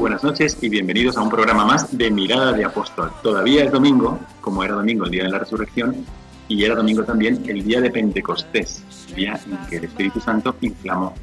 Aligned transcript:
Buenas 0.00 0.24
noches 0.24 0.56
y 0.62 0.70
bienvenidos 0.70 1.18
a 1.18 1.20
un 1.20 1.28
programa 1.28 1.66
más 1.66 1.96
de 1.96 2.10
Mirada 2.10 2.52
de 2.52 2.64
Apóstol. 2.64 3.12
Todavía 3.22 3.64
es 3.64 3.70
domingo, 3.70 4.18
como 4.40 4.64
era 4.64 4.72
domingo 4.72 5.04
el 5.04 5.10
día 5.10 5.24
de 5.24 5.28
la 5.28 5.40
resurrección, 5.40 6.06
y 6.48 6.64
era 6.64 6.74
domingo 6.74 7.04
también 7.04 7.44
el 7.46 7.62
día 7.62 7.82
de 7.82 7.90
Pentecostés, 7.90 8.82
el 9.10 9.14
día 9.14 9.40
en 9.44 9.58
que 9.68 9.76
el 9.76 9.84
Espíritu 9.84 10.18
Santo 10.18 10.56
inflamó 10.62 11.14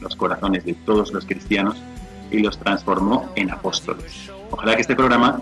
los 0.00 0.16
corazones 0.16 0.64
de 0.64 0.74
todos 0.74 1.12
los 1.12 1.24
cristianos 1.24 1.76
y 2.32 2.40
los 2.40 2.58
transformó 2.58 3.30
en 3.36 3.52
apóstoles. 3.52 4.28
Ojalá 4.50 4.74
que 4.74 4.80
este 4.80 4.96
programa 4.96 5.40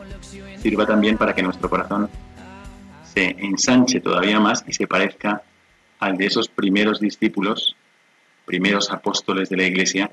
sirva 0.60 0.84
también 0.84 1.16
para 1.16 1.34
que 1.34 1.42
nuestro 1.42 1.70
corazón 1.70 2.10
se 3.14 3.30
ensanche 3.38 4.00
todavía 4.00 4.40
más 4.40 4.62
y 4.68 4.74
se 4.74 4.86
parezca 4.86 5.42
al 6.00 6.18
de 6.18 6.26
esos 6.26 6.48
primeros 6.48 7.00
discípulos, 7.00 7.76
primeros 8.44 8.90
apóstoles 8.90 9.48
de 9.48 9.56
la 9.56 9.62
Iglesia, 9.62 10.10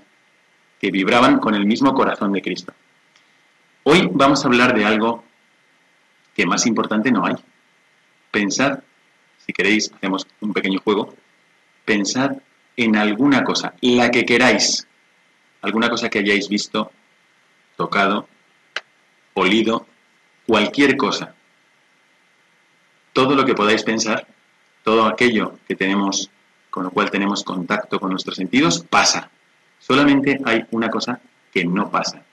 que 0.81 0.89
vibraban 0.89 1.37
con 1.37 1.53
el 1.53 1.67
mismo 1.67 1.93
corazón 1.93 2.33
de 2.33 2.41
Cristo. 2.41 2.73
Hoy 3.83 4.09
vamos 4.11 4.43
a 4.43 4.47
hablar 4.47 4.75
de 4.75 4.83
algo 4.83 5.23
que 6.35 6.47
más 6.47 6.65
importante 6.65 7.11
no 7.11 7.23
hay. 7.23 7.35
Pensad, 8.31 8.79
si 9.45 9.53
queréis, 9.53 9.91
hacemos 9.93 10.25
un 10.39 10.53
pequeño 10.53 10.79
juego, 10.79 11.13
pensad 11.85 12.31
en 12.75 12.95
alguna 12.95 13.43
cosa, 13.43 13.75
la 13.81 14.09
que 14.09 14.25
queráis, 14.25 14.87
alguna 15.61 15.87
cosa 15.87 16.09
que 16.09 16.17
hayáis 16.17 16.49
visto, 16.49 16.91
tocado, 17.75 18.27
olido, 19.35 19.85
cualquier 20.47 20.97
cosa. 20.97 21.35
Todo 23.13 23.35
lo 23.35 23.45
que 23.45 23.53
podáis 23.53 23.83
pensar, 23.83 24.25
todo 24.83 25.05
aquello 25.05 25.59
que 25.67 25.75
tenemos, 25.75 26.31
con 26.71 26.85
lo 26.85 26.89
cual 26.89 27.11
tenemos 27.11 27.43
contacto 27.43 27.99
con 27.99 28.09
nuestros 28.09 28.37
sentidos, 28.37 28.83
pasa. 28.89 29.29
Solamente 29.91 30.39
hay 30.45 30.63
una 30.71 30.89
cosa 30.89 31.19
que 31.51 31.65
no 31.65 31.91
pasa, 31.91 32.23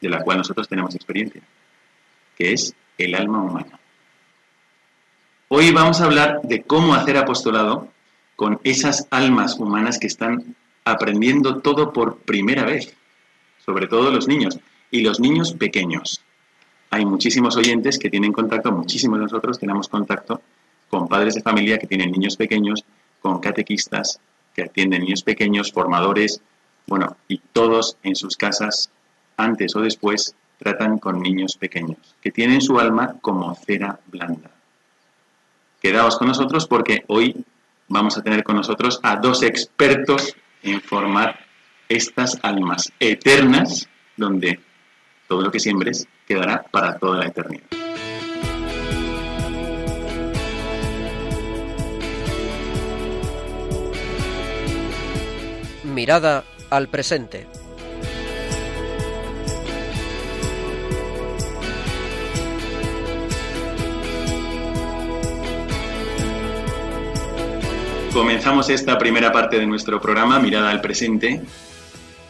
de 0.00 0.08
la 0.08 0.22
cual 0.22 0.38
nosotros 0.38 0.68
tenemos 0.68 0.94
experiencia, 0.94 1.42
que 2.38 2.52
es 2.52 2.72
el 2.98 3.16
alma 3.16 3.42
humana. 3.42 3.80
Hoy 5.48 5.72
vamos 5.72 6.00
a 6.00 6.04
hablar 6.04 6.40
de 6.44 6.62
cómo 6.62 6.94
hacer 6.94 7.16
apostolado 7.16 7.88
con 8.36 8.60
esas 8.62 9.08
almas 9.10 9.58
humanas 9.58 9.98
que 9.98 10.06
están 10.06 10.54
aprendiendo 10.84 11.62
todo 11.62 11.92
por 11.92 12.18
primera 12.18 12.62
vez, 12.62 12.94
sobre 13.66 13.88
todo 13.88 14.12
los 14.12 14.28
niños, 14.28 14.60
y 14.92 15.00
los 15.00 15.18
niños 15.18 15.54
pequeños. 15.54 16.22
Hay 16.90 17.04
muchísimos 17.06 17.56
oyentes 17.56 17.98
que 17.98 18.08
tienen 18.08 18.32
contacto, 18.32 18.70
muchísimos 18.70 19.18
de 19.18 19.24
nosotros 19.24 19.58
tenemos 19.58 19.88
contacto 19.88 20.40
con 20.88 21.08
padres 21.08 21.34
de 21.34 21.42
familia 21.42 21.76
que 21.76 21.88
tienen 21.88 22.12
niños 22.12 22.36
pequeños, 22.36 22.84
con 23.20 23.40
catequistas 23.40 24.20
que 24.54 24.62
atienden 24.62 25.02
niños 25.02 25.22
pequeños, 25.22 25.72
formadores, 25.72 26.40
bueno, 26.86 27.16
y 27.28 27.38
todos 27.38 27.96
en 28.02 28.16
sus 28.16 28.36
casas, 28.36 28.90
antes 29.36 29.74
o 29.76 29.80
después, 29.80 30.34
tratan 30.58 30.98
con 30.98 31.20
niños 31.20 31.56
pequeños, 31.56 31.98
que 32.20 32.30
tienen 32.30 32.60
su 32.60 32.78
alma 32.78 33.16
como 33.20 33.54
cera 33.54 33.98
blanda. 34.06 34.50
Quedaos 35.80 36.18
con 36.18 36.28
nosotros 36.28 36.66
porque 36.66 37.04
hoy 37.06 37.44
vamos 37.88 38.18
a 38.18 38.22
tener 38.22 38.44
con 38.44 38.56
nosotros 38.56 39.00
a 39.02 39.16
dos 39.16 39.42
expertos 39.42 40.36
en 40.62 40.80
formar 40.80 41.38
estas 41.88 42.38
almas 42.42 42.92
eternas, 43.00 43.88
donde 44.16 44.60
todo 45.26 45.42
lo 45.42 45.50
que 45.50 45.60
siembres 45.60 46.06
quedará 46.26 46.62
para 46.70 46.98
toda 46.98 47.18
la 47.18 47.26
eternidad. 47.26 47.89
Mirada 55.90 56.44
al 56.70 56.88
presente. 56.88 57.46
Comenzamos 68.12 68.70
esta 68.70 68.98
primera 68.98 69.32
parte 69.32 69.58
de 69.58 69.66
nuestro 69.66 70.00
programa, 70.00 70.38
Mirada 70.38 70.70
al 70.70 70.80
Presente, 70.80 71.40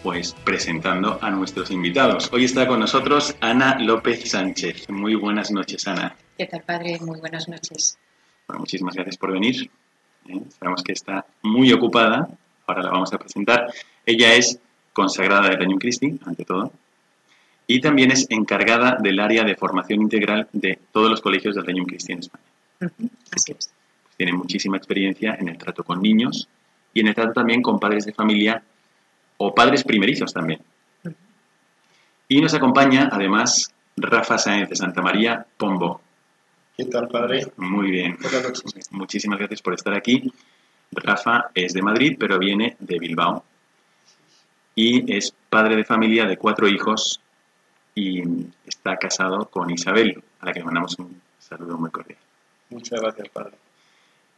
pues 0.02 0.34
presentando 0.44 1.18
a 1.20 1.30
nuestros 1.30 1.70
invitados. 1.70 2.30
Hoy 2.32 2.44
está 2.44 2.66
con 2.66 2.80
nosotros 2.80 3.34
Ana 3.40 3.78
López 3.78 4.30
Sánchez. 4.30 4.88
Muy 4.88 5.14
buenas 5.14 5.50
noches, 5.50 5.86
Ana. 5.86 6.16
¿Qué 6.36 6.46
tal, 6.46 6.62
padre? 6.62 6.98
Muy 7.00 7.20
buenas 7.20 7.48
noches. 7.48 7.98
Bueno, 8.46 8.60
muchísimas 8.60 8.94
gracias 8.94 9.16
por 9.16 9.32
venir. 9.32 9.70
¿eh? 10.28 10.40
Sabemos 10.58 10.82
que 10.82 10.92
está 10.92 11.26
muy 11.42 11.72
ocupada. 11.72 12.28
Ahora 12.70 12.84
la 12.84 12.90
vamos 12.90 13.12
a 13.12 13.18
presentar. 13.18 13.66
Ella 14.06 14.34
es 14.34 14.60
consagrada 14.92 15.48
de 15.48 15.56
Regnum 15.56 15.78
Christi, 15.78 16.18
ante 16.24 16.44
todo, 16.44 16.72
y 17.66 17.80
también 17.80 18.12
es 18.12 18.26
encargada 18.30 18.96
del 19.00 19.18
área 19.18 19.42
de 19.42 19.56
formación 19.56 20.02
integral 20.02 20.48
de 20.52 20.78
todos 20.92 21.10
los 21.10 21.20
colegios 21.20 21.56
del 21.56 21.66
Regnum 21.66 21.86
Christi 21.86 22.12
en 22.12 22.18
España. 22.20 22.44
Así 23.32 23.52
es. 23.52 23.56
Pues 23.56 23.70
tiene 24.16 24.32
muchísima 24.32 24.76
experiencia 24.76 25.36
en 25.38 25.48
el 25.48 25.58
trato 25.58 25.82
con 25.82 26.00
niños 26.00 26.48
y 26.94 27.00
en 27.00 27.08
el 27.08 27.14
trato 27.14 27.32
también 27.32 27.60
con 27.60 27.80
padres 27.80 28.04
de 28.06 28.12
familia 28.12 28.62
o 29.38 29.54
padres 29.54 29.82
primerizos 29.82 30.32
también. 30.32 30.60
Y 32.28 32.40
nos 32.40 32.54
acompaña 32.54 33.08
además 33.10 33.72
Rafa 33.96 34.38
Sáenz 34.38 34.68
de 34.68 34.76
Santa 34.76 35.02
María 35.02 35.44
Pombo. 35.56 36.00
¿Qué 36.76 36.84
tal, 36.84 37.08
padre? 37.08 37.46
Muy 37.56 37.90
bien. 37.90 38.16
Buenas 38.20 38.42
noches. 38.42 38.92
Muchísimas 38.92 39.38
gracias 39.38 39.60
por 39.60 39.74
estar 39.74 39.92
aquí. 39.94 40.32
Rafa 40.92 41.50
es 41.54 41.72
de 41.72 41.82
Madrid, 41.82 42.16
pero 42.18 42.38
viene 42.38 42.76
de 42.78 42.98
Bilbao. 42.98 43.44
Y 44.74 45.12
es 45.12 45.34
padre 45.48 45.76
de 45.76 45.84
familia 45.84 46.26
de 46.26 46.36
cuatro 46.36 46.68
hijos 46.68 47.20
y 47.94 48.22
está 48.66 48.96
casado 48.96 49.46
con 49.46 49.70
Isabel, 49.70 50.22
a 50.40 50.46
la 50.46 50.52
que 50.52 50.60
le 50.60 50.64
mandamos 50.64 50.98
un 50.98 51.20
saludo 51.38 51.76
muy 51.78 51.90
cordial. 51.90 52.18
Muchas 52.70 53.00
gracias, 53.00 53.28
padre. 53.28 53.56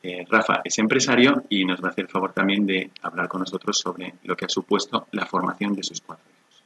Eh, 0.02 0.26
Rafa 0.28 0.62
es 0.64 0.78
empresario 0.78 1.44
y 1.48 1.64
nos 1.64 1.80
va 1.82 1.88
a 1.88 1.90
hacer 1.92 2.04
el 2.06 2.10
favor 2.10 2.32
también 2.32 2.66
de 2.66 2.90
hablar 3.02 3.28
con 3.28 3.40
nosotros 3.40 3.78
sobre 3.78 4.14
lo 4.24 4.36
que 4.36 4.46
ha 4.46 4.48
supuesto 4.48 5.06
la 5.12 5.26
formación 5.26 5.74
de 5.76 5.84
sus 5.84 6.00
cuatro 6.00 6.24
hijos. 6.28 6.62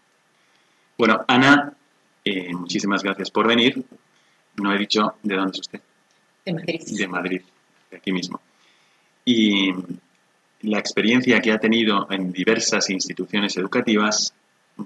Bueno, 0.97 1.25
Ana, 1.29 1.75
eh, 2.25 2.55
muchísimas 2.55 3.03
gracias 3.03 3.31
por 3.31 3.47
venir. 3.47 3.85
No 4.57 4.73
he 4.73 4.79
dicho 4.79 5.17
de 5.23 5.37
dónde 5.37 5.53
es 5.53 5.61
usted. 5.61 5.81
De 6.47 6.53
Madrid. 6.55 6.81
de 6.87 7.09
Madrid, 7.09 7.43
de 7.91 7.97
aquí 7.99 8.13
mismo. 8.13 8.41
Y 9.29 9.73
la 10.63 10.79
experiencia 10.79 11.41
que 11.41 11.51
ha 11.51 11.59
tenido 11.59 12.07
en 12.11 12.33
diversas 12.33 12.89
instituciones 12.91 13.57
educativas 13.57 14.33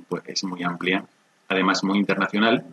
pues, 0.09 0.23
es 0.27 0.45
muy 0.45 0.63
amplia, 0.63 1.05
además 1.47 1.85
muy 1.85 1.99
internacional. 1.99 2.65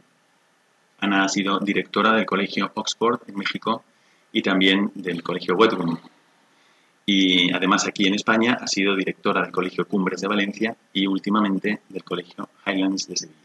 Ana 1.00 1.26
ha 1.26 1.30
sido 1.30 1.60
directora 1.60 2.14
del 2.14 2.26
Colegio 2.26 2.72
Oxford 2.74 3.20
en 3.28 3.36
México 3.36 3.84
y 4.32 4.42
también 4.42 4.92
del 4.96 5.22
Colegio 5.22 5.56
Wedgwood. 5.56 6.00
Y 7.06 7.52
además 7.54 7.86
aquí 7.86 8.08
en 8.08 8.16
España 8.16 8.58
ha 8.62 8.68
sido 8.68 8.96
directora 8.96 9.42
del 9.42 9.52
Colegio 9.52 9.86
Cumbres 9.86 10.22
de 10.22 10.28
Valencia 10.28 10.76
y 10.94 11.06
últimamente 11.06 11.82
del 11.90 12.04
Colegio 12.04 12.50
Highlands 12.66 13.08
de 13.10 13.18
Sevilla, 13.18 13.40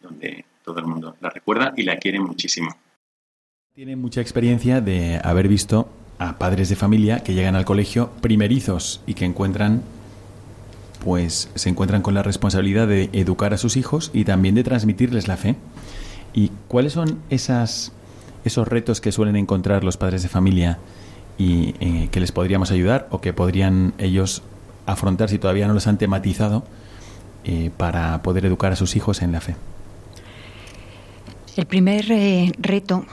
donde 0.00 0.44
todo 0.62 0.78
el 0.78 0.86
mundo 0.86 1.16
la 1.20 1.30
recuerda 1.30 1.72
y 1.74 1.84
la 1.84 1.96
quiere 1.96 2.20
muchísimo. 2.20 2.68
Tiene 3.74 3.96
mucha 3.96 4.20
experiencia 4.20 4.80
de 4.80 5.20
haber 5.22 5.48
visto 5.48 5.88
a 6.18 6.38
padres 6.38 6.68
de 6.68 6.76
familia 6.76 7.20
que 7.20 7.34
llegan 7.34 7.56
al 7.56 7.64
colegio 7.64 8.10
primerizos 8.20 9.00
y 9.06 9.14
que 9.14 9.24
encuentran 9.24 9.82
pues 11.04 11.50
se 11.54 11.68
encuentran 11.68 12.00
con 12.00 12.14
la 12.14 12.22
responsabilidad 12.22 12.88
de 12.88 13.10
educar 13.12 13.52
a 13.52 13.58
sus 13.58 13.76
hijos 13.76 14.10
y 14.14 14.24
también 14.24 14.54
de 14.54 14.64
transmitirles 14.64 15.28
la 15.28 15.36
fe. 15.36 15.54
¿Y 16.32 16.50
cuáles 16.66 16.94
son 16.94 17.18
esas, 17.28 17.92
esos 18.44 18.66
retos 18.66 19.02
que 19.02 19.12
suelen 19.12 19.36
encontrar 19.36 19.84
los 19.84 19.98
padres 19.98 20.22
de 20.22 20.30
familia 20.30 20.78
y 21.36 21.74
eh, 21.80 22.08
que 22.10 22.20
les 22.20 22.32
podríamos 22.32 22.70
ayudar 22.70 23.06
o 23.10 23.20
que 23.20 23.34
podrían 23.34 23.92
ellos 23.98 24.42
afrontar 24.86 25.28
si 25.28 25.38
todavía 25.38 25.68
no 25.68 25.74
los 25.74 25.86
han 25.86 25.98
tematizado 25.98 26.64
eh, 27.44 27.70
para 27.76 28.22
poder 28.22 28.46
educar 28.46 28.72
a 28.72 28.76
sus 28.76 28.96
hijos 28.96 29.20
en 29.20 29.32
la 29.32 29.42
fe? 29.42 29.56
El 31.56 31.66
primer 31.66 32.10
eh, 32.10 32.50
reto 32.58 33.04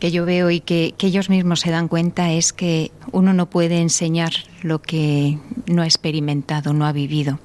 que 0.00 0.10
yo 0.10 0.24
veo 0.26 0.50
y 0.50 0.60
que, 0.60 0.94
que, 0.96 1.06
ellos 1.06 1.30
mismos 1.30 1.60
se 1.60 1.70
dan 1.70 1.88
cuenta 1.88 2.32
es 2.32 2.52
que 2.52 2.90
uno 3.12 3.32
no 3.32 3.48
puede 3.48 3.80
enseñar 3.80 4.32
lo 4.62 4.80
que 4.80 5.38
no 5.66 5.82
ha 5.82 5.86
experimentado, 5.86 6.72
no 6.72 6.86
ha 6.86 6.92
vivido. 6.92 7.38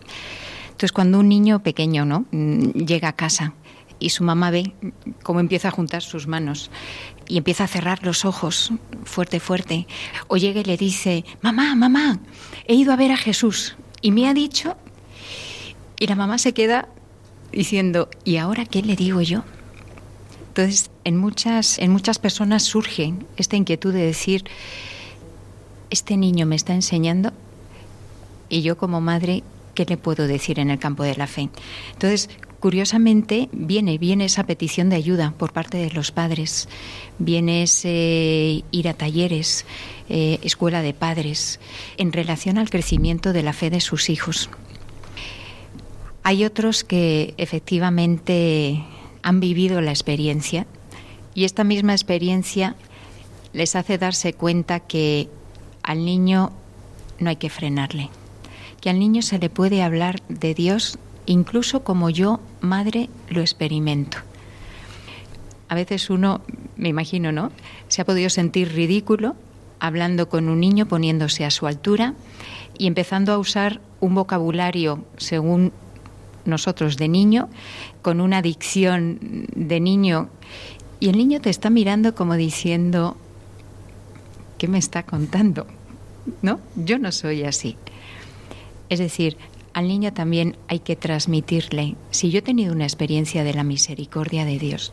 Entonces, 0.79 0.93
cuando 0.93 1.19
un 1.19 1.27
niño 1.27 1.61
pequeño 1.61 2.05
¿no? 2.05 2.25
Mm, 2.31 2.85
llega 2.85 3.09
a 3.09 3.13
casa 3.13 3.53
y 3.99 4.11
su 4.11 4.23
mamá 4.23 4.49
ve 4.49 4.73
cómo 5.23 5.41
empieza 5.41 5.67
a 5.67 5.71
juntar 5.71 6.01
sus 6.01 6.25
manos 6.25 6.71
y 7.27 7.37
empieza 7.37 7.65
a 7.65 7.67
cerrar 7.67 8.03
los 8.03 8.23
ojos 8.23 8.71
fuerte, 9.03 9.41
fuerte, 9.41 9.87
o 10.27 10.37
llega 10.37 10.61
y 10.61 10.63
le 10.63 10.77
dice, 10.77 11.25
mamá, 11.41 11.75
mamá, 11.75 12.19
he 12.65 12.75
ido 12.75 12.93
a 12.93 12.95
ver 12.95 13.11
a 13.11 13.17
Jesús 13.17 13.75
y 14.01 14.11
me 14.11 14.27
ha 14.27 14.33
dicho, 14.33 14.77
y 15.99 16.07
la 16.07 16.15
mamá 16.15 16.37
se 16.37 16.53
queda 16.53 16.87
diciendo, 17.51 18.09
¿y 18.23 18.37
ahora 18.37 18.65
qué 18.65 18.81
le 18.81 18.95
digo 18.95 19.21
yo? 19.21 19.43
Entonces, 20.49 20.89
en 21.03 21.17
muchas, 21.17 21.79
en 21.79 21.91
muchas 21.91 22.19
personas 22.19 22.63
surge 22.63 23.13
esta 23.37 23.55
inquietud 23.55 23.93
de 23.93 24.05
decir, 24.05 24.43
este 25.89 26.17
niño 26.17 26.45
me 26.45 26.55
está 26.55 26.73
enseñando 26.73 27.31
y 28.49 28.61
yo 28.61 28.77
como 28.77 28.99
madre, 28.99 29.43
¿qué 29.75 29.85
le 29.85 29.97
puedo 29.97 30.27
decir 30.27 30.59
en 30.59 30.69
el 30.71 30.79
campo 30.79 31.03
de 31.03 31.15
la 31.15 31.27
fe? 31.27 31.49
Entonces, 31.93 32.29
curiosamente, 32.59 33.47
viene, 33.51 33.97
viene 33.97 34.25
esa 34.25 34.43
petición 34.43 34.89
de 34.89 34.95
ayuda 34.95 35.33
por 35.37 35.53
parte 35.53 35.77
de 35.77 35.91
los 35.91 36.11
padres, 36.11 36.67
viene 37.19 37.63
ese 37.63 38.63
ir 38.71 38.89
a 38.89 38.93
talleres, 38.95 39.65
eh, 40.09 40.39
escuela 40.41 40.81
de 40.81 40.93
padres, 40.93 41.59
en 41.97 42.11
relación 42.11 42.57
al 42.57 42.69
crecimiento 42.69 43.33
de 43.33 43.43
la 43.43 43.53
fe 43.53 43.69
de 43.69 43.81
sus 43.81 44.09
hijos. 44.09 44.49
Hay 46.23 46.43
otros 46.43 46.83
que 46.83 47.33
efectivamente 47.37 48.83
han 49.23 49.39
vivido 49.39 49.81
la 49.81 49.91
experiencia 49.91 50.65
y 51.33 51.45
esta 51.45 51.63
misma 51.63 51.93
experiencia 51.93 52.75
les 53.53 53.75
hace 53.75 53.97
darse 53.97 54.33
cuenta 54.33 54.79
que 54.79 55.29
al 55.83 56.05
niño 56.05 56.51
no 57.19 57.29
hay 57.29 57.35
que 57.37 57.49
frenarle, 57.49 58.09
que 58.81 58.89
al 58.89 58.99
niño 58.99 59.21
se 59.21 59.39
le 59.39 59.49
puede 59.49 59.81
hablar 59.81 60.21
de 60.29 60.53
Dios 60.53 60.99
incluso 61.25 61.83
como 61.83 62.09
yo, 62.09 62.39
madre, 62.59 63.09
lo 63.29 63.41
experimento. 63.41 64.17
A 65.67 65.75
veces 65.75 66.09
uno, 66.09 66.41
me 66.75 66.89
imagino, 66.89 67.31
¿no? 67.31 67.51
Se 67.87 68.01
ha 68.01 68.05
podido 68.05 68.29
sentir 68.29 68.73
ridículo 68.73 69.35
hablando 69.79 70.27
con 70.27 70.49
un 70.49 70.59
niño, 70.59 70.87
poniéndose 70.87 71.45
a 71.45 71.51
su 71.51 71.67
altura 71.67 72.15
y 72.77 72.87
empezando 72.87 73.31
a 73.31 73.37
usar 73.37 73.79
un 73.99 74.15
vocabulario 74.15 75.03
según 75.17 75.71
nosotros 76.45 76.97
de 76.97 77.07
niño, 77.07 77.49
con 78.01 78.21
una 78.21 78.41
dicción 78.41 79.47
de 79.55 79.79
niño, 79.79 80.29
y 80.99 81.09
el 81.09 81.17
niño 81.17 81.39
te 81.39 81.49
está 81.49 81.69
mirando 81.69 82.13
como 82.15 82.35
diciendo, 82.35 83.15
¿qué 84.57 84.67
me 84.67 84.77
está 84.77 85.03
contando? 85.03 85.65
¿No? 86.41 86.59
Yo 86.75 86.99
no 86.99 87.11
soy 87.11 87.43
así. 87.43 87.77
Es 88.89 88.99
decir, 88.99 89.37
al 89.73 89.87
niño 89.87 90.11
también 90.11 90.57
hay 90.67 90.79
que 90.79 90.95
transmitirle, 90.97 91.95
si 92.11 92.31
yo 92.31 92.39
he 92.39 92.41
tenido 92.41 92.73
una 92.73 92.83
experiencia 92.83 93.43
de 93.43 93.53
la 93.53 93.63
misericordia 93.63 94.43
de 94.43 94.59
Dios, 94.59 94.91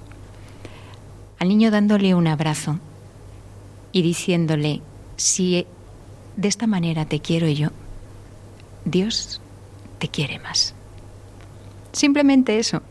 al 1.38 1.48
niño 1.48 1.70
dándole 1.70 2.14
un 2.14 2.28
abrazo 2.28 2.78
y 3.90 4.02
diciéndole, 4.02 4.82
si 5.16 5.66
de 6.36 6.48
esta 6.48 6.68
manera 6.68 7.06
te 7.06 7.20
quiero 7.20 7.48
yo, 7.48 7.70
Dios 8.84 9.40
te 9.98 10.08
quiere 10.08 10.38
más. 10.38 10.75
Simplemente 11.96 12.58
eso, 12.58 12.82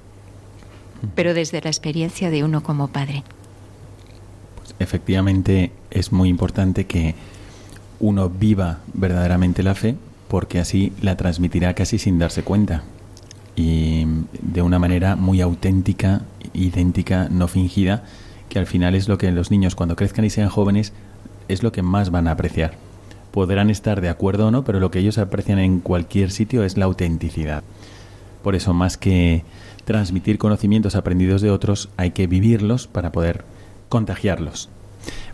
pero 1.13 1.35
desde 1.35 1.61
la 1.61 1.69
experiencia 1.69 2.31
de 2.31 2.43
uno 2.43 2.63
como 2.63 2.87
padre. 2.87 3.21
Pues 4.55 4.73
efectivamente 4.79 5.71
es 5.91 6.11
muy 6.11 6.27
importante 6.27 6.87
que 6.87 7.13
uno 7.99 8.31
viva 8.31 8.79
verdaderamente 8.95 9.61
la 9.61 9.75
fe 9.75 9.93
porque 10.27 10.59
así 10.59 10.91
la 11.03 11.15
transmitirá 11.17 11.75
casi 11.75 11.99
sin 11.99 12.17
darse 12.17 12.41
cuenta 12.41 12.81
y 13.55 14.07
de 14.41 14.63
una 14.63 14.79
manera 14.79 15.15
muy 15.15 15.39
auténtica, 15.39 16.23
idéntica, 16.53 17.27
no 17.29 17.47
fingida, 17.47 18.05
que 18.49 18.57
al 18.57 18.65
final 18.65 18.95
es 18.95 19.07
lo 19.07 19.19
que 19.19 19.31
los 19.31 19.51
niños 19.51 19.75
cuando 19.75 19.95
crezcan 19.95 20.25
y 20.25 20.31
sean 20.31 20.49
jóvenes 20.49 20.93
es 21.47 21.61
lo 21.61 21.71
que 21.71 21.83
más 21.83 22.09
van 22.09 22.27
a 22.27 22.31
apreciar. 22.31 22.73
Podrán 23.29 23.69
estar 23.69 24.01
de 24.01 24.09
acuerdo 24.09 24.47
o 24.47 24.51
no, 24.51 24.63
pero 24.63 24.79
lo 24.79 24.89
que 24.89 24.97
ellos 24.97 25.19
aprecian 25.19 25.59
en 25.59 25.79
cualquier 25.79 26.31
sitio 26.31 26.63
es 26.63 26.75
la 26.75 26.85
autenticidad. 26.85 27.63
Por 28.45 28.53
eso, 28.53 28.75
más 28.75 28.95
que 28.95 29.43
transmitir 29.85 30.37
conocimientos 30.37 30.93
aprendidos 30.93 31.41
de 31.41 31.49
otros, 31.49 31.89
hay 31.97 32.11
que 32.11 32.27
vivirlos 32.27 32.85
para 32.85 33.11
poder 33.11 33.43
contagiarlos. 33.89 34.69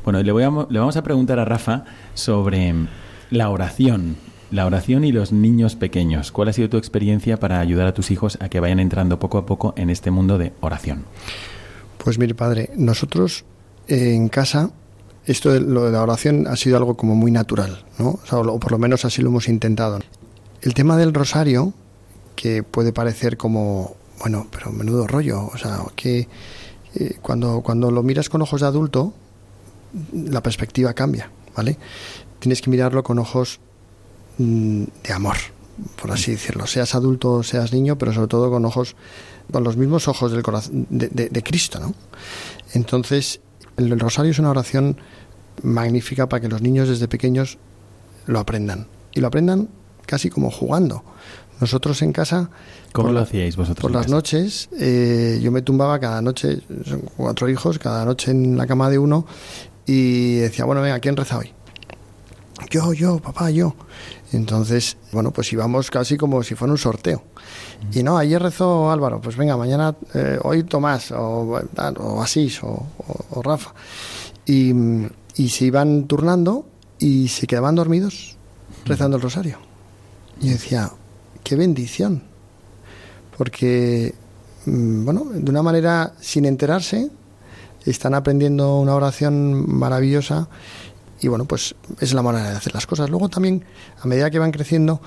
Bueno, 0.05 0.23
le, 0.23 0.31
voy 0.31 0.43
le 0.69 0.79
vamos 0.79 0.95
a 0.95 1.03
preguntar 1.03 1.37
a 1.37 1.43
Rafa 1.43 1.83
sobre 2.13 2.73
la 3.29 3.49
oración, 3.49 4.15
la 4.49 4.65
oración 4.65 5.03
y 5.03 5.11
los 5.11 5.33
niños 5.33 5.75
pequeños. 5.75 6.31
¿Cuál 6.31 6.47
ha 6.47 6.53
sido 6.53 6.69
tu 6.69 6.77
experiencia 6.77 7.37
para 7.37 7.59
ayudar 7.59 7.85
a 7.85 7.93
tus 7.93 8.11
hijos 8.11 8.37
a 8.39 8.47
que 8.47 8.61
vayan 8.61 8.79
entrando 8.79 9.19
poco 9.19 9.39
a 9.39 9.45
poco 9.45 9.73
en 9.75 9.89
este 9.89 10.09
mundo 10.09 10.37
de 10.37 10.53
oración? 10.61 11.03
Pues 11.97 12.17
mire, 12.17 12.33
padre, 12.33 12.69
nosotros 12.77 13.43
eh, 13.89 14.13
en 14.15 14.29
casa 14.29 14.71
esto 15.25 15.51
de 15.51 15.59
lo 15.59 15.83
de 15.83 15.91
la 15.91 16.01
oración 16.01 16.47
ha 16.47 16.55
sido 16.55 16.77
algo 16.77 16.95
como 16.95 17.13
muy 17.15 17.29
natural, 17.29 17.83
¿no? 17.99 18.21
O, 18.31 18.59
por 18.61 18.71
lo 18.71 18.77
menos 18.77 19.03
así 19.03 19.21
lo 19.21 19.27
hemos 19.27 19.49
intentado. 19.49 19.99
El 20.61 20.73
tema 20.73 20.95
del 20.95 21.13
rosario, 21.13 21.73
que 22.41 22.63
puede 22.63 22.91
parecer 22.91 23.37
como, 23.37 23.95
bueno, 24.17 24.47
pero 24.49 24.71
menudo 24.71 25.05
rollo, 25.05 25.45
o 25.53 25.57
sea, 25.59 25.83
que 25.95 26.27
eh, 26.95 27.17
cuando, 27.21 27.61
cuando 27.61 27.91
lo 27.91 28.01
miras 28.01 28.29
con 28.29 28.41
ojos 28.41 28.61
de 28.61 28.67
adulto, 28.67 29.13
la 30.11 30.41
perspectiva 30.41 30.95
cambia, 30.95 31.29
¿vale? 31.55 31.77
Tienes 32.39 32.63
que 32.63 32.71
mirarlo 32.71 33.03
con 33.03 33.19
ojos 33.19 33.59
mm, 34.39 34.83
de 35.03 35.13
amor, 35.13 35.37
por 36.01 36.09
así 36.09 36.31
decirlo, 36.31 36.65
seas 36.65 36.95
adulto 36.95 37.31
o 37.31 37.43
seas 37.43 37.73
niño, 37.73 37.95
pero 37.99 38.11
sobre 38.11 38.27
todo 38.27 38.49
con 38.49 38.65
ojos, 38.65 38.95
con 39.51 39.63
los 39.63 39.77
mismos 39.77 40.07
ojos 40.07 40.31
del 40.31 40.41
corazón 40.41 40.87
de, 40.89 41.09
de 41.09 41.43
Cristo, 41.43 41.79
¿no? 41.79 41.93
Entonces, 42.73 43.39
el 43.77 43.99
rosario 43.99 44.31
es 44.31 44.39
una 44.39 44.49
oración 44.49 44.97
magnífica 45.61 46.27
para 46.27 46.41
que 46.41 46.47
los 46.47 46.63
niños 46.63 46.89
desde 46.89 47.07
pequeños 47.07 47.59
lo 48.25 48.39
aprendan. 48.39 48.87
Y 49.13 49.19
lo 49.19 49.27
aprendan 49.27 49.69
casi 50.07 50.31
como 50.31 50.49
jugando. 50.49 51.03
Nosotros 51.61 52.01
en 52.01 52.11
casa... 52.11 52.49
¿Cómo 52.91 53.11
lo 53.11 53.19
hacíais 53.19 53.55
vosotros? 53.55 53.83
Por 53.83 53.91
las 53.91 54.09
noches, 54.09 54.67
eh, 54.79 55.39
yo 55.41 55.51
me 55.51 55.61
tumbaba 55.61 55.99
cada 55.99 56.21
noche, 56.21 56.59
son 56.83 57.03
cuatro 57.15 57.47
hijos, 57.49 57.77
cada 57.77 58.03
noche 58.03 58.31
en 58.31 58.57
la 58.57 58.65
cama 58.65 58.89
de 58.89 58.97
uno, 58.97 59.27
y 59.85 60.37
decía, 60.37 60.65
bueno, 60.65 60.81
venga, 60.81 60.99
¿quién 60.99 61.15
reza 61.15 61.37
hoy? 61.37 61.53
Yo, 62.71 62.93
yo, 62.93 63.19
papá, 63.19 63.51
yo. 63.51 63.75
Entonces, 64.33 64.97
bueno, 65.11 65.31
pues 65.31 65.53
íbamos 65.53 65.91
casi 65.91 66.17
como 66.17 66.41
si 66.41 66.55
fuera 66.55 66.71
un 66.71 66.77
sorteo. 66.77 67.23
Y 67.93 68.01
no, 68.01 68.17
ayer 68.17 68.41
rezó 68.41 68.91
Álvaro, 68.91 69.21
pues 69.21 69.37
venga, 69.37 69.55
mañana, 69.55 69.95
eh, 70.13 70.39
hoy 70.43 70.63
Tomás, 70.63 71.11
o, 71.11 71.61
o 71.97 72.21
Asís, 72.21 72.63
o, 72.63 72.87
o, 73.29 73.41
Rafa. 73.41 73.73
Y, 74.45 74.73
y 75.35 75.49
se 75.49 75.65
iban 75.65 76.07
turnando 76.07 76.65
y 76.97 77.27
se 77.27 77.45
quedaban 77.45 77.75
dormidos 77.75 78.35
rezando 78.85 79.17
el 79.17 79.23
rosario. 79.23 79.59
Y 80.39 80.49
decía, 80.49 80.91
qué 81.43 81.55
bendición. 81.55 82.23
Porque, 83.37 84.13
mm, 84.65 85.05
bueno, 85.05 85.25
de 85.33 85.49
una 85.49 85.63
manera 85.63 86.13
sin 86.19 86.45
enterarse, 86.45 87.09
están 87.85 88.13
aprendiendo 88.13 88.79
una 88.79 88.95
oración 88.95 89.65
maravillosa 89.67 90.47
y 91.21 91.27
bueno, 91.27 91.45
pues 91.45 91.75
es 91.99 92.13
la 92.13 92.21
manera 92.21 92.49
de 92.49 92.57
hacer 92.57 92.73
las 92.73 92.87
cosas. 92.87 93.09
Luego 93.09 93.29
también, 93.29 93.63
a 94.01 94.07
medida 94.07 94.29
que 94.31 94.39
van 94.39 94.51
creciendo, 94.51 95.01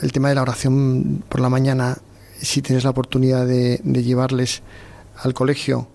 el 0.00 0.12
tema 0.12 0.28
de 0.28 0.34
la 0.34 0.42
oración 0.42 1.22
por 1.28 1.40
la 1.40 1.48
mañana, 1.48 1.98
si 2.40 2.62
tienes 2.62 2.84
la 2.84 2.90
oportunidad 2.90 3.46
de, 3.46 3.80
llevarles 3.84 4.62
al 5.22 5.34
colegio 5.34 5.88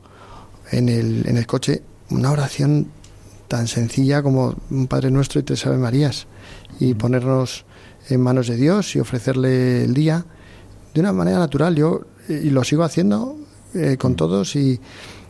en 0.71 0.89
el, 0.89 1.27
en 1.27 1.38
el 1.38 1.48
coche, 1.48 1.81
una 2.09 2.31
oración 2.31 2.88
tan 3.48 3.67
sencilla 3.67 4.21
como 4.21 4.55
un 4.69 4.88
Padre 4.88 5.09
Nuestro 5.12 5.39
y 5.39 5.43
Tres 5.43 5.65
Ave 5.65 5.77
Marías 5.77 6.27
y 6.79 6.93
ponernos 6.93 7.65
en 8.09 8.21
manos 8.21 8.47
de 8.47 8.55
Dios 8.57 8.95
y 8.95 8.99
ofrecerle 8.99 9.83
el 9.85 9.93
día 9.93 10.25
de 10.93 10.99
una 11.01 11.13
manera 11.13 11.37
natural. 11.39 11.75
Yo 11.75 12.01
y 12.27 12.49
lo 12.49 12.63
sigo 12.63 12.83
haciendo 12.83 13.37
eh, 13.73 13.97
con 13.97 14.15
todos 14.15 14.55
y, 14.55 14.79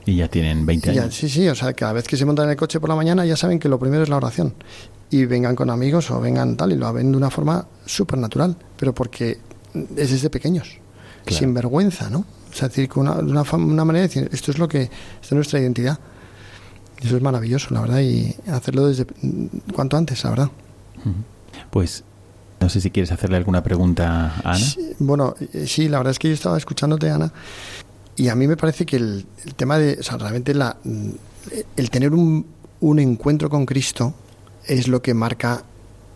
Y 0.06 0.16
ya 0.18 0.28
tienen 0.28 0.66
20 0.66 0.94
Ya, 0.94 1.04
años. 1.04 1.16
sí, 1.16 1.30
sí, 1.30 1.48
o 1.48 1.56
sea, 1.56 1.74
cada 1.74 1.94
vez 1.94 2.06
que 2.08 2.18
se 2.18 2.26
montan 2.26 2.46
en 2.46 2.52
el 2.52 2.58
coche 2.58 2.80
por 2.80 2.90
la 2.90 2.96
mañana 2.96 3.26
ya 3.26 3.36
saben 3.38 3.60
que 3.60 3.70
lo 3.70 3.80
primero 3.80 4.04
es 4.04 4.10
la 4.10 4.18
oración. 4.18 4.54
Y 5.12 5.26
vengan 5.26 5.56
con 5.56 5.70
amigos 5.70 6.12
o 6.12 6.20
vengan 6.22 6.56
tal, 6.56 6.72
y 6.72 6.76
lo 6.76 6.92
ven 6.94 7.12
de 7.12 7.18
una 7.18 7.30
forma 7.32 7.66
súper 7.86 8.20
natural, 8.20 8.56
pero 8.78 8.94
porque 8.94 9.40
es 9.96 10.12
desde 10.12 10.30
pequeños, 10.30 10.78
Claro. 11.26 11.40
sin 11.40 11.54
vergüenza, 11.54 12.10
¿no? 12.10 12.20
O 12.52 12.54
sea, 12.56 12.68
decir, 12.68 12.88
con 12.90 13.08
una, 13.08 13.20
una, 13.20 13.42
una 13.54 13.86
manera 13.86 14.04
de 14.04 14.08
decir, 14.08 14.30
esto 14.32 14.52
es 14.52 14.58
lo 14.60 14.68
que, 14.68 14.84
esta 14.84 14.92
es 15.28 15.32
nuestra 15.34 15.60
identidad. 15.60 15.98
Y 17.02 17.08
eso 17.08 17.16
es 17.18 17.22
maravilloso, 17.24 17.74
la 17.74 17.82
verdad, 17.82 18.00
y 18.02 18.36
hacerlo 18.52 18.88
desde 18.88 19.06
cuanto 19.74 19.98
antes, 19.98 20.24
la 20.24 20.30
verdad. 20.32 20.50
Pues 21.72 22.04
no 22.60 22.70
sé 22.70 22.82
si 22.82 22.92
quieres 22.92 23.12
hacerle 23.12 23.38
alguna 23.38 23.64
pregunta 23.64 24.36
Ana. 24.44 24.66
Bueno, 25.00 25.36
eh, 25.54 25.66
sí, 25.68 25.88
la 25.88 25.98
verdad 25.98 26.12
es 26.12 26.20
que 26.20 26.28
yo 26.28 26.34
estaba 26.34 26.58
escuchándote, 26.58 27.10
Ana, 27.10 27.32
y 28.16 28.28
a 28.28 28.36
mí 28.36 28.48
me 28.48 28.58
parece 28.58 28.86
que 28.86 28.98
el, 28.98 29.26
tema 29.56 29.78
de, 29.78 29.98
o 30.00 30.04
sea, 30.04 30.18
realmente 30.18 30.54
la, 30.54 30.78
el 31.78 31.90
tener 31.90 32.14
un, 32.14 32.46
un 32.82 33.00
encuentro 33.00 33.50
con 33.50 33.66
Cristo 33.66 34.14
es 34.66 34.88
lo 34.88 35.02
que 35.02 35.14
marca 35.14 35.64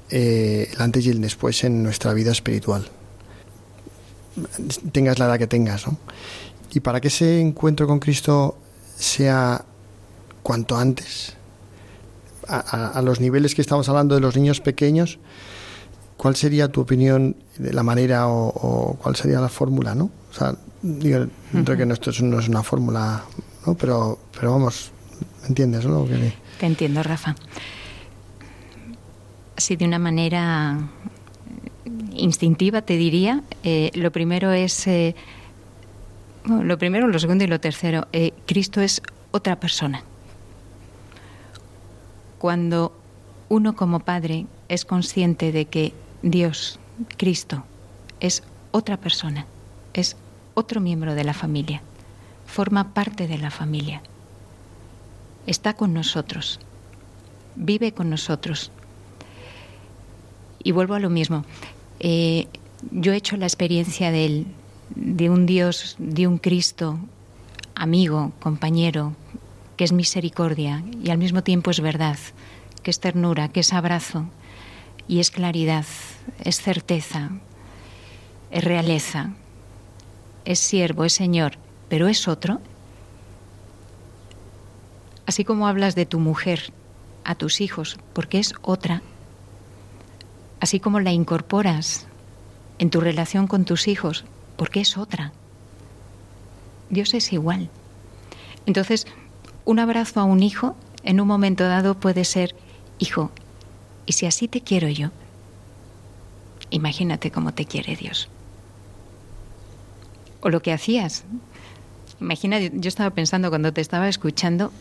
eh, 0.10 0.70
el 0.74 0.82
antes 0.82 1.06
y 1.06 1.10
el 1.10 1.22
después 1.22 1.64
en 1.64 1.82
nuestra 1.82 2.14
vida 2.14 2.32
espiritual. 2.32 2.88
Tengas 4.92 5.20
la 5.20 5.26
edad 5.26 5.40
que 5.40 5.48
tengas, 5.48 5.88
¿no? 5.88 5.98
Y 6.74 6.80
para 6.82 7.00
que 7.00 7.08
ese 7.08 7.40
encuentro 7.40 7.88
con 7.88 8.00
Cristo 8.00 8.58
sea 8.98 9.64
cuanto 10.42 10.76
antes, 10.76 11.36
a 12.46 13.02
los 13.02 13.22
niveles 13.22 13.56
que 13.56 13.62
estamos 13.62 13.88
hablando 13.88 14.16
de 14.16 14.22
los 14.22 14.36
niños 14.36 14.60
pequeños, 14.60 15.18
¿cuál 16.24 16.38
sería 16.38 16.70
tu 16.70 16.80
opinión 16.80 17.36
de 17.58 17.74
la 17.74 17.84
manera 17.84 18.27
o, 18.30 18.48
o 18.48 18.94
cuál 18.96 19.13
sería 19.18 19.42
la 19.42 19.50
fórmula, 19.50 19.94
no? 19.94 20.06
O 20.32 20.34
sea, 20.34 20.56
digo, 20.82 21.25
creo 21.65 21.77
que 21.77 21.86
no, 21.86 21.94
esto 21.94 22.12
es- 22.12 22.22
no 22.22 22.39
es 22.39 22.48
una 22.48 22.63
fórmula, 22.63 23.25
¿no? 23.68 23.74
Pero, 23.75 24.18
pero 24.34 24.51
vamos, 24.53 24.92
¿me 25.42 25.50
entiendes, 25.50 25.86
no? 25.86 26.00
Lo 26.00 26.06
que- 26.08 26.34
Te 26.62 26.65
entiendo, 26.65 27.03
Rafa. 27.03 27.36
Así 29.58 29.75
de 29.75 29.84
una 29.84 30.00
manera 30.00 30.80
instintiva 32.13 32.82
te 32.84 32.96
diría, 32.96 33.44
eh, 33.65 33.92
lo 33.94 34.10
primero 34.13 34.51
es, 34.53 34.88
eh, 34.88 35.15
bueno, 36.46 36.63
lo 36.63 36.77
primero, 36.77 37.08
lo 37.10 37.20
segundo 37.20 37.44
y 37.44 37.48
lo 37.48 37.60
tercero, 37.60 38.08
eh, 38.13 38.32
Cristo 38.46 38.80
es 38.80 39.01
otra 39.32 39.60
persona. 39.60 40.03
Cuando 42.39 42.94
uno 43.50 43.75
como 43.75 44.00
padre 44.00 44.46
es 44.70 44.86
consciente 44.86 45.51
de 45.51 45.65
que 45.65 45.94
Dios, 46.24 46.80
Cristo, 47.18 47.63
es 48.20 48.44
otra 48.72 48.98
persona, 48.98 49.46
es 49.94 50.15
otro 50.53 50.80
miembro 50.82 51.15
de 51.15 51.24
la 51.24 51.34
familia, 51.34 51.82
forma 52.46 52.94
parte 52.94 53.27
de 53.27 53.38
la 53.38 53.51
familia, 53.51 54.01
está 55.48 55.74
con 55.75 55.94
nosotros, 55.94 56.60
vive 57.56 57.92
con 57.92 58.10
nosotros. 58.10 58.72
Y 60.63 60.72
vuelvo 60.72 60.94
a 60.94 61.00
lo 61.00 61.10
mismo. 61.10 61.44
Eh, 62.00 62.48
yo 62.92 63.12
he 63.12 63.18
hecho 63.18 63.36
la 63.36 63.46
experiencia 63.46 64.12
del- 64.12 64.48
de 64.96 65.30
un 65.30 65.46
Dios, 65.46 65.96
de 66.00 66.25
un 66.25 66.38
Cristo, 66.38 66.98
amigo, 67.75 68.32
compañero, 68.39 69.13
que 69.75 69.84
es 69.84 69.92
misericordia 69.92 70.84
y 71.03 71.10
al 71.10 71.18
mismo 71.18 71.44
tiempo 71.44 71.70
es 71.72 71.82
verdad, 71.82 72.18
que 72.82 72.92
es 72.92 73.00
ternura, 73.01 73.50
que 73.50 73.60
es 73.60 73.74
abrazo 73.74 74.25
y 75.08 75.20
es 75.20 75.32
claridad, 75.32 75.86
es 76.44 76.62
certeza, 76.62 77.32
es 78.51 78.63
realeza, 78.63 79.32
es 80.46 80.60
siervo, 80.60 81.06
es 81.06 81.13
Señor, 81.13 81.53
pero 81.89 82.08
es 82.08 82.27
otro. 82.27 82.60
Así 85.25 85.44
como 85.44 85.68
hablas 85.68 85.96
de 85.96 86.06
tu 86.06 86.20
mujer 86.20 86.74
a 87.24 87.36
tus 87.36 87.62
hijos, 87.62 87.98
porque 88.13 88.39
es 88.39 88.53
otra, 88.62 89.01
así 90.60 90.80
como 90.80 91.00
la 91.00 91.12
incorporas 91.12 92.08
en 92.80 92.89
tu 92.89 93.01
relación 93.01 93.48
con 93.48 93.65
tus 93.65 93.88
hijos, 93.88 94.25
porque 94.58 94.82
es 94.82 94.98
otra. 94.98 95.32
Dios 96.89 97.13
es 97.13 97.34
igual. 97.34 97.70
Entonces, 98.65 99.08
un 99.65 99.80
abrazo 99.80 100.20
a 100.20 100.25
un 100.25 100.44
hijo 100.44 100.75
en 101.03 101.20
un 101.20 101.27
momento 101.27 101.65
dado 101.65 101.96
puede 101.96 102.25
ser, 102.25 102.56
hijo, 103.00 103.32
¿y 104.06 104.13
si 104.13 104.25
así 104.25 104.48
te 104.48 104.62
quiero 104.62 104.88
yo? 104.88 105.12
Imagínate 106.74 107.30
cómo 107.30 107.53
te 107.53 107.65
quiere 107.65 107.96
Dios. 107.96 108.30
O 110.42 110.50
lo 110.50 110.63
que 110.63 110.74
hacías. 110.74 111.24
Imagina, 112.20 112.60
yo 112.60 112.88
estaba 112.88 113.12
pensando 113.12 113.50
cuando 113.50 113.72
te 113.72 113.80
estaba 113.80 114.10
escuchando, 114.10 114.72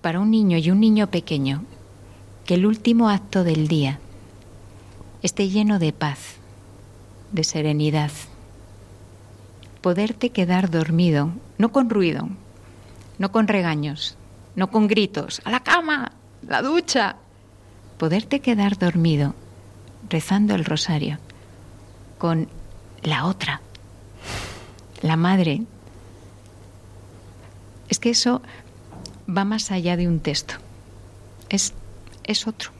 para 0.00 0.20
un 0.20 0.30
niño 0.30 0.56
y 0.56 0.70
un 0.70 0.80
niño 0.80 1.10
pequeño, 1.10 1.62
que 2.46 2.54
el 2.54 2.64
último 2.64 3.10
acto 3.10 3.44
del 3.44 3.68
día 3.68 4.00
esté 5.22 5.50
lleno 5.50 5.78
de 5.78 5.92
paz, 5.92 6.36
de 7.32 7.44
serenidad. 7.44 8.10
Poderte 9.82 10.30
quedar 10.30 10.70
dormido, 10.70 11.30
no 11.58 11.72
con 11.72 11.90
ruido, 11.90 12.26
no 13.18 13.32
con 13.32 13.48
regaños, 13.48 14.16
no 14.56 14.70
con 14.70 14.86
gritos, 14.88 15.42
a 15.44 15.50
la 15.50 15.60
cama, 15.60 16.12
la 16.48 16.62
ducha. 16.62 17.16
Poderte 17.98 18.40
quedar 18.40 18.78
dormido 18.78 19.34
rezando 20.08 20.54
el 20.54 20.64
rosario 20.64 21.18
con 22.24 22.48
la 23.02 23.26
otra, 23.26 23.60
la 25.02 25.14
madre. 25.14 25.60
Es 27.90 27.98
que 27.98 28.08
eso 28.08 28.40
va 29.28 29.44
más 29.44 29.70
allá 29.70 29.98
de 29.98 30.08
un 30.08 30.20
texto. 30.20 30.54
Es, 31.50 31.74
es 32.24 32.46
otro. 32.46 32.70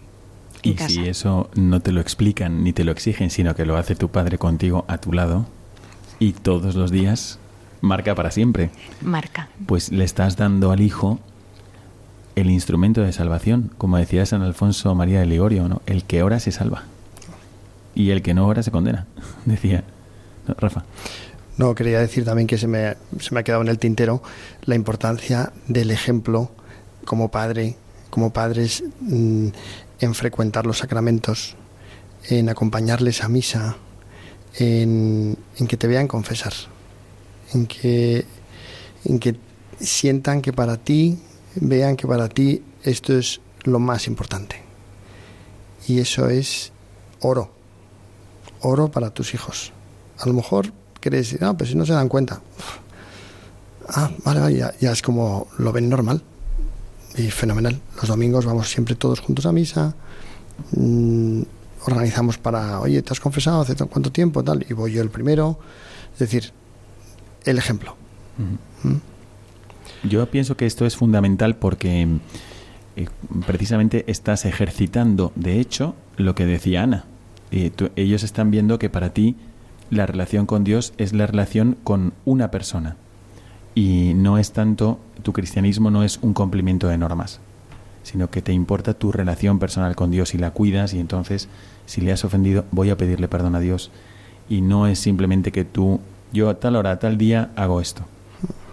Y 0.62 0.72
casa. 0.72 0.88
si 0.88 1.06
eso 1.06 1.50
no 1.56 1.80
te 1.80 1.92
lo 1.92 2.00
explican 2.00 2.64
ni 2.64 2.72
te 2.72 2.84
lo 2.84 2.92
exigen, 2.92 3.28
sino 3.28 3.54
que 3.54 3.66
lo 3.66 3.76
hace 3.76 3.94
tu 3.94 4.08
padre 4.08 4.38
contigo 4.38 4.86
a 4.88 4.96
tu 4.96 5.12
lado 5.12 5.44
y 6.18 6.32
todos 6.32 6.74
los 6.74 6.90
días, 6.90 7.38
marca 7.82 8.14
para 8.14 8.30
siempre. 8.30 8.70
Marca. 9.02 9.50
Pues 9.66 9.92
le 9.92 10.04
estás 10.04 10.38
dando 10.38 10.70
al 10.70 10.80
hijo 10.80 11.18
el 12.34 12.50
instrumento 12.50 13.02
de 13.02 13.12
salvación, 13.12 13.72
como 13.76 13.98
decía 13.98 14.24
San 14.24 14.40
Alfonso 14.40 14.94
María 14.94 15.20
de 15.20 15.26
Ligorio, 15.26 15.68
¿no? 15.68 15.82
El 15.84 16.04
que 16.04 16.22
ora 16.22 16.40
se 16.40 16.50
salva 16.50 16.84
y 17.94 18.10
el 18.10 18.22
que 18.22 18.34
no 18.34 18.46
ora 18.46 18.62
se 18.62 18.70
condena, 18.70 19.06
decía 19.44 19.84
¿No, 20.46 20.54
Rafa. 20.54 20.84
No, 21.56 21.74
quería 21.74 22.00
decir 22.00 22.24
también 22.24 22.46
que 22.46 22.58
se 22.58 22.66
me, 22.66 22.96
se 23.20 23.32
me 23.32 23.40
ha 23.40 23.42
quedado 23.44 23.62
en 23.62 23.68
el 23.68 23.78
tintero 23.78 24.22
la 24.64 24.74
importancia 24.74 25.52
del 25.68 25.90
ejemplo 25.90 26.50
como 27.04 27.30
padre, 27.30 27.76
como 28.10 28.32
padres 28.32 28.82
mm, 29.00 29.48
en 30.00 30.14
frecuentar 30.14 30.66
los 30.66 30.78
sacramentos, 30.78 31.54
en 32.28 32.48
acompañarles 32.48 33.22
a 33.22 33.28
misa, 33.28 33.76
en, 34.58 35.36
en 35.56 35.66
que 35.66 35.76
te 35.76 35.86
vean 35.86 36.08
confesar, 36.08 36.52
en 37.52 37.66
que, 37.66 38.24
en 39.04 39.18
que 39.18 39.36
sientan 39.80 40.42
que 40.42 40.52
para 40.52 40.76
ti, 40.76 41.18
vean 41.54 41.96
que 41.96 42.08
para 42.08 42.28
ti 42.28 42.62
esto 42.82 43.16
es 43.16 43.40
lo 43.62 43.78
más 43.78 44.08
importante. 44.08 44.56
Y 45.86 46.00
eso 46.00 46.28
es 46.28 46.72
oro, 47.20 47.53
oro 48.64 48.90
para 48.90 49.10
tus 49.10 49.34
hijos. 49.34 49.72
A 50.18 50.26
lo 50.26 50.34
mejor 50.34 50.72
quieres 51.00 51.30
decir, 51.30 51.44
ah, 51.44 51.54
pues 51.56 51.70
si 51.70 51.76
no 51.76 51.86
se 51.86 51.92
dan 51.92 52.08
cuenta. 52.08 52.40
Ah, 53.88 54.10
vale, 54.24 54.40
vale, 54.40 54.56
ya, 54.56 54.74
ya 54.80 54.92
es 54.92 55.02
como 55.02 55.48
lo 55.58 55.72
ven 55.72 55.88
normal. 55.88 56.22
Y 57.16 57.30
fenomenal. 57.30 57.80
Los 57.96 58.08
domingos 58.08 58.44
vamos 58.44 58.68
siempre 58.68 58.94
todos 58.94 59.20
juntos 59.20 59.46
a 59.46 59.52
misa. 59.52 59.94
mm, 60.72 61.42
organizamos 61.86 62.38
para, 62.38 62.80
oye, 62.80 63.02
¿te 63.02 63.12
has 63.12 63.20
confesado 63.20 63.60
hace 63.60 63.76
cuánto 63.76 64.10
tiempo? 64.10 64.42
Tal, 64.42 64.64
y 64.68 64.72
voy 64.72 64.92
yo 64.92 65.02
el 65.02 65.10
primero. 65.10 65.58
Es 66.14 66.18
decir, 66.18 66.52
el 67.44 67.58
ejemplo. 67.58 67.96
¿Mm? 68.82 70.08
Yo 70.08 70.30
pienso 70.30 70.56
que 70.56 70.66
esto 70.66 70.86
es 70.86 70.96
fundamental 70.96 71.56
porque 71.56 72.08
eh, 72.96 73.08
precisamente 73.46 74.04
estás 74.10 74.44
ejercitando, 74.44 75.32
de 75.34 75.60
hecho, 75.60 75.94
lo 76.16 76.34
que 76.34 76.46
decía 76.46 76.82
Ana. 76.82 77.04
Tú- 77.76 77.90
ellos 77.96 78.22
están 78.22 78.50
viendo 78.50 78.78
que 78.78 78.90
para 78.90 79.10
ti 79.10 79.36
la 79.90 80.06
relación 80.06 80.46
con 80.46 80.64
Dios 80.64 80.92
es 80.98 81.12
la 81.12 81.26
relación 81.26 81.76
con 81.84 82.12
una 82.24 82.50
persona. 82.50 82.96
Y 83.74 84.12
no 84.14 84.38
es 84.38 84.52
tanto, 84.52 84.98
tu 85.22 85.32
cristianismo 85.32 85.90
no 85.90 86.02
es 86.04 86.18
un 86.22 86.32
cumplimiento 86.32 86.88
de 86.88 86.98
normas, 86.98 87.40
sino 88.02 88.30
que 88.30 88.42
te 88.42 88.52
importa 88.52 88.94
tu 88.94 89.12
relación 89.12 89.58
personal 89.58 89.96
con 89.96 90.10
Dios 90.10 90.34
y 90.34 90.38
la 90.38 90.50
cuidas 90.52 90.94
y 90.94 91.00
entonces 91.00 91.48
si 91.86 92.00
le 92.00 92.12
has 92.12 92.24
ofendido 92.24 92.64
voy 92.70 92.90
a 92.90 92.96
pedirle 92.96 93.28
perdón 93.28 93.54
a 93.56 93.60
Dios. 93.60 93.90
Y 94.48 94.60
no 94.60 94.86
es 94.86 94.98
simplemente 94.98 95.52
que 95.52 95.64
tú, 95.64 96.00
yo 96.32 96.48
a 96.50 96.60
tal 96.60 96.76
hora, 96.76 96.92
a 96.92 96.98
tal 96.98 97.18
día 97.18 97.50
hago 97.56 97.80
esto 97.80 98.04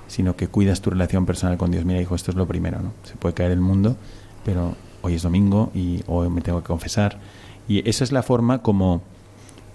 sino 0.07 0.35
que 0.35 0.49
cuidas 0.49 0.81
tu 0.81 0.89
relación 0.89 1.25
personal 1.25 1.57
con 1.57 1.71
Dios. 1.71 1.85
Mira, 1.85 2.01
hijo, 2.01 2.15
esto 2.15 2.31
es 2.31 2.35
lo 2.37 2.45
primero, 2.45 2.81
¿no? 2.81 2.91
Se 3.03 3.15
puede 3.15 3.33
caer 3.33 3.51
el 3.51 3.61
mundo, 3.61 3.95
pero 4.43 4.75
hoy 5.01 5.13
es 5.13 5.21
domingo 5.21 5.71
y 5.73 6.03
hoy 6.05 6.29
me 6.29 6.41
tengo 6.41 6.59
que 6.61 6.67
confesar. 6.67 7.17
Y 7.71 7.87
esa 7.89 8.03
es 8.03 8.11
la 8.11 8.21
forma 8.21 8.61
como 8.61 9.01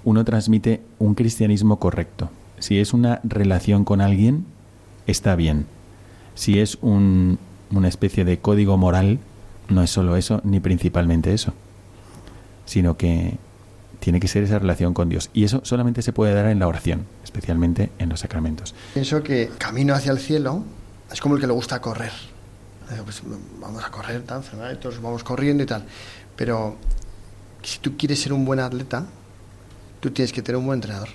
uno 0.04 0.22
transmite 0.26 0.82
un 0.98 1.14
cristianismo 1.14 1.78
correcto. 1.78 2.28
Si 2.58 2.78
es 2.78 2.92
una 2.92 3.20
relación 3.24 3.86
con 3.86 4.02
alguien, 4.02 4.44
está 5.06 5.34
bien. 5.34 5.64
si 6.34 6.60
es 6.60 6.76
un, 6.82 7.38
una 7.70 7.88
especie 7.88 8.26
de 8.26 8.38
código 8.38 8.76
moral, 8.76 9.18
no 9.70 9.82
es 9.82 9.88
solo 9.88 10.18
eso, 10.18 10.42
ni 10.44 10.60
principalmente 10.60 11.32
eso, 11.32 11.54
sino 12.66 12.98
que 12.98 13.38
tiene 13.98 14.20
que 14.20 14.28
ser 14.28 14.42
esa 14.42 14.58
relación 14.58 14.92
con 14.92 15.08
Dios. 15.08 15.30
Y 15.32 15.44
eso 15.44 15.62
solamente 15.64 16.02
se 16.02 16.12
puede 16.12 16.34
dar 16.34 16.48
en 16.48 16.58
la 16.58 16.68
oración, 16.68 17.06
especialmente 17.24 17.92
en 17.98 18.10
los 18.10 18.20
sacramentos. 18.20 18.74
Pienso 18.92 19.22
que 19.22 19.50
camino 19.56 19.94
hacia 19.94 20.12
el 20.12 20.18
cielo 20.18 20.64
es 21.10 21.22
como 21.22 21.36
el 21.36 21.40
que 21.40 21.46
le 21.46 21.54
gusta 21.54 21.80
correr. 21.80 22.12
Pues, 23.04 23.22
vamos 23.58 23.82
a 23.82 23.90
correr, 23.90 24.20
tal, 24.24 24.42
todos 24.78 25.00
vamos 25.00 25.24
corriendo 25.24 25.62
y 25.62 25.66
tal. 25.66 25.86
Pero 26.36 26.76
si 27.66 27.80
tú 27.80 27.96
quieres 27.96 28.22
ser 28.22 28.32
un 28.32 28.44
buen 28.44 28.60
atleta, 28.60 29.04
tú 29.98 30.12
tienes 30.12 30.32
que 30.32 30.40
tener 30.40 30.56
un 30.56 30.66
buen 30.66 30.76
entrenador. 30.76 31.08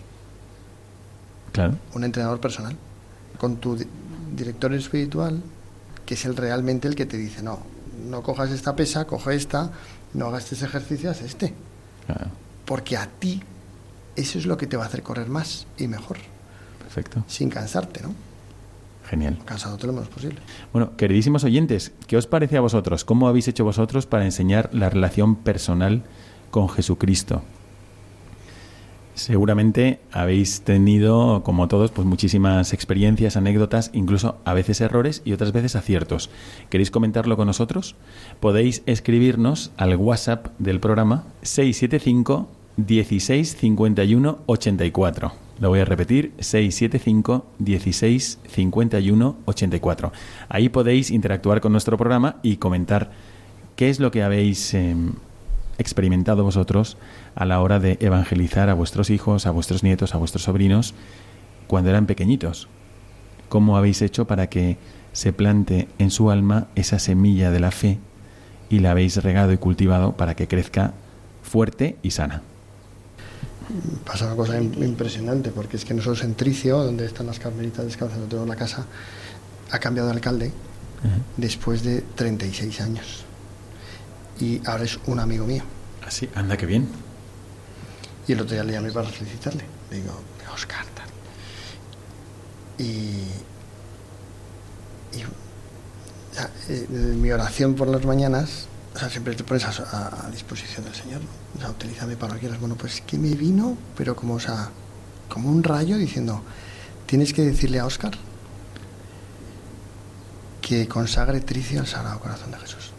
Claro. 1.54 1.78
Un 1.94 2.04
entrenador 2.04 2.42
personal. 2.42 2.76
Con 3.38 3.56
tu 3.56 3.78
director 4.36 4.74
espiritual, 4.74 5.42
que 6.06 6.16
es 6.16 6.26
el 6.26 6.36
realmente 6.36 6.90
el 6.90 6.96
que 6.96 7.06
te 7.06 7.16
dice, 7.16 7.42
no, 7.42 7.60
no 8.06 8.22
cojas 8.22 8.52
esta 8.52 8.76
pesa, 8.76 9.08
coge 9.08 9.36
esta, 9.36 9.72
no 10.14 10.26
hagas 10.26 10.52
este 10.52 10.66
ejercicio, 10.66 11.10
haz 11.10 11.22
este. 11.22 11.54
Porque 12.66 12.98
a 12.98 13.08
ti 13.08 13.42
eso 14.18 14.38
es 14.38 14.46
lo 14.46 14.58
que 14.58 14.68
te 14.68 14.76
va 14.76 14.84
a 14.84 14.88
hacer 14.88 15.04
correr 15.04 15.30
más 15.30 15.68
y 15.78 15.88
mejor. 15.88 16.18
Perfecto. 16.80 17.24
Sin 17.28 17.50
cansarte, 17.50 18.02
¿no? 18.02 18.14
Genial. 19.10 19.40
Cansado 19.46 19.78
todo 19.78 19.88
lo 19.88 19.94
menos 19.94 20.10
posible. 20.10 20.40
Bueno, 20.74 20.98
queridísimos 20.98 21.46
oyentes, 21.46 21.94
¿qué 22.08 22.18
os 22.18 22.28
parece 22.28 22.58
a 22.58 22.62
vosotros? 22.62 23.06
¿Cómo 23.06 23.30
habéis 23.30 23.48
hecho 23.48 23.64
vosotros 23.64 24.06
para 24.06 24.26
enseñar 24.26 24.70
la 24.74 24.90
relación 24.90 25.38
personal 25.38 26.04
con 26.52 26.70
Jesucristo? 26.70 27.42
Seguramente 29.14 30.00
habéis 30.12 30.62
tenido, 30.62 31.44
como 31.44 31.68
todos, 31.68 31.92
pues 31.92 32.08
muchísimas 32.08 32.74
experiencias, 32.74 33.36
anécdotas, 33.36 33.92
incluso 33.94 34.38
a 34.46 34.54
veces 34.54 34.80
errores 34.82 35.22
y 35.26 35.34
otras 35.34 35.52
veces 35.52 35.76
aciertos. 35.76 36.30
¿Queréis 36.70 36.92
comentarlo 36.92 37.36
con 37.36 37.48
nosotros? 37.48 37.96
Podéis 38.40 38.84
escribirnos 38.86 39.72
al 39.78 39.96
WhatsApp 39.96 40.48
del 40.60 40.80
programa 40.80 41.26
675 41.42 42.48
16 42.78 43.58
51 43.58 44.40
84. 44.46 45.32
Lo 45.60 45.70
voy 45.70 45.80
a 45.80 45.86
repetir, 45.86 46.32
675 46.40 47.46
16 47.60 48.40
51 48.48 49.36
84. 49.46 50.12
Ahí 50.50 50.70
podéis 50.70 51.12
interactuar 51.12 51.62
con 51.62 51.74
nuestro 51.74 51.98
programa 51.98 52.38
y 52.42 52.58
comentar 52.58 53.12
qué 53.76 53.90
es 53.90 54.00
lo 54.00 54.10
que 54.10 54.24
habéis 54.24 54.74
em, 54.74 55.14
experimentado 55.82 56.44
vosotros 56.44 56.98
a 57.36 57.46
la 57.46 57.60
hora 57.62 57.80
de 57.80 57.98
evangelizar 58.00 58.70
a 58.70 58.74
vuestros 58.74 59.10
hijos, 59.10 59.46
a 59.46 59.52
vuestros 59.52 59.84
nietos, 59.84 60.16
a 60.16 60.18
vuestros 60.18 60.44
sobrinos 60.44 60.94
cuando 61.68 61.90
eran 61.90 62.06
pequeñitos. 62.06 62.68
¿Cómo 63.50 63.78
habéis 63.78 64.02
hecho 64.02 64.26
para 64.26 64.48
que 64.48 64.78
se 65.14 65.34
plante 65.34 65.88
en 66.00 66.12
su 66.12 66.32
alma 66.32 66.68
esa 66.76 67.00
semilla 67.00 67.52
de 67.52 67.60
la 67.60 67.72
fe 67.72 68.00
y 68.70 68.80
la 68.80 68.92
habéis 68.92 69.22
regado 69.22 69.52
y 69.52 69.58
cultivado 69.58 70.16
para 70.16 70.36
que 70.36 70.48
crezca 70.48 70.94
fuerte 71.44 71.98
y 72.02 72.12
sana? 72.12 72.42
Pasa 74.06 74.26
una 74.26 74.36
cosa 74.36 74.62
impresionante, 74.62 75.52
porque 75.52 75.78
es 75.78 75.86
que 75.86 75.94
nosotros 75.94 76.24
en 76.24 76.36
Tricio, 76.36 76.78
donde 76.84 77.06
están 77.06 77.28
las 77.28 77.40
carmelitas 77.40 77.86
descalzas, 77.86 78.18
donde 78.18 78.30
tenemos 78.30 78.50
la 78.50 78.56
casa, 78.56 78.86
ha 79.72 79.80
cambiado 79.80 80.10
de 80.10 80.16
alcalde 80.16 80.52
después 81.38 81.84
de 81.84 82.02
36 82.16 82.82
años. 82.82 83.26
Y 84.42 84.60
ahora 84.66 84.84
es 84.84 85.00
un 85.06 85.20
amigo 85.20 85.46
mío. 85.46 85.64
Así, 86.06 86.28
ah, 86.36 86.40
anda 86.40 86.58
que 86.58 86.66
bien. 86.66 86.90
Y 88.28 88.34
el 88.34 88.42
otro 88.42 88.56
día 88.56 88.64
le 88.64 88.74
llamé 88.74 88.92
para 88.92 89.08
felicitarle. 89.08 89.64
Le 89.92 89.98
digo, 89.98 90.20
Oscar, 90.54 90.86
tal. 90.96 91.08
Y, 92.78 93.28
y 95.14 95.24
eh, 96.70 96.88
mi 96.90 97.32
oración 97.32 97.76
por 97.76 97.88
las 97.88 98.04
mañanas, 98.04 98.68
o 98.96 99.00
sea, 99.00 99.10
siempre 99.10 99.36
te 99.36 99.44
pones 99.44 99.64
a, 99.66 100.30
disposición 100.32 100.86
del 100.86 100.96
Señor. 100.96 101.22
O 101.58 101.60
sea, 101.60 101.70
utilízame 101.70 102.16
para 102.16 102.30
lo 102.30 102.36
que 102.36 102.42
quieras. 102.42 102.60
Bueno, 102.60 102.76
pues 102.76 103.02
que 103.02 103.18
me 103.20 103.36
vino, 103.36 103.78
pero 103.96 104.16
como, 104.16 104.36
o 104.36 104.40
sea, 104.40 104.72
como 105.30 105.50
un 105.50 105.64
rayo 105.64 105.98
diciendo, 105.98 106.42
tienes 107.06 107.32
que 107.32 107.44
decirle 107.44 107.80
a 107.80 107.86
Oscar 107.86 108.14
que 110.62 110.88
consagre 110.88 111.42
Tricio 111.42 111.80
al 111.82 111.88
Sagrado 111.88 112.20
Corazón 112.20 112.52
de 112.52 112.58
Jesús. 112.58 112.91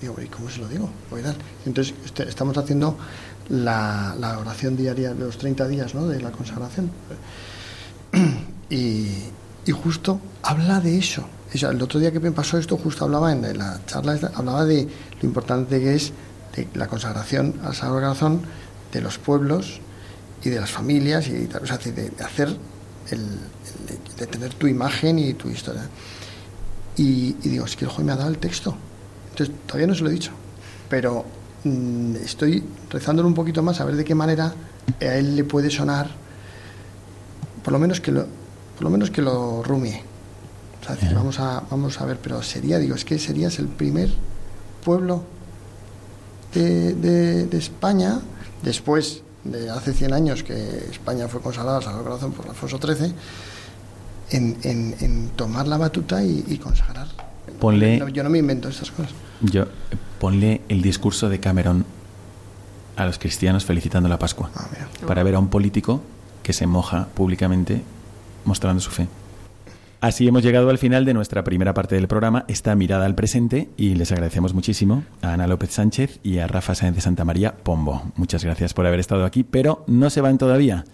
Digo, 0.00 0.16
¿y 0.20 0.26
cómo 0.26 0.50
se 0.50 0.58
lo 0.58 0.68
digo? 0.68 0.90
Entonces, 1.66 1.94
este, 2.04 2.28
estamos 2.28 2.56
haciendo 2.56 2.96
la, 3.48 4.38
oración 4.40 4.76
diaria 4.76 5.14
de 5.14 5.24
los 5.24 5.38
30 5.38 5.68
días 5.68 5.94
¿no? 5.94 6.06
de 6.06 6.20
la 6.20 6.30
consagración. 6.30 6.90
Y, 8.72 9.72
justo 9.72 10.20
habla 10.42 10.80
de 10.80 10.98
eso. 10.98 11.28
el 11.52 11.82
otro 11.82 12.00
día 12.00 12.10
que 12.10 12.18
me 12.18 12.32
pasó 12.32 12.58
esto, 12.58 12.76
justo 12.76 13.04
hablaba 13.04 13.32
en 13.32 13.56
la 13.56 13.80
charla, 13.86 14.18
hablaba 14.34 14.64
de 14.64 14.88
lo 15.20 15.28
importante 15.28 15.78
que 15.80 15.94
es 15.94 16.12
de 16.56 16.66
la 16.74 16.88
consagración 16.88 17.54
al 17.62 17.74
Sagrado 17.74 18.00
Corazón 18.00 18.42
de 18.92 19.00
los 19.00 19.18
pueblos 19.18 19.80
y 20.42 20.50
de 20.50 20.60
las 20.60 20.70
familias, 20.70 21.28
y 21.28 21.48
o 21.52 21.66
sea, 21.66 21.78
de, 21.78 22.12
hacer, 22.24 22.48
el, 23.10 23.26
de 24.18 24.26
tener 24.26 24.54
tu 24.54 24.66
imagen 24.66 25.20
y 25.20 25.34
tu 25.34 25.48
historia. 25.48 25.88
Y, 26.96 27.32
digo, 27.34 27.64
es 27.64 27.76
que 27.76 27.84
el 27.84 27.90
juez 27.90 28.04
me 28.04 28.12
ha 28.12 28.16
dado 28.16 28.30
el 28.30 28.38
texto 28.38 28.76
todavía 29.46 29.86
no 29.86 29.94
se 29.94 30.02
lo 30.02 30.10
he 30.10 30.12
dicho, 30.12 30.32
pero 30.88 31.24
mm, 31.64 32.16
estoy 32.16 32.62
rezándolo 32.90 33.28
un 33.28 33.34
poquito 33.34 33.62
más 33.62 33.80
a 33.80 33.84
ver 33.84 33.96
de 33.96 34.04
qué 34.04 34.14
manera 34.14 34.54
a 35.00 35.14
él 35.14 35.36
le 35.36 35.44
puede 35.44 35.70
sonar, 35.70 36.08
por 37.62 37.72
lo 37.72 37.78
menos 37.78 38.00
que 38.00 38.12
lo, 38.12 38.26
por 38.74 38.84
lo 38.84 38.90
menos 38.90 39.10
que 39.10 39.22
lo 39.22 39.62
rumie. 39.62 40.02
vamos 41.14 41.38
a, 41.38 41.62
vamos 41.70 42.00
a 42.00 42.06
ver, 42.06 42.18
pero 42.18 42.42
sería, 42.42 42.78
digo, 42.78 42.94
es 42.94 43.04
que 43.04 43.18
serías 43.18 43.58
el 43.58 43.68
primer 43.68 44.10
pueblo 44.84 45.22
de, 46.54 46.94
de, 46.94 47.58
España, 47.58 48.20
después 48.62 49.22
de 49.44 49.70
hace 49.70 49.92
100 49.92 50.12
años 50.12 50.42
que 50.42 50.86
España 50.90 51.28
fue 51.28 51.40
consagrada 51.40 51.78
al 51.78 51.82
Sagrado 51.82 52.04
Corazón 52.04 52.32
por 52.32 52.48
Alfonso 52.48 52.78
XIII, 52.78 53.14
en, 54.30 54.56
en, 54.62 55.28
tomar 55.36 55.66
la 55.66 55.76
batuta 55.76 56.22
y, 56.24 56.58
consagrar. 56.62 57.08
Ponle, 57.58 58.02
yo 58.12 58.22
no 58.22 58.30
me 58.30 58.38
invento 58.38 58.68
estas 58.68 58.90
cosas. 58.90 59.12
Yo, 59.40 59.66
ponle 60.18 60.60
el 60.68 60.82
discurso 60.82 61.28
de 61.28 61.40
Cameron 61.40 61.84
a 62.96 63.06
los 63.06 63.18
cristianos 63.18 63.64
felicitando 63.64 64.08
la 64.08 64.18
Pascua, 64.18 64.50
ah, 64.54 64.68
para 65.06 65.22
ver 65.22 65.34
a 65.34 65.38
un 65.38 65.48
político 65.48 66.02
que 66.42 66.52
se 66.52 66.66
moja 66.66 67.08
públicamente 67.14 67.82
mostrando 68.44 68.80
su 68.80 68.90
fe. 68.90 69.08
Así 70.00 70.26
hemos 70.26 70.42
llegado 70.42 70.70
al 70.70 70.78
final 70.78 71.04
de 71.04 71.12
nuestra 71.12 71.44
primera 71.44 71.74
parte 71.74 71.94
del 71.94 72.08
programa, 72.08 72.46
esta 72.48 72.74
mirada 72.74 73.04
al 73.04 73.14
presente, 73.14 73.68
y 73.76 73.94
les 73.96 74.12
agradecemos 74.12 74.54
muchísimo 74.54 75.04
a 75.20 75.34
Ana 75.34 75.46
López 75.46 75.72
Sánchez 75.72 76.20
y 76.22 76.38
a 76.38 76.46
Rafa 76.46 76.74
Sáenz 76.74 76.96
de 76.96 77.02
Santa 77.02 77.26
María 77.26 77.54
Pombo. 77.54 78.10
Muchas 78.16 78.42
gracias 78.42 78.72
por 78.72 78.86
haber 78.86 78.98
estado 79.00 79.26
aquí, 79.26 79.44
pero 79.44 79.84
no 79.86 80.08
se 80.08 80.22
van 80.22 80.38
todavía, 80.38 80.84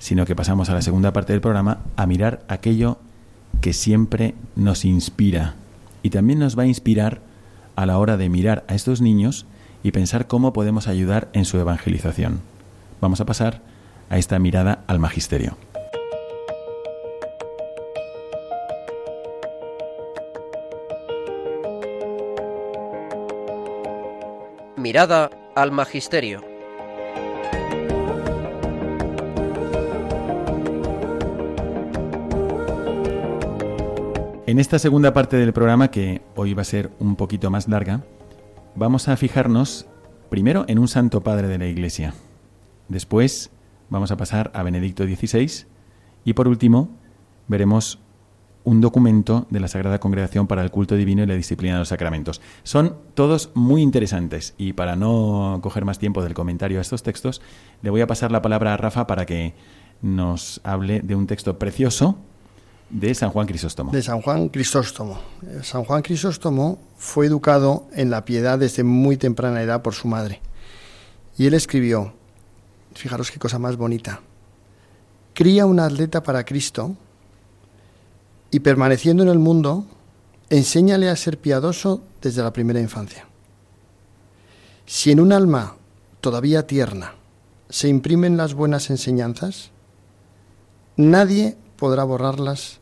sino 0.00 0.26
que 0.26 0.34
pasamos 0.34 0.68
a 0.68 0.74
la 0.74 0.82
segunda 0.82 1.12
parte 1.12 1.32
del 1.32 1.40
programa 1.40 1.78
a 1.96 2.06
mirar 2.06 2.44
aquello 2.48 2.98
que 3.60 3.72
siempre 3.72 4.34
nos 4.56 4.84
inspira 4.84 5.54
y 6.02 6.10
también 6.10 6.40
nos 6.40 6.58
va 6.58 6.64
a 6.64 6.66
inspirar 6.66 7.20
a 7.76 7.86
la 7.86 7.98
hora 7.98 8.16
de 8.16 8.28
mirar 8.28 8.64
a 8.68 8.74
estos 8.74 9.00
niños 9.00 9.46
y 9.82 9.92
pensar 9.92 10.26
cómo 10.26 10.52
podemos 10.52 10.88
ayudar 10.88 11.28
en 11.32 11.44
su 11.44 11.58
evangelización. 11.58 12.40
Vamos 13.00 13.20
a 13.20 13.26
pasar 13.26 13.60
a 14.10 14.18
esta 14.18 14.38
mirada 14.38 14.82
al 14.86 14.98
magisterio. 14.98 15.56
Mirada 24.76 25.30
al 25.54 25.72
magisterio. 25.72 26.55
En 34.46 34.60
esta 34.60 34.78
segunda 34.78 35.12
parte 35.12 35.36
del 35.36 35.52
programa, 35.52 35.90
que 35.90 36.22
hoy 36.36 36.54
va 36.54 36.62
a 36.62 36.64
ser 36.64 36.92
un 37.00 37.16
poquito 37.16 37.50
más 37.50 37.66
larga, 37.66 38.04
vamos 38.76 39.08
a 39.08 39.16
fijarnos 39.16 39.88
primero 40.30 40.64
en 40.68 40.78
un 40.78 40.86
santo 40.86 41.24
padre 41.24 41.48
de 41.48 41.58
la 41.58 41.66
Iglesia. 41.66 42.14
Después 42.88 43.50
vamos 43.90 44.12
a 44.12 44.16
pasar 44.16 44.52
a 44.54 44.62
Benedicto 44.62 45.02
XVI 45.02 45.66
y 46.24 46.34
por 46.34 46.46
último 46.46 46.90
veremos 47.48 47.98
un 48.62 48.80
documento 48.80 49.48
de 49.50 49.58
la 49.58 49.66
Sagrada 49.66 49.98
Congregación 49.98 50.46
para 50.46 50.62
el 50.62 50.70
Culto 50.70 50.94
Divino 50.94 51.24
y 51.24 51.26
la 51.26 51.34
Disciplina 51.34 51.74
de 51.74 51.80
los 51.80 51.88
Sacramentos. 51.88 52.40
Son 52.62 52.94
todos 53.14 53.50
muy 53.54 53.82
interesantes 53.82 54.54
y 54.58 54.74
para 54.74 54.94
no 54.94 55.58
coger 55.60 55.84
más 55.84 55.98
tiempo 55.98 56.22
del 56.22 56.34
comentario 56.34 56.78
a 56.78 56.82
estos 56.82 57.02
textos, 57.02 57.42
le 57.82 57.90
voy 57.90 58.00
a 58.00 58.06
pasar 58.06 58.30
la 58.30 58.42
palabra 58.42 58.74
a 58.74 58.76
Rafa 58.76 59.08
para 59.08 59.26
que 59.26 59.54
nos 60.02 60.60
hable 60.62 61.00
de 61.00 61.16
un 61.16 61.26
texto 61.26 61.58
precioso 61.58 62.20
de 62.90 63.14
San 63.14 63.30
Juan 63.30 63.46
Crisóstomo. 63.46 63.92
De 63.92 64.02
San 64.02 64.22
Juan 64.22 64.48
Crisóstomo. 64.48 65.18
San 65.62 65.84
Juan 65.84 66.02
Crisóstomo 66.02 66.78
fue 66.96 67.26
educado 67.26 67.86
en 67.92 68.10
la 68.10 68.24
piedad 68.24 68.58
desde 68.58 68.84
muy 68.84 69.16
temprana 69.16 69.62
edad 69.62 69.82
por 69.82 69.94
su 69.94 70.08
madre. 70.08 70.40
Y 71.36 71.46
él 71.46 71.54
escribió, 71.54 72.14
fijaros 72.94 73.30
qué 73.30 73.38
cosa 73.38 73.58
más 73.58 73.76
bonita, 73.76 74.20
cría 75.34 75.66
un 75.66 75.80
atleta 75.80 76.22
para 76.22 76.44
Cristo 76.44 76.96
y 78.50 78.60
permaneciendo 78.60 79.22
en 79.22 79.28
el 79.28 79.38
mundo, 79.38 79.86
enséñale 80.48 81.10
a 81.10 81.16
ser 81.16 81.38
piadoso 81.38 82.02
desde 82.22 82.42
la 82.42 82.52
primera 82.52 82.80
infancia. 82.80 83.26
Si 84.86 85.10
en 85.10 85.20
un 85.20 85.32
alma 85.32 85.76
todavía 86.20 86.66
tierna 86.66 87.14
se 87.68 87.88
imprimen 87.88 88.36
las 88.36 88.54
buenas 88.54 88.88
enseñanzas, 88.88 89.72
nadie 90.96 91.56
podrá 91.76 92.04
borrarlas 92.04 92.80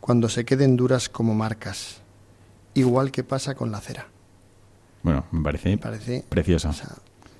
cuando 0.00 0.28
se 0.28 0.44
queden 0.44 0.76
duras 0.76 1.08
como 1.08 1.34
marcas, 1.34 2.00
igual 2.74 3.10
que 3.10 3.22
pasa 3.22 3.54
con 3.54 3.70
la 3.70 3.80
cera. 3.80 4.08
Bueno, 5.02 5.24
me 5.30 5.42
parece, 5.42 5.78
parece 5.78 6.24
precioso. 6.28 6.70
O 6.70 6.72
sea, 6.72 6.88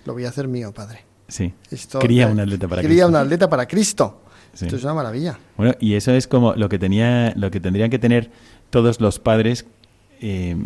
lo 0.05 0.13
voy 0.13 0.25
a 0.25 0.29
hacer 0.29 0.49
mío, 0.49 0.73
padre. 0.73 1.05
Sí. 1.29 1.53
Esto, 1.71 1.99
Cría 1.99 2.27
un 2.27 2.41
atleta 2.41 2.67
para 2.69 2.83
Cría 2.83 2.89
Cristo. 2.91 3.09
un 3.09 3.17
atleta 3.17 3.49
para 3.49 3.67
Cristo. 3.67 4.23
Sí. 4.53 4.65
Esto 4.65 4.77
es 4.77 4.85
una 4.85 4.95
maravilla. 4.95 5.39
Bueno, 5.57 5.75
y 5.79 5.95
eso 5.95 6.13
es 6.13 6.27
como 6.27 6.55
lo 6.55 6.69
que 6.69 6.79
tenía, 6.79 7.33
lo 7.37 7.51
que 7.51 7.61
tendrían 7.61 7.91
que 7.91 7.99
tener 7.99 8.31
todos 8.71 9.01
los 9.01 9.19
padres 9.19 9.67
eh, 10.21 10.57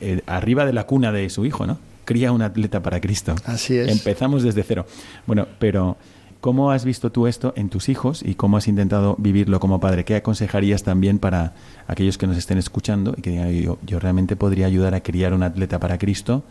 eh, 0.00 0.22
arriba 0.26 0.64
de 0.64 0.72
la 0.72 0.86
cuna 0.86 1.12
de 1.12 1.28
su 1.30 1.44
hijo, 1.44 1.66
¿no? 1.66 1.78
Cría 2.04 2.32
un 2.32 2.42
atleta 2.42 2.82
para 2.82 3.00
Cristo. 3.00 3.34
Así 3.44 3.76
es. 3.76 3.90
Empezamos 3.90 4.42
desde 4.42 4.62
cero. 4.62 4.86
Bueno, 5.26 5.46
pero 5.58 5.96
¿cómo 6.44 6.72
has 6.72 6.84
visto 6.84 7.10
tú 7.10 7.26
esto 7.26 7.54
en 7.56 7.70
tus 7.70 7.88
hijos 7.88 8.22
y 8.22 8.34
cómo 8.34 8.58
has 8.58 8.68
intentado 8.68 9.16
vivirlo 9.18 9.60
como 9.60 9.80
padre? 9.80 10.04
¿Qué 10.04 10.16
aconsejarías 10.16 10.82
también 10.82 11.18
para 11.18 11.54
aquellos 11.86 12.18
que 12.18 12.26
nos 12.26 12.36
estén 12.36 12.58
escuchando 12.58 13.14
y 13.16 13.22
que 13.22 13.30
digan, 13.30 13.78
yo, 13.86 13.98
realmente 13.98 14.36
podría 14.36 14.66
ayudar 14.66 14.94
a 14.94 15.00
criar 15.00 15.32
un 15.32 15.42
atleta 15.42 15.80
para 15.80 15.96
Cristo 15.96 16.42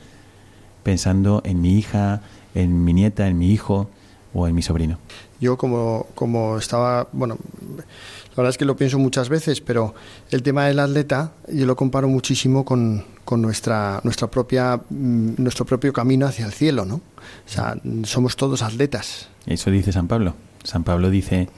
pensando 0.81 1.43
en 1.45 1.61
mi 1.61 1.77
hija, 1.77 2.21
en 2.55 2.83
mi 2.83 2.93
nieta, 2.93 3.27
en 3.27 3.37
mi 3.37 3.51
hijo 3.51 3.87
o 4.33 4.47
en 4.47 4.55
mi 4.55 4.63
sobrino? 4.63 4.97
Yo 5.39 5.57
como, 5.57 6.07
como 6.15 6.57
estaba, 6.57 7.07
bueno, 7.11 7.37
la 7.77 8.35
verdad 8.35 8.49
es 8.49 8.57
que 8.57 8.65
lo 8.65 8.75
pienso 8.75 8.97
muchas 8.97 9.29
veces, 9.29 9.61
pero 9.61 9.93
el 10.31 10.41
tema 10.41 10.65
del 10.65 10.79
atleta 10.79 11.33
yo 11.49 11.67
lo 11.67 11.75
comparo 11.75 12.07
muchísimo 12.07 12.65
con, 12.65 13.05
con 13.23 13.43
nuestra, 13.43 14.01
nuestra 14.03 14.25
propia, 14.25 14.75
mm, 14.89 15.35
nuestro 15.37 15.67
propio 15.67 15.93
camino 15.93 16.25
hacia 16.25 16.47
el 16.47 16.51
cielo, 16.51 16.83
¿no? 16.83 16.99
O 17.45 17.49
sea, 17.49 17.75
somos 18.03 18.35
todos 18.35 18.61
atletas. 18.61 19.27
Eso 19.45 19.71
dice 19.71 19.91
San 19.91 20.07
Pablo. 20.07 20.35
San 20.63 20.83
Pablo 20.83 21.09
dice, 21.09 21.49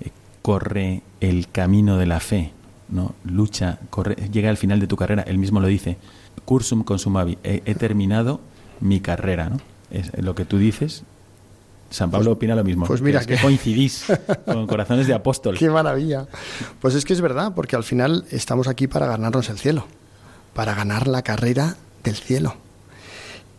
eh, 0.00 0.10
corre 0.42 1.02
el 1.20 1.48
camino 1.50 1.96
de 1.98 2.06
la 2.06 2.20
fe, 2.20 2.52
¿no? 2.88 3.14
Lucha, 3.24 3.78
corre, 3.90 4.14
llega 4.30 4.50
al 4.50 4.56
final 4.56 4.80
de 4.80 4.86
tu 4.86 4.96
carrera. 4.96 5.22
Él 5.22 5.38
mismo 5.38 5.60
lo 5.60 5.66
dice, 5.66 5.96
cursum 6.44 6.84
consumavi, 6.84 7.38
he, 7.42 7.62
he 7.64 7.74
terminado 7.74 8.40
mi 8.80 9.00
carrera, 9.00 9.48
¿no? 9.50 9.58
Es 9.90 10.10
lo 10.18 10.34
que 10.34 10.44
tú 10.44 10.58
dices. 10.58 11.02
San 11.90 12.10
Pablo 12.10 12.30
Pues- 12.30 12.36
opina 12.36 12.54
lo 12.56 12.64
mismo. 12.64 12.86
pues 12.86 13.02
mira 13.02 13.24
que- 13.24 13.36
coincidís 13.38 14.06
con 14.46 14.66
corazones 14.66 15.06
de 15.06 15.14
apóstol. 15.14 15.56
Qué 15.58 15.70
maravilla. 15.70 16.26
Pues 16.80 16.94
es 16.94 17.04
que 17.04 17.12
es 17.12 17.20
verdad, 17.20 17.52
porque 17.54 17.76
al 17.76 17.84
final 17.84 18.24
estamos 18.30 18.66
aquí 18.68 18.86
para 18.88 19.06
ganarnos 19.06 19.48
el 19.50 19.58
cielo, 19.58 19.86
para 20.54 20.74
ganar 20.74 21.06
la 21.06 21.22
carrera 21.22 21.76
del 22.02 22.16
cielo. 22.16 22.56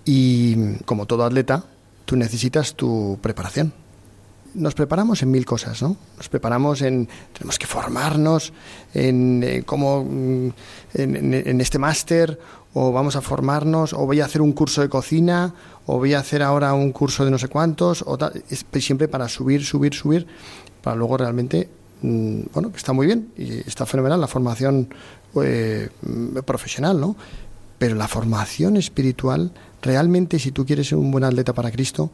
Y 0.06 0.76
como 0.86 1.06
todo 1.06 1.26
atleta, 1.26 1.64
tú 2.06 2.16
necesitas 2.16 2.76
tu 2.76 3.18
preparación. 3.22 3.74
Nos 4.54 4.74
preparamos 4.74 5.22
en 5.22 5.32
mil 5.32 5.46
cosas, 5.46 5.82
¿no? 5.82 5.98
Nos 6.16 6.30
preparamos 6.30 6.82
en, 6.82 7.10
tenemos 7.34 7.60
que 7.60 7.68
formarnos 7.68 8.54
en 8.94 9.44
eh, 9.44 9.64
cómo, 9.66 10.06
mm, 10.06 10.50
en, 10.94 11.34
en- 11.34 11.60
este 11.62 11.78
máster, 11.78 12.40
o 12.74 12.92
vamos 12.94 13.16
a 13.18 13.22
formarnos, 13.22 13.92
o 13.94 14.06
voy 14.06 14.22
a 14.22 14.26
hacer 14.26 14.42
un 14.42 14.54
curso 14.54 14.82
de 14.82 14.88
cocina, 14.88 15.54
o 15.88 15.98
voy 15.98 16.14
a 16.14 16.20
hacer 16.20 16.42
ahora 16.42 16.74
un 16.74 16.92
curso 16.94 17.26
de 17.26 17.32
no 17.32 17.38
sé 17.38 17.50
cuántos, 17.50 18.04
o 18.08 18.18
tal, 18.18 18.32
siempre 18.80 19.08
para 19.10 19.28
subir, 19.28 19.66
subir, 19.66 19.94
subir, 19.94 20.26
para 20.82 20.96
luego 20.96 21.18
realmente, 21.18 21.68
mm, 22.02 22.42
bueno, 22.54 22.72
que 22.72 22.78
está 22.78 22.94
muy 22.94 23.08
bien 23.08 23.32
y 23.38 23.56
está 23.68 23.86
fenomenal 23.86 24.22
la 24.22 24.28
formación 24.28 24.88
eh, 25.42 25.90
profesional, 26.46 26.98
¿no? 27.02 27.18
Pero 27.78 27.96
la 27.96 28.08
formación 28.08 28.78
espiritual, 28.78 29.52
realmente, 29.86 30.40
si 30.40 30.52
tú 30.52 30.66
quieres 30.66 30.88
ser 30.90 30.98
un 30.98 31.12
buen 31.12 31.24
atleta 31.24 31.54
para 31.54 31.72
Cristo, 31.72 32.10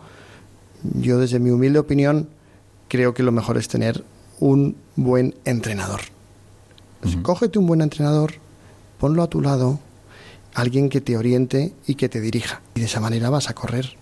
yo 0.84 1.18
desde 1.18 1.40
mi 1.40 1.50
humilde 1.50 1.80
opinión 1.80 2.28
creo 2.88 3.14
que 3.14 3.24
lo 3.24 3.32
mejor 3.32 3.58
es 3.58 3.68
tener 3.68 4.04
un 4.40 4.76
buen 4.96 5.34
entrenador. 5.46 6.02
Ujú. 7.04 7.24
Cógete 7.24 7.58
un 7.58 7.68
buen 7.68 7.82
entrenador, 7.82 8.34
ponlo 9.00 9.24
a 9.24 9.30
tu 9.30 9.42
lado, 9.42 9.80
alguien 10.54 10.90
que 10.90 11.02
te 11.02 11.18
oriente 11.18 11.74
y 11.88 11.96
que 11.96 12.10
te 12.10 12.20
dirija. 12.20 12.62
Y 12.76 12.82
de 12.82 12.86
esa 12.88 13.00
manera 13.00 13.30
vas 13.30 13.50
a 13.50 13.54
correr 13.54 13.96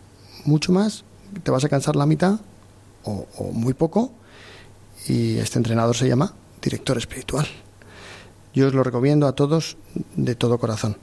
mucho 0.46 0.72
más, 0.72 1.04
te 1.44 1.52
vas 1.52 1.64
a 1.64 1.70
cansar 1.70 1.96
la 1.96 2.06
mitad 2.06 2.40
o, 3.04 3.28
o 3.38 3.52
muy 3.52 3.74
poco. 3.74 4.12
Y 5.08 5.38
este 5.38 5.60
entrenador 5.60 5.96
se 5.96 6.08
llama 6.08 6.34
director 6.62 6.98
espiritual. 6.98 7.48
Yo 8.54 8.68
os 8.68 8.74
lo 8.74 8.84
recomiendo 8.84 9.28
a 9.28 9.34
todos 9.34 9.78
de 10.16 10.36
todo 10.36 10.58
corazón. 10.58 10.98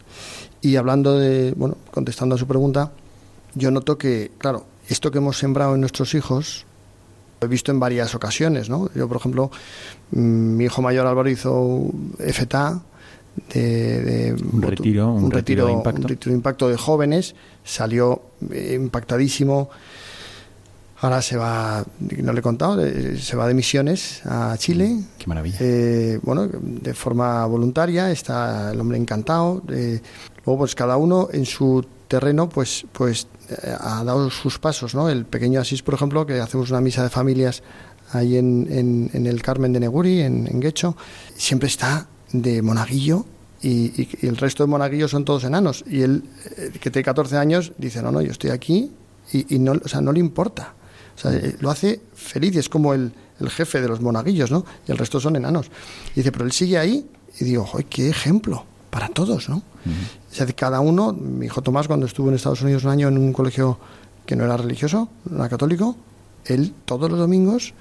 Y 0.60 0.76
hablando 0.76 1.18
de, 1.18 1.52
bueno, 1.56 1.76
contestando 1.92 2.34
a 2.34 2.38
su 2.38 2.46
pregunta, 2.46 2.92
yo 3.54 3.70
noto 3.70 3.96
que, 3.98 4.32
claro, 4.38 4.64
esto 4.88 5.10
que 5.10 5.18
hemos 5.18 5.36
sembrado 5.38 5.74
en 5.74 5.80
nuestros 5.80 6.14
hijos, 6.14 6.64
lo 7.40 7.46
he 7.46 7.50
visto 7.50 7.70
en 7.70 7.78
varias 7.80 8.14
ocasiones, 8.14 8.68
¿no? 8.68 8.90
Yo, 8.94 9.06
por 9.08 9.18
ejemplo, 9.18 9.50
mm, 10.12 10.18
mi 10.56 10.64
hijo 10.64 10.82
mayor 10.82 11.06
Álvaro 11.06 11.28
hizo 11.28 11.86
FTA, 12.18 12.80
de, 13.52 14.00
de 14.02 14.32
Un 14.50 14.62
retiro, 14.62 15.12
un 15.12 15.30
retiro 15.30 15.66
de 15.66 15.72
impacto. 15.72 16.00
un 16.02 16.08
retiro 16.08 16.30
de 16.30 16.36
impacto 16.36 16.68
de 16.70 16.76
jóvenes, 16.78 17.34
salió 17.64 18.22
eh, 18.50 18.78
impactadísimo. 18.80 19.68
Ahora 21.02 21.20
se 21.20 21.36
va, 21.36 21.84
no 22.00 22.32
le 22.32 22.38
he 22.38 22.42
contado, 22.42 22.82
eh, 22.84 23.18
se 23.18 23.36
va 23.36 23.46
de 23.46 23.52
misiones 23.52 24.22
a 24.24 24.56
Chile. 24.56 24.98
Qué 25.18 25.26
maravilla. 25.26 25.58
Eh, 25.60 26.18
bueno, 26.22 26.48
de 26.50 26.94
forma 26.94 27.44
voluntaria, 27.44 28.10
está 28.10 28.72
el 28.72 28.80
hombre 28.80 28.96
encantado. 28.96 29.62
eh, 29.68 30.00
luego, 30.46 30.60
pues 30.60 30.74
cada 30.74 30.96
uno 30.96 31.28
en 31.32 31.44
su 31.44 31.84
terreno, 32.08 32.48
pues, 32.48 32.86
pues 32.92 33.26
eh, 33.50 33.74
ha 33.78 34.04
dado 34.04 34.30
sus 34.30 34.58
pasos, 34.58 34.94
¿no? 34.94 35.08
El 35.08 35.26
pequeño 35.26 35.60
Asís, 35.60 35.82
por 35.82 35.94
ejemplo, 35.94 36.24
que 36.24 36.40
hacemos 36.40 36.70
una 36.70 36.80
misa 36.80 37.02
de 37.02 37.10
familias 37.10 37.62
ahí 38.12 38.36
en, 38.36 39.10
el 39.12 39.42
Carmen 39.42 39.72
de 39.72 39.80
Neguri, 39.80 40.20
en, 40.20 40.46
en 40.46 40.60
Guecho, 40.60 40.96
siempre 41.36 41.68
está 41.68 42.06
de 42.32 42.62
monaguillo 42.62 43.26
y, 43.62 44.08
el 44.26 44.36
resto 44.36 44.64
de 44.64 44.68
monaguillos 44.68 45.10
son 45.10 45.24
todos 45.24 45.44
enanos. 45.44 45.84
Y 45.88 46.02
él, 46.02 46.24
eh, 46.56 46.72
que 46.80 46.90
tiene 46.90 47.04
14 47.04 47.36
años, 47.36 47.72
dice, 47.78 48.02
no, 48.02 48.12
no, 48.12 48.20
yo 48.20 48.30
estoy 48.30 48.50
aquí 48.50 48.92
y, 49.32 49.58
no, 49.58 49.72
o 49.72 49.88
sea, 49.88 50.00
no 50.00 50.12
le 50.12 50.20
importa. 50.20 50.74
O 51.16 51.18
sea, 51.18 51.32
eh, 51.32 51.56
lo 51.60 51.70
hace 51.70 52.00
feliz 52.14 52.56
es 52.56 52.68
como 52.68 52.94
el, 52.94 53.12
jefe 53.48 53.80
de 53.80 53.88
los 53.88 54.00
monaguillos, 54.00 54.50
¿no? 54.50 54.64
Y 54.86 54.92
el 54.92 54.98
resto 54.98 55.20
son 55.20 55.36
enanos. 55.36 55.70
Y 56.12 56.20
dice, 56.20 56.32
pero 56.32 56.44
él 56.44 56.52
sigue 56.52 56.78
ahí 56.78 57.06
y 57.38 57.44
digo, 57.44 57.64
¡joder, 57.64 57.86
qué 57.86 58.08
ejemplo! 58.08 58.64
Para 58.96 59.08
todos, 59.10 59.50
¿no? 59.50 59.56
O 59.56 60.34
sea, 60.34 60.46
de 60.46 60.54
cada 60.54 60.80
uno, 60.80 61.12
mi 61.12 61.44
hijo 61.44 61.60
Tomás, 61.60 61.86
cuando 61.86 62.06
estuvo 62.06 62.30
en 62.30 62.34
Estados 62.34 62.62
Unidos 62.62 62.84
un 62.84 62.92
año 62.92 63.08
en 63.08 63.18
un 63.18 63.30
colegio 63.30 63.78
que 64.24 64.36
no 64.36 64.44
era 64.44 64.56
religioso, 64.56 65.10
no 65.28 65.36
era 65.36 65.50
católico, 65.50 65.96
él 66.46 66.72
todos 66.86 67.10
los 67.10 67.18
domingos 67.18 67.74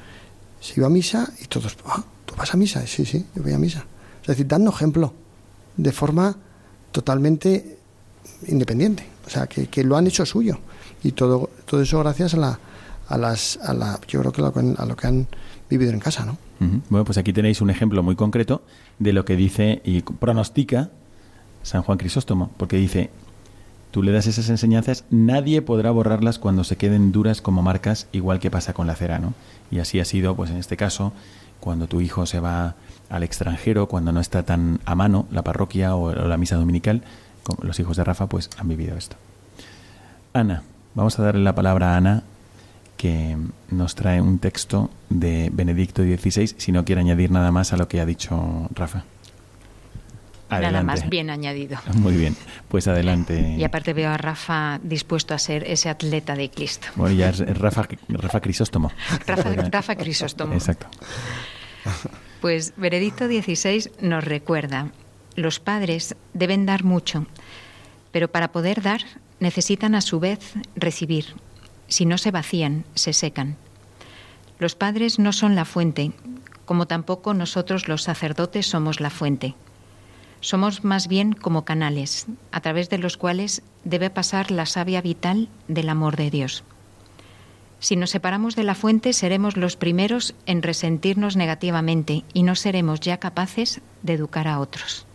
se 0.59 0.73
iba 0.75 0.87
a 0.87 0.89
misa 0.89 1.31
y 1.41 1.45
todos, 1.45 1.77
ah, 1.85 2.03
¿tú 2.25 2.35
vas 2.35 2.53
a 2.53 2.57
misa? 2.57 2.85
Sí, 2.85 3.05
sí, 3.05 3.25
yo 3.33 3.43
voy 3.43 3.53
a 3.53 3.57
misa. 3.57 3.85
Es 4.23 4.27
decir, 4.27 4.45
dando 4.45 4.71
ejemplo 4.71 5.13
de 5.77 5.93
forma 5.93 6.35
totalmente 6.91 7.77
independiente. 8.47 9.07
O 9.25 9.29
sea, 9.29 9.47
que, 9.47 9.67
que 9.67 9.85
lo 9.85 9.95
han 9.95 10.07
hecho 10.07 10.25
suyo. 10.25 10.59
Y 11.01 11.13
todo, 11.13 11.49
todo 11.63 11.81
eso 11.81 11.97
gracias 11.99 12.33
a 12.33 12.37
la, 12.37 12.59
a 13.07 13.17
las, 13.17 13.57
a 13.63 13.73
la, 13.73 14.01
yo 14.05 14.19
creo 14.19 14.33
que 14.33 14.41
lo, 14.41 14.53
a 14.77 14.85
lo 14.85 14.97
que 14.97 15.07
han 15.07 15.27
vivido 15.69 15.93
en 15.93 15.99
casa, 16.01 16.25
¿no? 16.25 16.37
Bueno, 16.89 17.03
pues 17.03 17.17
aquí 17.17 17.33
tenéis 17.33 17.61
un 17.61 17.69
ejemplo 17.69 18.01
muy 18.01 18.15
concreto 18.15 18.63
de 18.97 19.13
lo 19.13 19.25
que 19.25 19.35
dice 19.35 19.81
y 19.83 20.01
pronostica 20.01 20.89
San 21.65 21.81
Juan 21.81 21.97
Crisóstomo, 21.97 22.51
porque 22.57 22.77
dice, 22.77 23.09
tú 23.89 24.03
le 24.03 24.11
das 24.11 24.27
esas 24.27 24.49
enseñanzas, 24.49 25.03
nadie 25.09 25.63
podrá 25.63 25.89
borrarlas 25.89 26.37
cuando 26.37 26.63
se 26.63 26.75
queden 26.75 27.11
duras 27.11 27.41
como 27.41 27.63
marcas, 27.63 28.07
igual 28.11 28.39
que 28.39 28.51
pasa 28.51 28.73
con 28.73 28.85
la 28.85 28.95
cera, 28.95 29.17
¿no? 29.17 29.33
Y 29.71 29.79
así 29.79 29.99
ha 29.99 30.05
sido, 30.05 30.35
pues 30.35 30.51
en 30.51 30.57
este 30.57 30.77
caso, 30.77 31.11
cuando 31.59 31.87
tu 31.87 32.01
hijo 32.01 32.27
se 32.27 32.39
va 32.39 32.75
al 33.09 33.23
extranjero, 33.23 33.87
cuando 33.87 34.11
no 34.11 34.19
está 34.19 34.43
tan 34.43 34.79
a 34.85 34.93
mano 34.93 35.25
la 35.31 35.41
parroquia 35.41 35.95
o, 35.95 36.13
la 36.13 36.37
misa 36.37 36.55
dominical, 36.55 37.01
como 37.41 37.63
los 37.63 37.79
hijos 37.79 37.97
de 37.97 38.03
Rafa, 38.03 38.27
pues 38.27 38.51
han 38.59 38.67
vivido 38.67 38.95
esto. 38.95 39.15
Ana, 40.33 40.61
vamos 40.93 41.17
a 41.17 41.23
darle 41.23 41.41
la 41.41 41.55
palabra 41.55 41.95
a 41.95 41.97
Ana, 41.97 42.23
que 42.95 43.37
nos 43.71 43.95
trae 43.95 44.21
un 44.21 44.37
texto 44.37 44.91
de 45.09 45.49
Benedicto 45.51 46.03
XVI, 46.03 46.53
si 46.57 46.71
no 46.71 46.85
quiere 46.85 47.01
añadir 47.01 47.31
nada 47.31 47.51
más 47.51 47.73
a 47.73 47.77
lo 47.77 47.87
que 47.87 48.01
ha 48.01 48.05
dicho 48.05 48.69
Rafa. 48.75 49.03
Nada 50.49 50.83
más 50.83 51.09
bien 51.09 51.29
añadido. 51.29 51.77
Muy 51.95 52.15
bien, 52.15 52.35
pues 52.67 52.87
adelante. 52.87 53.55
Y 53.57 53.63
aparte 53.63 53.93
veo 53.93 54.09
a 54.09 54.17
Rafa 54.17 54.79
dispuesto 54.83 55.33
a 55.33 55.39
ser 55.39 55.63
ese 55.63 55.89
atleta 55.89 56.35
de 56.35 56.49
Cristo. 56.49 56.87
Bueno, 56.95 57.15
ya 57.15 57.29
es 57.29 57.39
Rafa, 57.39 57.87
Rafa 58.07 58.39
Crisóstomo. 58.39 58.91
Rafa, 59.25 59.51
Rafa 59.53 59.95
Crisóstomo. 59.95 60.53
Exacto. 60.53 60.87
Pues 62.41 62.73
Benedicto 62.77 63.27
XVI 63.27 63.89
nos 64.01 64.23
recuerda, 64.23 64.91
los 65.35 65.59
padres 65.59 66.15
deben 66.33 66.65
dar 66.65 66.83
mucho, 66.83 67.25
pero 68.11 68.29
para 68.29 68.51
poder 68.51 68.81
dar 68.81 69.01
necesitan 69.39 69.95
a 69.95 70.01
su 70.01 70.19
vez 70.19 70.53
recibir. 70.75 71.35
Si 71.87 72.05
no 72.05 72.17
se 72.17 72.31
vacían, 72.31 72.85
se 72.95 73.13
secan. 73.13 73.57
Los 74.59 74.75
padres 74.75 75.19
no 75.19 75.33
son 75.33 75.55
la 75.55 75.65
fuente, 75.65 76.11
como 76.65 76.87
tampoco 76.87 77.33
nosotros 77.33 77.87
los 77.87 78.03
sacerdotes 78.03 78.67
somos 78.67 78.99
la 78.99 79.09
fuente. 79.09 79.55
Somos 80.45 80.83
más 80.83 81.07
bien 81.07 81.33
como 81.33 81.65
canales, 81.65 82.27
a 82.51 82.61
través 82.61 82.87
de 82.91 82.99
los 82.99 83.17
cuales 83.17 83.63
debe 83.83 84.11
pasar 84.11 84.51
la 84.51 84.67
savia 84.67 85.01
vital 85.01 85.49
del 85.67 85.89
amor 85.89 86.17
de 86.17 86.29
Dios. 86.29 86.63
Si 87.79 87.95
nos 87.95 88.11
separamos 88.11 88.55
de 88.55 88.61
la 88.61 88.75
fuente, 88.75 89.13
seremos 89.13 89.57
los 89.57 89.75
primeros 89.75 90.35
en 90.45 90.61
resentirnos 90.61 91.35
negativamente 91.35 92.25
y 92.31 92.43
no 92.43 92.53
seremos 92.53 92.99
ya 92.99 93.17
capaces 93.17 93.81
de 94.03 94.13
educar 94.13 94.47
a 94.47 94.59
otros. 94.59 95.07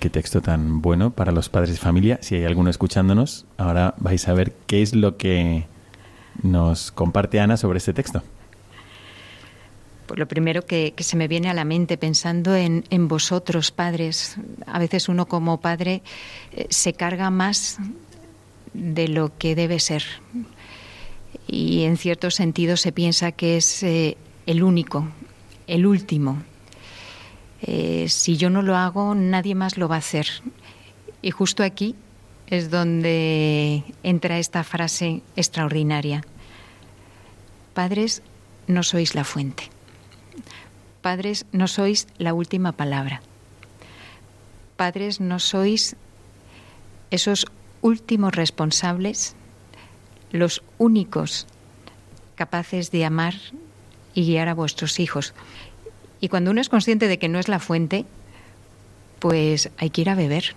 Qué 0.00 0.10
texto 0.10 0.40
tan 0.40 0.82
bueno 0.82 1.12
para 1.12 1.30
los 1.30 1.48
padres 1.48 1.70
de 1.70 1.76
familia. 1.76 2.18
Si 2.20 2.34
hay 2.34 2.44
alguno 2.44 2.68
escuchándonos, 2.68 3.46
ahora 3.58 3.94
vais 3.98 4.26
a 4.26 4.34
ver 4.34 4.56
qué 4.66 4.82
es 4.82 4.92
lo 4.92 5.16
que 5.16 5.68
nos 6.42 6.90
comparte 6.90 7.38
Ana 7.38 7.56
sobre 7.56 7.78
este 7.78 7.92
texto. 7.92 8.24
Pues 10.06 10.18
lo 10.18 10.26
primero 10.26 10.66
que, 10.66 10.94
se 10.98 11.16
me 11.16 11.28
viene 11.28 11.48
a 11.48 11.54
la 11.54 11.64
mente 11.64 11.96
pensando 11.96 12.54
en, 12.56 13.08
vosotros, 13.08 13.70
padres, 13.70 14.36
a 14.66 14.78
veces 14.78 15.08
uno 15.08 15.26
como 15.26 15.60
padre 15.60 16.02
eh, 16.52 16.66
se 16.70 16.92
carga 16.92 17.30
más 17.30 17.78
de 18.74 19.08
lo 19.08 19.36
que 19.38 19.54
debe 19.54 19.78
ser 19.78 20.04
y 21.46 21.82
en 21.82 21.96
cierto 21.96 22.30
sentido 22.30 22.76
se 22.76 22.92
piensa 22.92 23.32
que 23.32 23.56
es 23.56 23.82
eh, 23.82 24.16
el 24.46 24.62
único, 24.62 25.08
el 25.66 25.86
último. 25.86 26.42
Eh, 27.60 28.06
si 28.08 28.36
yo 28.36 28.50
no 28.50 28.62
lo 28.62 28.76
hago, 28.76 29.14
nadie 29.14 29.54
más 29.54 29.76
lo 29.76 29.88
va 29.88 29.96
a 29.96 29.98
hacer. 29.98 30.26
Y 31.20 31.30
justo 31.30 31.62
aquí 31.62 31.94
es 32.48 32.70
donde 32.70 33.84
entra 34.02 34.38
esta 34.38 34.64
frase 34.64 35.22
extraordinaria. 35.36 36.24
Padres, 37.74 38.22
no 38.66 38.82
sois 38.82 39.14
la 39.14 39.24
fuente. 39.24 39.71
Padres, 41.02 41.46
no 41.50 41.66
sois 41.66 42.06
la 42.16 42.32
última 42.32 42.72
palabra. 42.72 43.22
Padres, 44.76 45.20
no 45.20 45.38
sois 45.38 45.96
esos 47.10 47.46
últimos 47.82 48.34
responsables 48.34 49.34
los 50.30 50.62
únicos 50.78 51.46
capaces 52.36 52.90
de 52.90 53.04
amar 53.04 53.34
y 54.14 54.26
guiar 54.26 54.48
a 54.48 54.54
vuestros 54.54 54.98
hijos. 55.00 55.34
Y 56.20 56.28
cuando 56.28 56.52
uno 56.52 56.60
es 56.60 56.68
consciente 56.68 57.08
de 57.08 57.18
que 57.18 57.28
no 57.28 57.38
es 57.38 57.48
la 57.48 57.58
fuente, 57.58 58.06
pues 59.18 59.70
hay 59.78 59.90
que 59.90 60.02
ir 60.02 60.10
a 60.10 60.14
beber. 60.14 60.54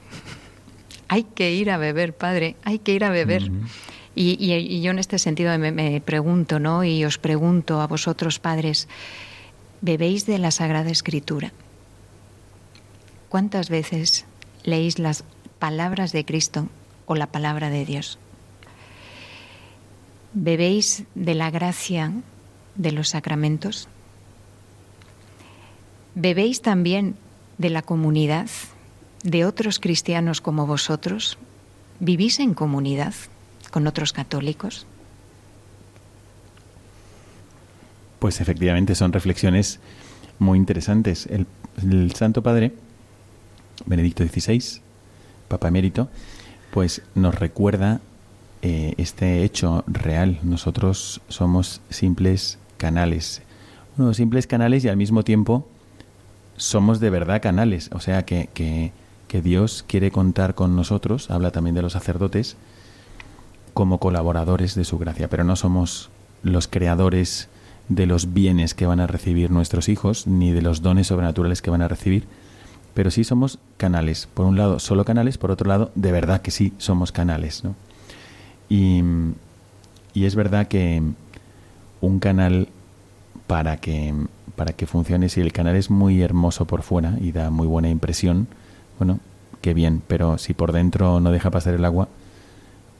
hay 1.07 1.23
que 1.23 1.53
ir 1.53 1.71
a 1.71 1.77
beber, 1.77 2.15
padre, 2.15 2.55
hay 2.63 2.79
que 2.79 2.93
ir 2.93 3.03
a 3.03 3.09
beber. 3.09 3.51
y, 4.13 4.81
yo 4.81 4.91
en 4.91 4.99
este 4.99 5.19
sentido 5.19 5.57
me, 5.57 5.71
me, 5.71 6.01
pregunto, 6.01 6.59
¿no? 6.59 6.83
Y 6.83 7.03
os 7.03 7.17
pregunto 7.17 7.81
a 7.81 7.87
vosotros, 7.87 8.39
padres, 8.39 8.87
¿bebéis 9.81 10.25
de 10.25 10.37
la 10.39 10.51
Sagrada 10.51 10.89
Escritura? 10.89 11.51
¿Cuántas 13.29 13.69
veces 13.69 14.25
leéis 14.63 14.99
las 14.99 15.23
palabras 15.59 16.11
de 16.11 16.25
Cristo 16.25 16.67
o 17.05 17.15
la 17.15 17.27
palabra 17.27 17.69
de 17.69 17.85
Dios? 17.85 18.19
¿Bebéis 20.33 21.03
de 21.15 21.35
la 21.35 21.51
gracia 21.51 22.11
de 22.75 22.91
los 22.91 23.09
sacramentos? 23.09 23.87
¿Bebéis 26.13 26.61
también 26.61 27.15
de 27.57 27.69
la 27.69 27.81
comunidad, 27.81 28.49
de 29.23 29.45
otros 29.45 29.79
cristianos 29.79 30.41
como 30.41 30.65
vosotros? 30.67 31.37
¿Vivís 31.99 32.39
en 32.39 32.53
comunidad 32.53 33.13
con 33.71 33.87
otros 33.87 34.13
católicos? 34.13 34.87
Pues 38.25 38.41
efectivamente 38.41 38.95
son 38.95 39.13
reflexiones 39.13 39.79
muy 40.39 40.57
interesantes. 40.57 41.27
El, 41.27 41.45
Santo 42.15 42.41
Padre, 42.41 42.73
Benedicto 43.85 44.23
XVI, 44.23 44.81
Papa 45.47 45.67
Emérito, 45.67 46.09
pues 46.71 47.03
nos 47.13 47.35
recuerda 47.35 48.01
eh, 48.63 48.95
este 48.97 49.43
hecho 49.43 49.83
real. 49.85 50.39
Nosotros 50.41 51.21
somos 51.27 51.81
simples 51.91 52.57
canales. 52.77 53.43
Unos 53.95 54.17
simples 54.17 54.47
canales 54.47 54.83
y 54.83 54.89
al 54.89 54.97
mismo 54.97 55.21
tiempo 55.21 55.67
somos 56.57 56.99
de 56.99 57.11
verdad 57.11 57.43
canales. 57.43 57.91
O 57.93 57.99
sea 57.99 58.25
que, 58.25 58.49
que, 58.55 58.91
que 59.27 59.43
Dios 59.43 59.85
quiere 59.87 60.09
contar 60.09 60.55
con 60.55 60.75
nosotros, 60.75 61.29
habla 61.29 61.51
también 61.51 61.75
de 61.75 61.83
los 61.83 61.93
sacerdotes, 61.93 62.57
como 63.75 63.99
colaboradores 63.99 64.73
de 64.73 64.83
su 64.83 64.97
gracia. 64.97 65.29
Pero 65.29 65.43
no 65.43 65.55
somos 65.55 66.09
los 66.41 66.67
creadores 66.67 67.49
de 67.89 68.05
los 68.05 68.33
bienes 68.33 68.73
que 68.73 68.85
van 68.85 68.99
a 68.99 69.07
recibir 69.07 69.51
nuestros 69.51 69.89
hijos, 69.89 70.27
ni 70.27 70.51
de 70.51 70.61
los 70.61 70.81
dones 70.81 71.07
sobrenaturales 71.07 71.61
que 71.61 71.69
van 71.69 71.81
a 71.81 71.87
recibir, 71.87 72.25
pero 72.93 73.11
sí 73.11 73.23
somos 73.23 73.59
canales. 73.77 74.27
Por 74.33 74.45
un 74.45 74.57
lado, 74.57 74.79
solo 74.79 75.05
canales, 75.05 75.37
por 75.37 75.51
otro 75.51 75.67
lado, 75.67 75.91
de 75.95 76.11
verdad 76.11 76.41
que 76.41 76.51
sí 76.51 76.73
somos 76.77 77.11
canales. 77.11 77.63
¿no? 77.63 77.75
Y, 78.69 79.03
es 80.15 80.35
verdad 80.35 80.67
que 80.67 81.03
un 82.01 82.19
canal 82.19 82.69
para 83.47 83.77
que, 83.77 84.13
para 84.55 84.73
que 84.73 84.87
funcione, 84.87 85.29
si 85.29 85.41
el 85.41 85.51
canal 85.51 85.75
es 85.75 85.91
muy 85.91 86.21
hermoso 86.21 86.65
por 86.65 86.81
fuera 86.81 87.15
y 87.21 87.31
da 87.31 87.51
muy 87.51 87.67
buena 87.67 87.89
impresión, 87.89 88.47
bueno, 88.97 89.19
qué 89.61 89.73
bien, 89.73 90.01
pero 90.07 90.37
si 90.37 90.53
por 90.53 90.71
dentro 90.71 91.19
no 91.19 91.31
deja 91.31 91.51
pasar 91.51 91.73
el 91.73 91.85
agua, 91.85 92.07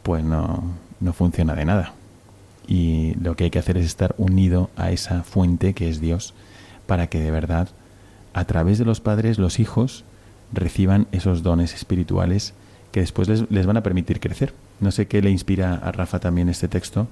pues 0.03 0.23
no, 0.23 0.63
no 0.99 1.13
funciona 1.13 1.55
de 1.55 1.65
nada. 1.65 1.93
Y 2.67 3.13
lo 3.15 3.35
que 3.35 3.45
hay 3.45 3.49
que 3.49 3.59
hacer 3.59 3.77
es 3.77 3.85
estar 3.85 4.15
unido 4.17 4.69
a 4.75 4.91
esa 4.91 5.23
fuente 5.23 5.73
que 5.73 5.89
es 5.89 5.99
Dios, 6.01 6.33
para 6.87 7.07
que 7.07 7.19
de 7.19 7.31
verdad, 7.31 7.69
a 8.33 8.45
través 8.45 8.77
de 8.77 8.85
los 8.85 9.01
padres, 9.01 9.37
los 9.37 9.59
hijos 9.59 10.03
reciban 10.51 11.07
esos 11.11 11.43
dones 11.43 11.73
espirituales 11.73 12.53
que 12.91 13.01
después 13.01 13.27
les, 13.27 13.49
les 13.51 13.65
van 13.65 13.77
a 13.77 13.83
permitir 13.83 14.19
crecer. 14.19 14.53
No 14.79 14.91
sé 14.91 15.07
qué 15.07 15.21
le 15.21 15.29
inspira 15.29 15.75
a 15.75 15.91
Rafa 15.91 16.19
también 16.19 16.49
este 16.49 16.67
texto 16.67 17.07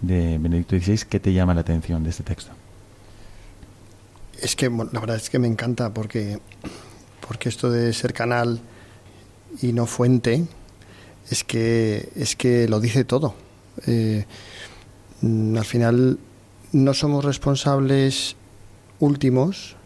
de 0.00 0.38
Benedicto 0.38 0.76
XVI. 0.76 1.06
¿Qué 1.08 1.20
te 1.20 1.32
llama 1.32 1.54
la 1.54 1.60
atención 1.60 2.02
de 2.04 2.10
este 2.10 2.22
texto? 2.22 2.52
Es 4.40 4.54
que 4.54 4.68
la 4.68 5.00
verdad 5.00 5.16
es 5.16 5.30
que 5.30 5.38
me 5.38 5.48
encanta 5.48 5.92
porque, 5.92 6.38
porque 7.26 7.48
esto 7.48 7.70
de 7.70 7.92
ser 7.92 8.12
canal 8.12 8.60
y 9.62 9.72
no 9.72 9.86
fuente 9.86 10.44
es 11.30 11.44
que, 11.44 12.08
es 12.14 12.36
que 12.36 12.68
lo 12.68 12.80
dice 12.80 13.04
todo. 13.04 13.34
Eh, 13.86 14.24
al 15.22 15.64
final 15.64 16.18
no 16.72 16.94
somos 16.94 17.24
responsables 17.24 18.36
últimos, 19.00 19.76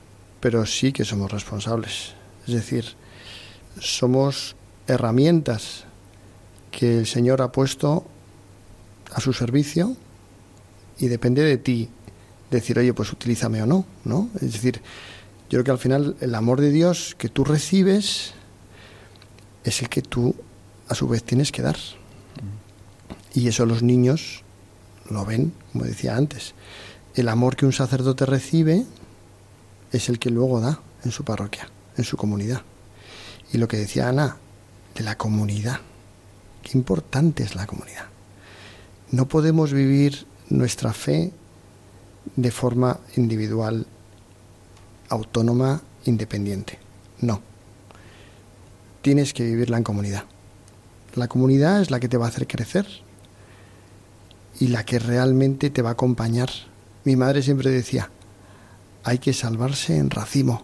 pero 0.40 0.66
sí 0.66 0.92
que 0.92 1.04
somos 1.04 1.30
responsables. 1.30 2.14
Es 2.46 2.54
decir, 2.54 2.84
somos 3.80 4.56
herramientas 4.86 5.84
que 6.70 6.98
el 6.98 7.06
Señor 7.06 7.42
ha 7.42 7.52
puesto 7.52 8.04
a 9.12 9.20
su 9.20 9.32
servicio 9.32 9.96
y 10.98 11.08
depende 11.08 11.42
de 11.42 11.56
ti 11.58 11.88
decir, 12.50 12.78
oye, 12.78 12.92
pues 12.92 13.12
utilízame 13.12 13.62
o 13.62 13.66
no, 13.66 13.86
¿no? 14.04 14.28
Es 14.36 14.52
decir, 14.52 14.80
yo 15.48 15.58
creo 15.58 15.64
que 15.64 15.70
al 15.70 15.78
final 15.78 16.16
el 16.20 16.34
amor 16.34 16.60
de 16.60 16.70
Dios 16.70 17.14
que 17.18 17.28
tú 17.28 17.44
recibes 17.44 18.34
es 19.64 19.82
el 19.82 19.88
que 19.88 20.02
tú 20.02 20.34
a 20.88 20.94
su 20.94 21.08
vez 21.08 21.22
tienes 21.22 21.52
que 21.52 21.62
dar. 21.62 21.76
Y 23.34 23.48
eso 23.48 23.64
los 23.64 23.82
niños 23.82 24.42
lo 25.12 25.25
ven, 25.25 25.53
como 25.72 25.85
decía 25.85 26.16
antes. 26.16 26.55
El 27.14 27.29
amor 27.29 27.57
que 27.57 27.66
un 27.66 27.72
sacerdote 27.72 28.27
recibe 28.27 28.85
es 29.92 30.09
el 30.09 30.18
que 30.18 30.31
luego 30.31 30.61
da 30.61 30.81
en 31.05 31.11
su 31.11 31.25
parroquia, 31.25 31.68
en 31.96 32.05
su 32.05 32.16
comunidad. 32.16 32.62
Y 33.53 33.59
lo 33.59 33.68
que 33.68 33.77
decía 33.77 34.09
Ana, 34.09 34.37
de 34.94 35.05
la 35.05 35.16
comunidad. 35.16 35.81
Qué 36.62 36.79
importante 36.79 37.42
es 37.42 37.55
la 37.55 37.66
comunidad. 37.66 38.07
No 39.11 39.29
podemos 39.29 39.72
vivir 39.72 40.27
nuestra 40.48 40.92
fe 40.92 41.33
de 42.37 42.51
forma 42.51 43.01
individual, 43.16 43.87
autónoma, 45.09 45.83
independiente. 46.05 46.79
No. 47.20 47.42
Tienes 49.03 49.35
que 49.35 49.44
vivirla 49.44 49.77
en 49.77 49.85
comunidad. 49.85 50.25
La 51.14 51.29
comunidad 51.29 51.83
es 51.83 51.90
la 51.90 52.01
que 52.01 52.09
te 52.09 52.16
va 52.16 52.27
a 52.27 52.29
hacer 52.29 52.46
crecer 52.46 52.87
y 54.60 54.68
la 54.68 54.84
que 54.84 54.98
realmente 54.98 55.70
te 55.70 55.82
va 55.82 55.90
a 55.90 55.92
acompañar. 55.92 56.50
Mi 57.04 57.16
madre 57.16 57.42
siempre 57.42 57.70
decía, 57.70 58.10
hay 59.04 59.18
que 59.18 59.32
salvarse 59.32 59.96
en 59.96 60.10
racimo. 60.10 60.62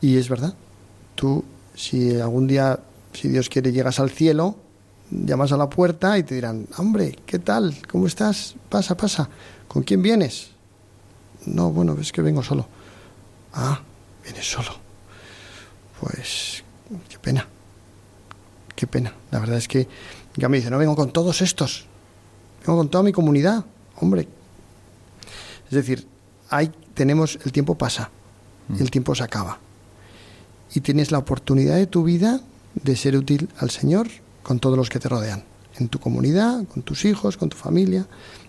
Y 0.00 0.16
es 0.16 0.28
verdad. 0.28 0.54
Tú, 1.14 1.44
si 1.74 2.20
algún 2.20 2.46
día 2.46 2.78
si 3.14 3.28
Dios 3.28 3.48
quiere, 3.48 3.72
llegas 3.72 4.00
al 4.00 4.10
cielo, 4.10 4.56
llamas 5.10 5.52
a 5.52 5.56
la 5.56 5.70
puerta 5.70 6.18
y 6.18 6.24
te 6.24 6.34
dirán, 6.34 6.66
hombre, 6.76 7.16
¿qué 7.24 7.38
tal? 7.38 7.74
¿Cómo 7.88 8.06
estás? 8.06 8.56
Pasa, 8.68 8.96
pasa. 8.96 9.28
¿Con 9.68 9.82
quién 9.82 10.02
vienes? 10.02 10.50
No, 11.46 11.70
bueno, 11.70 11.96
es 12.00 12.12
que 12.12 12.22
vengo 12.22 12.42
solo. 12.42 12.66
Ah, 13.52 13.80
vienes 14.24 14.50
solo. 14.50 14.70
Pues, 16.00 16.64
qué 17.08 17.18
pena. 17.18 17.46
Qué 18.74 18.86
pena. 18.86 19.14
La 19.30 19.38
verdad 19.38 19.58
es 19.58 19.68
que 19.68 19.86
ya 20.36 20.48
me 20.48 20.56
dice, 20.58 20.70
no 20.70 20.78
vengo 20.78 20.96
con 20.96 21.10
todos 21.12 21.40
estos. 21.42 21.86
Vengo 22.66 22.78
con 22.78 22.88
toda 22.88 23.04
mi 23.04 23.12
comunidad. 23.12 23.64
Hombre. 24.00 24.28
Es 25.66 25.70
decir, 25.72 26.06
hay, 26.50 26.70
tenemos, 26.94 27.38
el 27.44 27.52
tiempo 27.52 27.74
pasa, 27.76 28.10
Mm. 28.68 28.76
el 28.80 28.90
tiempo 28.90 29.14
se 29.14 29.22
acaba. 29.22 29.58
Y 30.74 30.80
tienes 30.80 31.10
la 31.12 31.18
oportunidad 31.18 31.76
de 31.76 31.86
tu 31.86 32.02
vida 32.04 32.40
de 32.74 32.96
ser 32.96 33.16
útil 33.16 33.48
al 33.58 33.70
Señor 33.70 34.08
con 34.42 34.58
todos 34.58 34.76
los 34.76 34.88
que 34.88 34.98
te 34.98 35.08
rodean, 35.08 35.44
en 35.78 35.88
tu 35.88 35.98
comunidad, 36.00 36.64
con 36.66 36.82
tus 36.82 37.04
hijos, 37.04 37.36
con 37.36 37.48
tu 37.48 37.56
familia. 37.56 38.06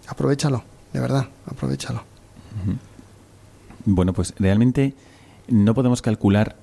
Aprovechalo, 0.08 0.64
de 0.94 1.00
verdad, 1.00 1.28
aprovechalo. 1.46 2.04
Bueno, 3.86 4.14
pues 4.14 4.34
realmente 4.40 4.94
no 5.48 5.74
podemos 5.76 6.02
calcular 6.02 6.56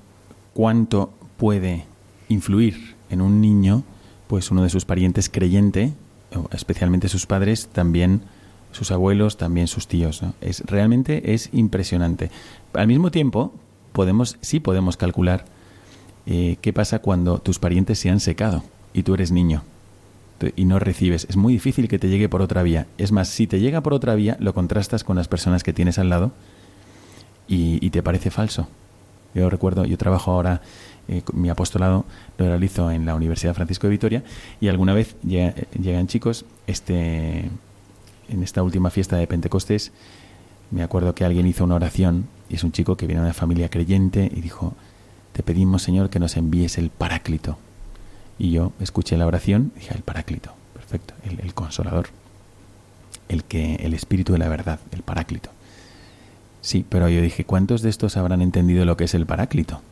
cuánto 0.55 1.13
puede 1.37 1.85
influir 2.29 2.97
en 3.11 3.21
un 3.21 3.41
niño, 3.41 3.85
pues 4.33 4.51
uno 4.51 4.63
de 4.63 4.71
sus 4.71 4.87
parientes 4.87 5.29
creyente, 5.29 5.93
especialmente 6.53 7.11
sus 7.11 7.27
padres, 7.27 7.69
también 7.71 8.23
sus 8.71 8.91
abuelos, 8.91 9.37
también 9.37 9.69
sus 9.69 9.89
tíos. 9.89 10.23
Es 10.41 10.63
realmente 10.65 11.35
es 11.35 11.51
impresionante. 11.53 12.31
Al 12.73 12.87
mismo 12.87 13.11
tiempo, 13.11 13.53
podemos 13.93 14.39
sí 14.41 14.59
podemos 14.59 14.97
calcular 14.97 15.45
eh, 16.25 16.57
qué 16.63 16.73
pasa 16.73 17.01
cuando 17.01 17.41
tus 17.41 17.59
parientes 17.59 17.99
se 17.99 18.09
han 18.09 18.21
secado 18.21 18.65
y 18.95 19.03
tú 19.03 19.13
eres 19.13 19.33
niño 19.33 19.65
y 20.57 20.65
no 20.65 20.79
recibes. 20.79 21.27
Es 21.29 21.37
muy 21.37 21.53
difícil 21.53 21.87
que 21.87 21.99
te 21.99 22.09
llegue 22.09 22.31
por 22.31 22.41
otra 22.41 22.63
vía. 22.63 22.87
Es 22.97 23.13
más, 23.13 23.29
si 23.29 23.47
te 23.47 23.61
llega 23.61 23.83
por 23.83 23.93
otra 23.93 24.15
vía, 24.15 24.39
lo 24.41 24.55
contrastas 24.55 25.05
con 25.05 25.17
las 25.17 25.29
personas 25.29 25.63
que 25.63 25.75
tienes 25.75 25.99
al 25.99 26.09
lado 26.09 26.33
y 27.49 27.91
te 27.91 28.03
parece 28.03 28.31
falso. 28.31 28.67
Yo 29.35 29.49
recuerdo, 29.49 29.85
yo 29.85 29.97
trabajo 29.97 30.31
ahora, 30.31 30.61
eh, 31.09 31.23
mi 31.33 31.49
apostolado 31.51 32.05
lo 32.39 32.47
realizo 32.47 32.91
en 32.91 33.07
la 33.07 33.15
Universidad 33.15 33.55
Francisco 33.55 33.87
de 33.87 33.93
Vitoria 33.93 34.23
y 34.61 34.69
alguna 34.69 34.95
vez 34.95 35.17
llega- 35.23 35.55
llegan 35.81 36.07
chicos, 36.07 36.45
este, 36.67 37.51
en 38.29 38.43
esta 38.43 38.63
última 38.63 38.91
fiesta 38.91 39.17
de 39.17 39.27
Pentecostés, 39.27 39.93
me 40.71 40.83
acuerdo 40.83 41.15
que 41.15 41.25
alguien 41.25 41.47
hizo 41.47 41.65
una 41.65 41.75
oración 41.75 42.27
y 42.49 42.55
es 42.55 42.65
un 42.65 42.73
chico 42.73 42.97
que 42.97 43.07
viene 43.07 43.21
de 43.21 43.27
una 43.27 43.35
familia 43.35 43.69
creyente 43.69 44.31
y 44.35 44.41
dijo, 44.41 44.75
te 45.33 45.43
pedimos 45.43 45.83
Señor 45.83 46.09
que 46.11 46.19
nos 46.19 46.37
envíes 46.37 46.79
el 46.79 46.91
paráclito. 46.91 47.59
Y 48.39 48.51
yo 48.51 48.73
escuché 48.81 49.17
la 49.17 49.27
oración 49.27 49.73
y 49.77 49.81
dije, 49.81 49.95
el 49.95 50.03
paráclito, 50.03 50.53
perfecto, 50.73 51.15
el, 51.25 51.41
el 51.41 51.53
consolador, 51.55 52.09
el 53.29 53.45
que, 53.45 53.77
el 53.77 53.95
espíritu 53.95 54.33
de 54.33 54.39
la 54.39 54.49
verdad, 54.49 54.81
el 54.93 55.03
paráclito. 55.03 55.51
Sí, 56.61 56.85
pero 56.89 57.09
yo 57.09 57.21
dije, 57.21 57.45
¿cuántos 57.45 57.83
de 57.83 57.91
estos 57.91 58.17
habrán 58.17 58.41
entendido 58.41 58.85
lo 58.85 58.97
que 58.97 59.05
es 59.05 59.15
el 59.15 59.27
paráclito? 59.27 59.83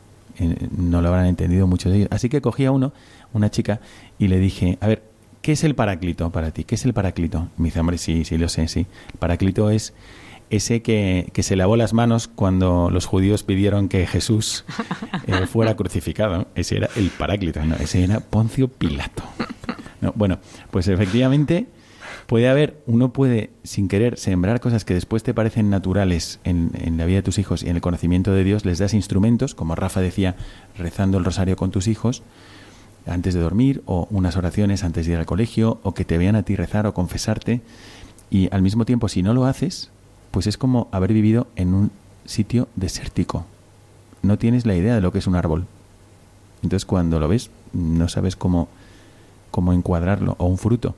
No 0.76 1.02
lo 1.02 1.08
habrán 1.08 1.26
entendido 1.26 1.66
muchos 1.66 1.92
de 1.92 1.98
ellos. 1.98 2.08
Así 2.10 2.28
que 2.28 2.40
cogí 2.40 2.64
a 2.64 2.72
uno, 2.72 2.92
una 3.32 3.50
chica, 3.50 3.80
y 4.18 4.28
le 4.28 4.38
dije, 4.38 4.78
a 4.80 4.88
ver, 4.88 5.02
¿qué 5.42 5.52
es 5.52 5.64
el 5.64 5.74
paráclito 5.74 6.30
para 6.30 6.50
ti? 6.50 6.64
¿Qué 6.64 6.74
es 6.74 6.84
el 6.84 6.92
paráclito? 6.92 7.48
Me 7.56 7.66
dice, 7.66 7.80
hombre, 7.80 7.98
sí, 7.98 8.24
sí, 8.24 8.38
lo 8.38 8.48
sé, 8.48 8.68
sí. 8.68 8.86
El 9.12 9.18
paráclito 9.18 9.70
es 9.70 9.92
ese 10.50 10.82
que, 10.82 11.30
que 11.32 11.42
se 11.42 11.56
lavó 11.56 11.76
las 11.76 11.92
manos 11.92 12.28
cuando 12.28 12.90
los 12.90 13.06
judíos 13.06 13.44
pidieron 13.44 13.88
que 13.88 14.06
Jesús 14.06 14.64
eh, 15.26 15.46
fuera 15.50 15.76
crucificado. 15.76 16.48
Ese 16.54 16.78
era 16.78 16.90
el 16.96 17.10
paráclito, 17.10 17.64
no, 17.64 17.76
ese 17.76 18.04
era 18.04 18.20
Poncio 18.20 18.68
Pilato. 18.68 19.22
No, 20.00 20.12
bueno, 20.16 20.38
pues 20.70 20.88
efectivamente 20.88 21.66
puede 22.30 22.48
haber, 22.48 22.80
uno 22.86 23.12
puede 23.12 23.50
sin 23.64 23.88
querer 23.88 24.16
sembrar 24.16 24.60
cosas 24.60 24.84
que 24.84 24.94
después 24.94 25.24
te 25.24 25.34
parecen 25.34 25.68
naturales 25.68 26.38
en, 26.44 26.70
en 26.74 26.96
la 26.96 27.04
vida 27.04 27.16
de 27.16 27.22
tus 27.24 27.40
hijos 27.40 27.64
y 27.64 27.68
en 27.68 27.74
el 27.74 27.82
conocimiento 27.82 28.32
de 28.32 28.44
Dios, 28.44 28.64
les 28.64 28.78
das 28.78 28.94
instrumentos, 28.94 29.56
como 29.56 29.74
Rafa 29.74 30.00
decía, 30.00 30.36
rezando 30.78 31.18
el 31.18 31.24
rosario 31.24 31.56
con 31.56 31.72
tus 31.72 31.88
hijos 31.88 32.22
antes 33.04 33.34
de 33.34 33.40
dormir 33.40 33.82
o 33.84 34.06
unas 34.12 34.36
oraciones 34.36 34.84
antes 34.84 35.06
de 35.06 35.14
ir 35.14 35.18
al 35.18 35.26
colegio 35.26 35.80
o 35.82 35.92
que 35.92 36.04
te 36.04 36.18
vean 36.18 36.36
a 36.36 36.44
ti 36.44 36.54
rezar 36.54 36.86
o 36.86 36.94
confesarte 36.94 37.62
y 38.30 38.48
al 38.54 38.62
mismo 38.62 38.84
tiempo 38.84 39.08
si 39.08 39.24
no 39.24 39.34
lo 39.34 39.46
haces, 39.46 39.90
pues 40.30 40.46
es 40.46 40.56
como 40.56 40.86
haber 40.92 41.12
vivido 41.12 41.48
en 41.56 41.74
un 41.74 41.90
sitio 42.26 42.68
desértico. 42.76 43.44
No 44.22 44.38
tienes 44.38 44.66
la 44.66 44.76
idea 44.76 44.94
de 44.94 45.00
lo 45.00 45.10
que 45.10 45.18
es 45.18 45.26
un 45.26 45.34
árbol. 45.34 45.66
Entonces 46.62 46.86
cuando 46.86 47.18
lo 47.18 47.26
ves 47.26 47.50
no 47.72 48.08
sabes 48.08 48.36
cómo, 48.36 48.68
cómo 49.50 49.72
encuadrarlo 49.72 50.36
o 50.38 50.46
un 50.46 50.58
fruto. 50.58 50.94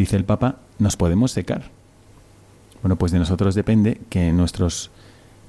Dice 0.00 0.16
el 0.16 0.24
Papa, 0.24 0.56
nos 0.78 0.96
podemos 0.96 1.30
secar. 1.30 1.64
Bueno, 2.80 2.96
pues 2.96 3.12
de 3.12 3.18
nosotros 3.18 3.54
depende 3.54 4.00
que 4.08 4.32
nuestros 4.32 4.90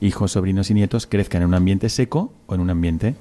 hijos, 0.02 0.34
sobrinos 0.34 0.70
y 0.70 0.74
nietos 0.74 1.08
crezcan 1.08 1.44
en 1.44 1.48
un 1.48 1.54
ambiente 1.54 1.88
seco 1.88 2.34
o 2.48 2.56
en 2.56 2.60
un 2.60 2.70
ambiente 2.70 3.16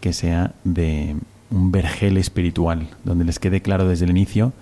que 0.00 0.12
sea 0.12 0.54
de 0.62 1.16
un 1.50 1.72
vergel 1.72 2.16
espiritual, 2.18 2.88
donde 3.02 3.24
les 3.24 3.40
quede 3.40 3.62
claro 3.62 3.88
desde 3.88 4.04
el 4.04 4.12
inicio 4.12 4.52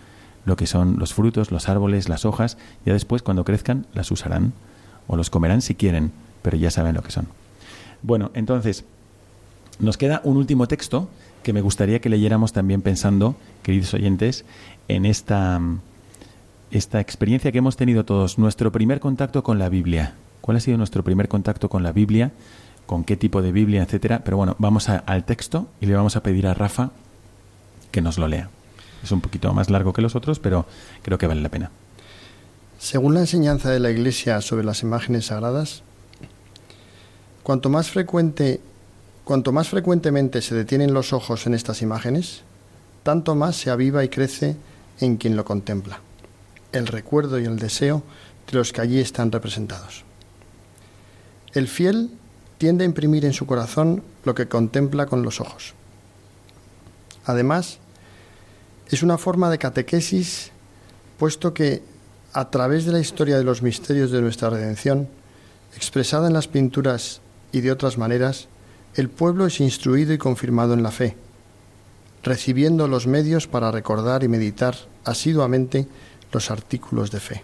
lo 0.46 0.56
que 0.56 0.66
son 0.66 0.98
los 0.98 1.12
frutos, 1.12 1.50
los 1.50 1.68
árboles, 1.68 2.08
las 2.08 2.24
hojas, 2.24 2.56
ya 2.86 2.94
después 2.94 3.20
cuando 3.20 3.44
crezcan 3.44 3.84
las 3.92 4.10
usarán 4.10 4.54
o 5.08 5.16
los 5.16 5.28
comerán 5.28 5.60
si 5.60 5.74
quieren, 5.74 6.10
pero 6.40 6.56
ya 6.56 6.70
saben 6.70 6.94
lo 6.94 7.02
que 7.02 7.10
son. 7.10 7.28
Bueno, 8.00 8.30
entonces, 8.32 8.86
nos 9.78 9.98
queda 9.98 10.22
un 10.24 10.38
último 10.38 10.68
texto 10.68 11.10
que 11.46 11.52
me 11.52 11.60
gustaría 11.60 12.00
que 12.00 12.08
leyéramos 12.08 12.52
también 12.52 12.82
pensando, 12.82 13.36
queridos 13.62 13.94
oyentes, 13.94 14.44
en 14.88 15.06
esta, 15.06 15.60
esta 16.72 16.98
experiencia 16.98 17.52
que 17.52 17.58
hemos 17.58 17.76
tenido 17.76 18.04
todos, 18.04 18.36
nuestro 18.36 18.72
primer 18.72 18.98
contacto 18.98 19.44
con 19.44 19.60
la 19.60 19.68
Biblia. 19.68 20.14
¿Cuál 20.40 20.56
ha 20.56 20.60
sido 20.60 20.76
nuestro 20.76 21.04
primer 21.04 21.28
contacto 21.28 21.68
con 21.68 21.84
la 21.84 21.92
Biblia? 21.92 22.32
¿Con 22.86 23.04
qué 23.04 23.16
tipo 23.16 23.42
de 23.42 23.52
Biblia, 23.52 23.84
etcétera? 23.84 24.22
Pero 24.24 24.38
bueno, 24.38 24.56
vamos 24.58 24.88
al 24.88 25.24
texto 25.24 25.68
y 25.80 25.86
le 25.86 25.94
vamos 25.94 26.16
a 26.16 26.24
pedir 26.24 26.48
a 26.48 26.54
Rafa 26.54 26.90
que 27.92 28.00
nos 28.00 28.18
lo 28.18 28.26
lea. 28.26 28.50
Es 29.04 29.12
un 29.12 29.20
poquito 29.20 29.54
más 29.54 29.70
largo 29.70 29.92
que 29.92 30.02
los 30.02 30.16
otros, 30.16 30.40
pero 30.40 30.66
creo 31.02 31.16
que 31.16 31.28
vale 31.28 31.42
la 31.42 31.48
pena. 31.48 31.70
Según 32.80 33.14
la 33.14 33.20
enseñanza 33.20 33.70
de 33.70 33.78
la 33.78 33.92
Iglesia 33.92 34.40
sobre 34.40 34.64
las 34.64 34.82
imágenes 34.82 35.26
sagradas, 35.26 35.84
cuanto 37.44 37.68
más 37.68 37.88
frecuente 37.88 38.60
cuanto 39.26 39.50
más 39.50 39.70
frecuentemente 39.70 40.40
se 40.40 40.54
detienen 40.54 40.94
los 40.94 41.12
ojos 41.12 41.48
en 41.48 41.54
estas 41.54 41.82
imágenes, 41.82 42.42
tanto 43.02 43.34
más 43.34 43.56
se 43.56 43.70
aviva 43.70 44.04
y 44.04 44.08
crece 44.08 44.54
en 45.00 45.16
quien 45.16 45.34
lo 45.34 45.44
contempla, 45.44 45.98
el 46.70 46.86
recuerdo 46.86 47.40
y 47.40 47.44
el 47.44 47.58
deseo 47.58 48.04
de 48.46 48.56
los 48.56 48.72
que 48.72 48.82
allí 48.82 49.00
están 49.00 49.32
representados. 49.32 50.04
El 51.54 51.66
fiel 51.66 52.12
tiende 52.58 52.84
a 52.84 52.86
imprimir 52.86 53.24
en 53.24 53.32
su 53.32 53.46
corazón 53.46 54.04
lo 54.22 54.32
que 54.36 54.46
contempla 54.46 55.06
con 55.06 55.24
los 55.24 55.40
ojos. 55.40 55.74
Además, 57.24 57.78
es 58.88 59.02
una 59.02 59.18
forma 59.18 59.50
de 59.50 59.58
catequesis, 59.58 60.52
puesto 61.18 61.52
que 61.52 61.82
a 62.32 62.48
través 62.48 62.84
de 62.84 62.92
la 62.92 63.00
historia 63.00 63.38
de 63.38 63.44
los 63.44 63.60
misterios 63.60 64.12
de 64.12 64.22
nuestra 64.22 64.50
redención, 64.50 65.08
expresada 65.74 66.28
en 66.28 66.34
las 66.34 66.46
pinturas 66.46 67.22
y 67.50 67.60
de 67.60 67.72
otras 67.72 67.98
maneras, 67.98 68.46
el 68.96 69.10
pueblo 69.10 69.46
es 69.46 69.60
instruido 69.60 70.12
y 70.12 70.18
confirmado 70.18 70.74
en 70.74 70.82
la 70.82 70.90
fe, 70.90 71.16
recibiendo 72.22 72.88
los 72.88 73.06
medios 73.06 73.46
para 73.46 73.70
recordar 73.70 74.24
y 74.24 74.28
meditar 74.28 74.74
asiduamente 75.04 75.86
los 76.32 76.50
artículos 76.50 77.10
de 77.10 77.20
fe. 77.20 77.42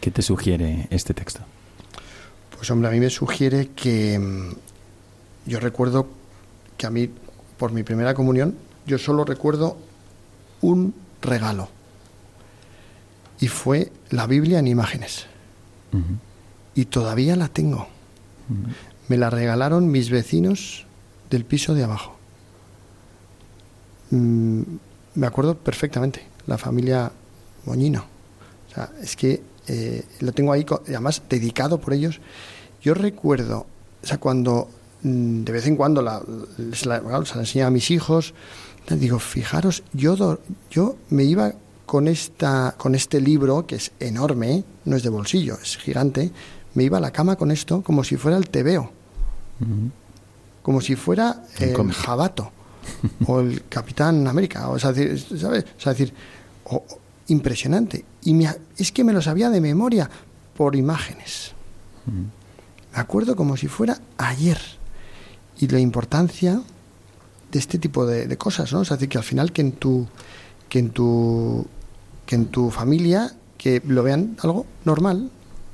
¿Qué 0.00 0.10
te 0.10 0.22
sugiere 0.22 0.88
este 0.90 1.14
texto? 1.14 1.40
Pues 2.56 2.70
hombre, 2.70 2.88
a 2.88 2.92
mí 2.92 3.00
me 3.00 3.10
sugiere 3.10 3.68
que 3.68 4.18
mm, 4.18 5.48
yo 5.48 5.60
recuerdo 5.60 6.08
que 6.76 6.86
a 6.86 6.90
mí, 6.90 7.08
por 7.56 7.72
mi 7.72 7.82
primera 7.84 8.14
comunión, 8.14 8.56
yo 8.86 8.98
solo 8.98 9.24
recuerdo 9.24 9.76
un 10.60 10.94
regalo. 11.22 11.68
Y 13.40 13.48
fue 13.48 13.92
la 14.10 14.26
Biblia 14.26 14.58
en 14.58 14.66
imágenes. 14.66 15.26
Y 16.74 16.86
todavía 16.86 17.36
la 17.36 17.48
tengo. 17.48 17.88
Me 19.08 19.16
la 19.16 19.30
regalaron 19.30 19.90
mis 19.90 20.10
vecinos 20.10 20.86
del 21.30 21.44
piso 21.44 21.74
de 21.74 21.84
abajo. 21.84 22.16
Mm, 24.10 24.62
me 25.14 25.26
acuerdo 25.26 25.56
perfectamente, 25.56 26.24
la 26.46 26.58
familia 26.58 27.10
Moñino. 27.64 28.04
O 28.70 28.74
sea, 28.74 28.90
es 29.02 29.16
que 29.16 29.42
eh, 29.66 30.04
lo 30.20 30.32
tengo 30.32 30.52
ahí, 30.52 30.64
además 30.86 31.22
dedicado 31.28 31.78
por 31.78 31.92
ellos. 31.92 32.20
Yo 32.82 32.94
recuerdo, 32.94 33.66
o 34.02 34.06
sea, 34.06 34.18
cuando 34.18 34.68
mm, 35.02 35.44
de 35.44 35.52
vez 35.52 35.66
en 35.66 35.76
cuando 35.76 36.02
la, 36.02 36.22
la, 36.84 37.00
la 37.00 37.18
enseñaba 37.18 37.68
a 37.68 37.70
mis 37.70 37.90
hijos, 37.90 38.34
les 38.88 39.00
digo, 39.00 39.18
fijaros, 39.18 39.82
yo, 39.92 40.38
yo 40.70 40.96
me 41.10 41.24
iba 41.24 41.52
con, 41.84 42.08
esta, 42.08 42.74
con 42.76 42.94
este 42.94 43.20
libro, 43.20 43.66
que 43.66 43.76
es 43.76 43.92
enorme, 44.00 44.64
no 44.84 44.96
es 44.96 45.02
de 45.02 45.08
bolsillo, 45.08 45.58
es 45.62 45.76
gigante, 45.76 46.30
me 46.74 46.84
iba 46.84 46.98
a 46.98 47.00
la 47.00 47.10
cama 47.10 47.36
con 47.36 47.50
esto 47.50 47.82
como 47.82 48.04
si 48.04 48.16
fuera 48.16 48.36
el 48.36 48.48
tebeo, 48.48 48.92
Como 50.62 50.80
si 50.80 50.96
fuera 50.96 51.44
el 51.58 51.92
jabato 51.92 52.52
o 53.26 53.40
el 53.40 53.64
Capitán 53.68 54.26
América, 54.26 54.68
o 54.68 54.78
sea, 54.78 54.92
decir, 54.92 55.38
¿sabes? 55.38 55.64
O 55.76 55.80
sea, 55.80 55.92
decir, 55.92 56.12
impresionante. 57.28 58.04
Y 58.22 58.34
me 58.34 58.48
es 58.76 58.92
que 58.92 59.04
me 59.04 59.12
lo 59.12 59.22
sabía 59.22 59.50
de 59.50 59.60
memoria 59.60 60.08
por 60.56 60.76
imágenes. 60.76 61.52
Me 62.06 62.98
acuerdo 63.00 63.36
como 63.36 63.56
si 63.56 63.68
fuera 63.68 64.00
ayer. 64.16 64.58
Y 65.60 65.68
la 65.68 65.80
importancia 65.80 66.60
de 67.50 67.58
este 67.58 67.78
tipo 67.78 68.06
de, 68.06 68.26
de 68.26 68.38
cosas, 68.38 68.72
¿no? 68.72 68.80
O 68.80 68.84
sea, 68.84 68.96
decir, 68.96 69.08
que 69.08 69.18
al 69.18 69.24
final 69.24 69.52
que 69.52 69.62
en 69.62 69.72
tu 69.72 70.06
que 70.68 70.78
en 70.78 70.90
tu 70.90 71.66
que 72.26 72.36
en 72.36 72.46
tu 72.46 72.70
familia 72.70 73.32
que 73.56 73.82
lo 73.86 74.02
vean 74.02 74.36
algo 74.42 74.66
normal, 74.84 75.30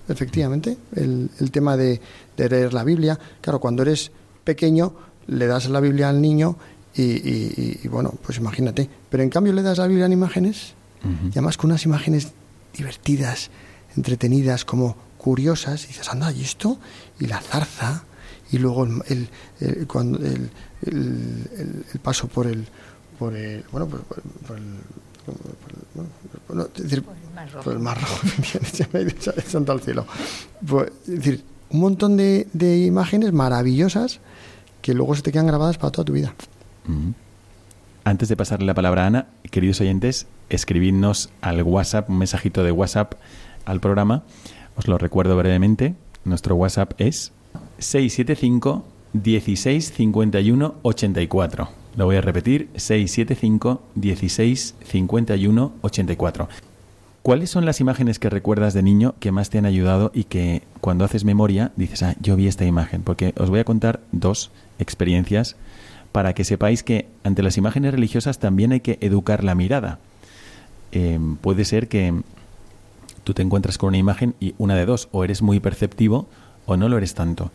efectivamente, 0.08 0.78
el, 0.94 1.30
el 1.38 1.50
tema 1.50 1.76
de, 1.76 2.00
de 2.36 2.48
leer 2.48 2.72
la 2.74 2.84
Biblia. 2.84 3.18
Claro, 3.40 3.58
cuando 3.60 3.82
eres 3.82 4.10
pequeño, 4.44 4.94
le 5.26 5.46
das 5.46 5.68
la 5.68 5.80
Biblia 5.80 6.08
al 6.08 6.20
niño 6.20 6.56
y, 6.94 7.02
y- 7.02 7.80
y, 7.84 7.88
bueno, 7.88 8.12
pues 8.24 8.38
imagínate. 8.38 8.88
Pero 9.10 9.22
en 9.22 9.30
cambio 9.30 9.52
le 9.52 9.62
das 9.62 9.78
la 9.78 9.86
Biblia 9.86 10.06
en 10.06 10.12
imágenes, 10.12 10.74
y 11.04 11.30
además 11.32 11.56
con 11.58 11.70
unas 11.70 11.84
imágenes 11.84 12.28
divertidas, 12.76 13.50
entretenidas, 13.96 14.64
como 14.64 14.96
curiosas, 15.18 15.84
y 15.84 15.88
dices, 15.88 16.08
anda, 16.08 16.32
¿y 16.32 16.42
esto? 16.42 16.78
Y 17.20 17.26
la 17.26 17.40
zarza, 17.40 18.04
y 18.50 18.58
luego 18.58 18.84
el, 18.84 19.02
el- 19.08 19.28
el- 19.60 19.86
cuando 19.86 20.18
el, 20.18 20.50
el- 20.82 21.48
el- 21.56 21.84
el 21.92 22.00
paso 22.00 22.26
por 22.28 22.46
el, 22.46 22.66
por 23.18 23.34
el, 23.36 23.64
bueno, 23.70 23.86
por, 23.86 24.00
por- 24.02 24.22
por 24.46 24.56
el, 24.56 24.64
por 26.46 26.64
el- 26.96 27.04
Mar 27.34 27.48
Rojo. 27.50 27.64
por 27.64 27.72
el 27.72 27.78
mar 27.80 28.00
rojo, 28.00 28.20
bien, 28.38 28.64
se 28.72 28.86
me 28.92 28.98
ha 28.98 29.02
ido 29.02 29.32
el 29.36 29.42
santo 29.42 29.72
al 29.72 29.80
cielo. 29.80 30.06
Pues, 30.66 30.90
es 31.02 31.14
decir, 31.16 31.44
un 31.74 31.80
montón 31.80 32.16
de, 32.16 32.46
de 32.52 32.84
imágenes 32.84 33.32
maravillosas 33.32 34.20
que 34.80 34.94
luego 34.94 35.14
se 35.16 35.22
te 35.22 35.32
quedan 35.32 35.48
grabadas 35.48 35.76
para 35.76 35.90
toda 35.90 36.04
tu 36.04 36.12
vida. 36.12 36.32
Antes 38.04 38.28
de 38.28 38.36
pasarle 38.36 38.66
la 38.66 38.74
palabra 38.74 39.02
a 39.02 39.06
Ana, 39.06 39.26
queridos 39.50 39.80
oyentes, 39.80 40.28
escribidnos 40.50 41.30
al 41.40 41.62
WhatsApp, 41.62 42.08
un 42.08 42.18
mensajito 42.18 42.62
de 42.62 42.70
WhatsApp 42.70 43.14
al 43.64 43.80
programa. 43.80 44.22
Os 44.76 44.86
lo 44.86 44.98
recuerdo 44.98 45.36
brevemente. 45.36 45.94
Nuestro 46.24 46.54
WhatsApp 46.54 46.92
es 46.98 47.32
675 47.78 48.84
16 49.12 49.92
51 49.94 50.74
84. 50.82 51.68
Lo 51.96 52.04
voy 52.04 52.16
a 52.16 52.20
repetir, 52.20 52.68
675 52.76 53.82
16 53.96 54.74
51 54.80 55.72
84. 55.80 56.48
¿Cuáles 57.24 57.48
son 57.48 57.64
las 57.64 57.80
imágenes 57.80 58.18
que 58.18 58.28
recuerdas 58.28 58.74
de 58.74 58.82
niño 58.82 59.14
que 59.18 59.32
más 59.32 59.48
te 59.48 59.56
han 59.56 59.64
ayudado 59.64 60.10
y 60.12 60.24
que 60.24 60.62
cuando 60.82 61.06
haces 61.06 61.24
memoria 61.24 61.72
dices, 61.74 62.02
ah, 62.02 62.14
yo 62.20 62.36
vi 62.36 62.48
esta 62.48 62.66
imagen? 62.66 63.02
Porque 63.02 63.32
os 63.38 63.48
voy 63.48 63.60
a 63.60 63.64
contar 63.64 64.00
dos 64.12 64.50
experiencias 64.78 65.56
para 66.12 66.34
que 66.34 66.44
sepáis 66.44 66.82
que 66.82 67.08
ante 67.22 67.42
las 67.42 67.56
imágenes 67.56 67.92
religiosas 67.92 68.40
también 68.40 68.72
hay 68.72 68.80
que 68.80 68.98
educar 69.00 69.42
la 69.42 69.54
mirada. 69.54 70.00
Eh, 70.92 71.18
puede 71.40 71.64
ser 71.64 71.88
que 71.88 72.12
tú 73.24 73.32
te 73.32 73.40
encuentras 73.40 73.78
con 73.78 73.88
una 73.88 73.96
imagen 73.96 74.34
y 74.38 74.54
una 74.58 74.74
de 74.74 74.84
dos, 74.84 75.08
o 75.10 75.24
eres 75.24 75.40
muy 75.40 75.60
perceptivo 75.60 76.28
o 76.66 76.76
no 76.76 76.90
lo 76.90 76.98
eres 76.98 77.14
tanto. 77.14 77.52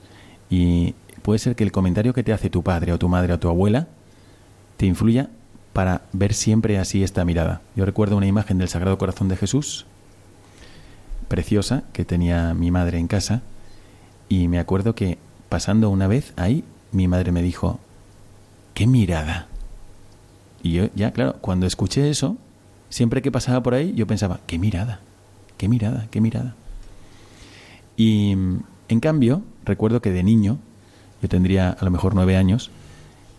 Y 0.49 0.95
puede 1.22 1.38
ser 1.38 1.55
que 1.55 1.63
el 1.63 1.72
comentario 1.72 2.15
que 2.15 2.24
te 2.24 2.34
hace 2.34 2.49
tu 2.49 2.63
padre 2.63 2.91
o 2.91 2.97
tu 2.97 3.07
madre 3.07 3.34
o 3.34 3.39
tu 3.39 3.49
abuela 3.49 3.88
te 4.78 4.88
influya 4.88 5.30
para 5.80 6.01
ver 6.11 6.34
siempre 6.34 6.77
así 6.77 7.03
esta 7.03 7.23
mirada. 7.23 7.61
Yo 7.73 7.86
recuerdo 7.86 8.17
una 8.17 8.27
imagen 8.27 8.57
del 8.57 8.67
Sagrado 8.67 8.97
Corazón 8.97 9.30
de 9.30 9.38
Jesús, 9.38 9.86
preciosa, 11.30 11.84
que 11.93 12.03
tenía 12.03 12.53
mi 12.53 12.69
madre 12.69 12.99
en 12.99 13.07
casa, 13.07 13.43
y 14.27 14.49
me 14.49 14.59
acuerdo 14.59 14.93
que 14.93 15.17
pasando 15.47 15.89
una 15.89 16.07
vez 16.07 16.34
ahí, 16.36 16.65
mi 16.91 17.07
madre 17.07 17.32
me 17.32 17.41
dijo, 17.41 17.80
¡qué 18.73 18.88
mirada! 18.88 19.47
Y 20.61 20.73
yo 20.73 20.89
ya, 20.95 21.13
claro, 21.13 21.38
cuando 21.39 21.65
escuché 21.65 22.09
eso, 22.09 22.36
siempre 22.89 23.21
que 23.21 23.32
pasaba 23.32 23.63
por 23.63 23.73
ahí, 23.73 23.93
yo 23.95 24.05
pensaba, 24.05 24.41
¡qué 24.47 24.59
mirada! 24.59 24.99
¡Qué 25.55 25.69
mirada! 25.69 26.07
¡Qué 26.11 26.19
mirada! 26.19 26.55
Y 27.95 28.36
mm, 28.36 28.63
en 28.89 28.99
cambio, 28.99 29.43
recuerdo 29.63 30.01
que 30.01 30.11
de 30.11 30.23
niño, 30.23 30.57
yo 31.21 31.30
tendría 31.30 31.69
a 31.69 31.86
lo 31.86 31.89
mejor 31.89 32.15
nueve 32.15 32.36
años, 32.36 32.69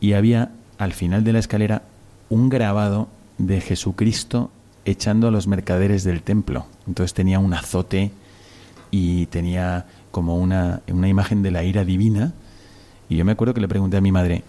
y 0.00 0.14
había 0.14 0.52
al 0.78 0.94
final 0.94 1.22
de 1.22 1.34
la 1.34 1.38
escalera 1.38 1.82
un 2.30 2.48
grabado 2.48 3.08
de 3.36 3.60
Jesucristo 3.60 4.50
echando 4.86 5.28
a 5.28 5.30
los 5.30 5.46
mercaderes 5.46 6.04
del 6.04 6.22
templo. 6.22 6.66
Entonces 6.86 7.12
tenía 7.12 7.38
un 7.38 7.52
azote 7.52 8.12
y 8.90 9.26
tenía 9.26 9.86
como 10.10 10.36
una, 10.38 10.80
una 10.88 11.08
imagen 11.08 11.42
de 11.42 11.50
la 11.50 11.64
ira 11.64 11.84
divina. 11.84 12.32
Y 13.08 13.16
yo 13.16 13.24
me 13.24 13.32
acuerdo 13.32 13.52
que 13.52 13.60
le 13.60 13.68
pregunté 13.68 13.98
a 13.98 14.00
mi 14.00 14.12
madre, 14.12 14.42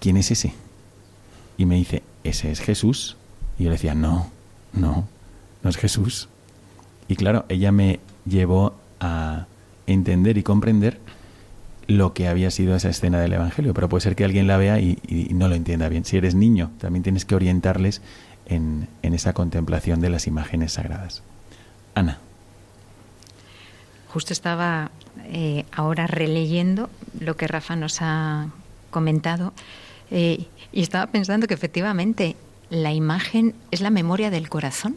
¿quién 0.00 0.16
es 0.16 0.30
ese? 0.30 0.54
Y 1.56 1.66
me 1.66 1.76
dice, 1.76 2.02
ese 2.24 2.50
es 2.50 2.60
Jesús. 2.60 3.16
Y 3.58 3.64
yo 3.64 3.70
le 3.70 3.76
decía, 3.76 3.94
no, 3.94 4.30
no, 4.72 5.06
no 5.62 5.70
es 5.70 5.76
Jesús. 5.76 6.28
Y 7.08 7.16
claro, 7.16 7.44
ella 7.48 7.70
me 7.70 8.00
llevó 8.24 8.74
a 8.98 9.46
entender 9.86 10.38
y 10.38 10.42
comprender 10.42 10.98
lo 11.86 12.12
que 12.12 12.28
había 12.28 12.50
sido 12.50 12.74
esa 12.76 12.88
escena 12.88 13.20
del 13.20 13.32
Evangelio. 13.32 13.74
Pero 13.74 13.88
puede 13.88 14.02
ser 14.02 14.16
que 14.16 14.24
alguien 14.24 14.46
la 14.46 14.56
vea 14.56 14.80
y, 14.80 14.98
y 15.08 15.34
no 15.34 15.48
lo 15.48 15.54
entienda 15.54 15.88
bien. 15.88 16.04
Si 16.04 16.16
eres 16.16 16.34
niño, 16.34 16.70
también 16.78 17.02
tienes 17.02 17.24
que 17.24 17.34
orientarles 17.34 18.02
en, 18.46 18.88
en 19.02 19.14
esa 19.14 19.32
contemplación 19.32 20.00
de 20.00 20.10
las 20.10 20.26
imágenes 20.26 20.72
sagradas. 20.72 21.22
Ana. 21.94 22.18
Justo 24.08 24.32
estaba 24.32 24.90
eh, 25.24 25.64
ahora 25.72 26.06
releyendo 26.06 26.88
lo 27.20 27.36
que 27.36 27.46
Rafa 27.48 27.76
nos 27.76 27.98
ha 28.00 28.48
comentado 28.90 29.52
eh, 30.10 30.46
y 30.72 30.82
estaba 30.82 31.06
pensando 31.08 31.46
que 31.46 31.54
efectivamente 31.54 32.36
la 32.70 32.92
imagen 32.92 33.54
es 33.70 33.80
la 33.80 33.90
memoria 33.90 34.30
del 34.30 34.48
corazón. 34.48 34.96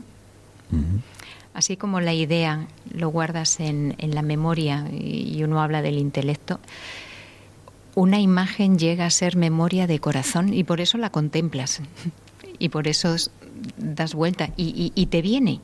Así 1.60 1.76
como 1.76 2.00
la 2.00 2.14
idea 2.14 2.70
lo 2.90 3.10
guardas 3.10 3.60
en, 3.60 3.94
la 4.00 4.22
memoria 4.22 4.88
y 4.94 5.44
uno 5.44 5.62
habla 5.62 5.82
del 5.82 5.98
intelecto, 5.98 6.58
una 7.96 8.22
imagen 8.22 8.80
llega 8.80 9.06
a 9.06 9.10
ser 9.10 9.36
memoria 9.36 9.86
de 9.86 10.00
corazón 10.00 10.54
y 10.54 10.64
por 10.64 10.80
eso 10.80 10.98
la 10.98 11.10
contemplas 11.10 11.82
y 12.60 12.70
por 12.70 12.88
eso 12.88 13.14
das 13.76 14.14
vuelta 14.14 14.52
y, 14.56 15.06
te 15.08 15.22
viene 15.22 15.60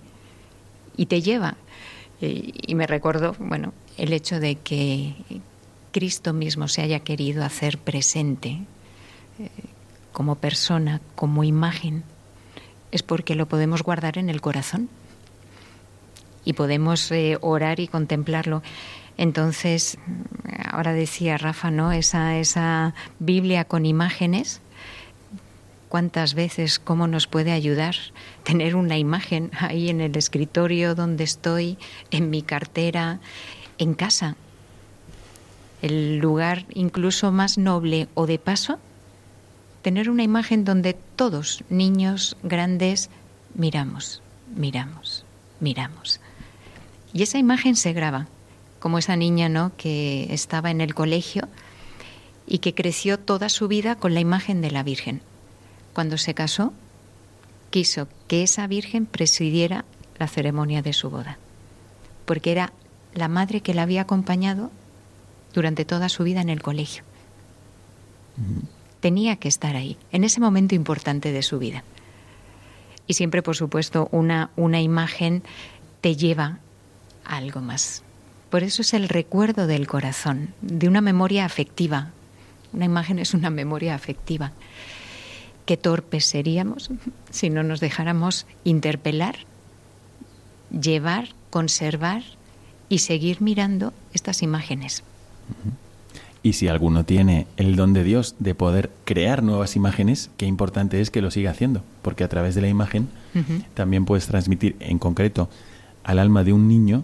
y 0.98 1.06
te 1.06 1.22
lleva. 1.22 1.56
Y, 2.20 2.54
y 2.68 2.76
me 2.76 2.88
recuerdo, 2.88 3.34
bueno, 3.40 3.72
el 3.96 4.12
hecho 4.12 4.42
de 4.42 4.56
que 4.56 5.16
Cristo 5.94 6.34
mismo 6.34 6.68
se 6.68 6.82
haya 6.82 7.00
querido 7.00 7.42
hacer 7.46 7.78
presente 7.78 8.60
eh, 9.40 9.50
como 10.12 10.36
persona, 10.36 11.00
como 11.16 11.46
imagen, 11.46 12.04
es 12.92 13.02
porque 13.02 13.36
lo 13.36 13.46
podemos 13.46 13.82
guardar 13.82 14.18
en 14.18 14.30
el 14.30 14.42
corazón 14.42 14.90
y 16.46 16.54
podemos 16.54 17.12
eh, 17.12 17.38
orar 17.42 17.80
y 17.80 17.88
contemplarlo. 17.88 18.62
Entonces, 19.18 19.98
ahora 20.72 20.94
decía 20.94 21.38
Rafa, 21.38 21.72
¿no? 21.72 21.92
Esa, 21.92 22.38
esa 22.38 22.94
Biblia 23.20 23.66
con 23.66 23.86
imágenes, 23.86 24.62
cuántas 25.90 26.34
veces, 26.34 26.80
cómo 26.80 27.08
nos 27.08 27.28
puede 27.28 27.52
ayudar 27.52 27.96
tener 28.44 28.76
una 28.76 28.98
imagen 28.98 29.52
ahí 29.58 29.90
en 29.90 30.02
el 30.02 30.16
escritorio 30.16 30.96
donde 30.96 31.24
estoy, 31.24 31.78
en 32.12 32.30
mi 32.30 32.42
cartera, 32.42 33.20
en 33.78 33.94
casa. 33.94 34.36
El 35.82 36.18
lugar 36.18 36.66
incluso 36.74 37.32
más 37.32 37.58
noble 37.58 38.08
o 38.14 38.28
de 38.28 38.40
paso, 38.40 38.80
tener 39.82 40.10
una 40.10 40.24
imagen 40.24 40.64
donde 40.66 40.94
todos, 41.16 41.64
niños, 41.70 42.38
grandes, 42.44 43.10
miramos, 43.54 44.22
miramos, 44.56 45.26
miramos. 45.60 46.20
Y 47.16 47.24
esa 47.24 47.38
imagen 47.38 47.78
se 47.78 47.94
graba, 47.94 48.28
como 48.80 48.98
esa 48.98 49.16
niña, 49.16 49.48
¿no? 49.48 49.72
que 49.78 50.28
estaba 50.34 50.70
en 50.70 50.82
el 50.82 50.94
colegio 50.94 51.48
y 52.46 52.58
que 52.58 52.76
creció 52.76 53.18
toda 53.18 53.48
su 53.48 53.70
vida 53.70 53.96
con 53.96 54.14
la 54.14 54.20
imagen 54.20 54.60
de 54.60 54.70
la 54.70 54.84
Virgen. 54.84 55.22
Cuando 55.94 56.18
se 56.18 56.34
casó, 56.34 56.74
quiso 57.70 58.10
que 58.28 58.44
esa 58.44 58.68
Virgen 58.68 59.06
presidiera 59.06 59.86
la 60.20 60.28
ceremonia 60.28 60.82
de 60.82 60.92
su 60.92 61.10
boda, 61.10 61.38
porque 62.26 62.52
era 62.52 62.74
la 63.14 63.30
madre 63.30 63.62
que 63.62 63.74
la 63.74 63.84
había 63.84 64.02
acompañado 64.02 64.70
durante 65.54 65.86
toda 65.86 66.10
su 66.10 66.26
vida 66.26 66.42
en 66.42 66.50
el 66.50 66.62
colegio. 66.62 67.06
Tenía 69.00 69.38
que 69.38 69.48
estar 69.48 69.78
ahí, 69.78 69.98
en 70.12 70.26
ese 70.26 70.42
momento 70.42 70.76
importante 70.76 71.32
de 71.32 71.44
su 71.44 71.60
vida. 71.60 71.86
Y 73.08 73.14
siempre, 73.14 73.42
por 73.42 73.56
supuesto, 73.56 74.10
una, 74.12 74.50
una 74.58 74.82
imagen 74.82 75.44
te 76.02 76.18
lleva 76.18 76.60
a 77.26 77.38
algo 77.38 77.62
más. 77.62 78.04
Por 78.50 78.64
eso 78.64 78.82
es 78.82 78.94
el 78.94 79.10
recuerdo 79.10 79.68
del 79.68 79.88
corazón, 79.88 80.54
de 80.62 80.88
una 80.88 81.02
memoria 81.02 81.46
afectiva. 81.46 82.12
Una 82.74 82.86
imagen 82.86 83.20
es 83.20 83.34
una 83.34 83.50
memoria 83.50 83.96
afectiva. 83.96 84.52
Qué 85.66 85.78
torpes 85.78 86.26
seríamos 86.26 86.92
si 87.32 87.50
no 87.50 87.64
nos 87.64 87.80
dejáramos 87.80 88.46
interpelar, 88.64 89.36
llevar, 90.72 91.30
conservar 91.50 92.24
y 92.88 93.00
seguir 93.00 93.42
mirando 93.42 93.94
estas 94.14 94.42
imágenes. 94.42 95.04
Y 96.44 96.54
si 96.54 96.68
alguno 96.68 97.06
tiene 97.06 97.48
el 97.58 97.76
don 97.76 97.94
de 97.94 98.04
Dios 98.04 98.36
de 98.38 98.54
poder 98.54 98.92
crear 99.04 99.42
nuevas 99.42 99.76
imágenes, 99.76 100.30
qué 100.38 100.46
importante 100.46 101.02
es 101.02 101.10
que 101.10 101.22
lo 101.22 101.32
siga 101.32 101.50
haciendo, 101.50 101.84
porque 102.04 102.24
a 102.24 102.30
través 102.30 102.54
de 102.54 102.62
la 102.62 102.68
imagen 102.68 103.10
también 103.74 104.06
puedes 104.06 104.28
transmitir 104.28 104.76
en 104.80 105.00
concreto 105.00 105.50
al 106.04 106.20
alma 106.20 106.44
de 106.44 106.54
un 106.54 106.68
niño 106.68 107.04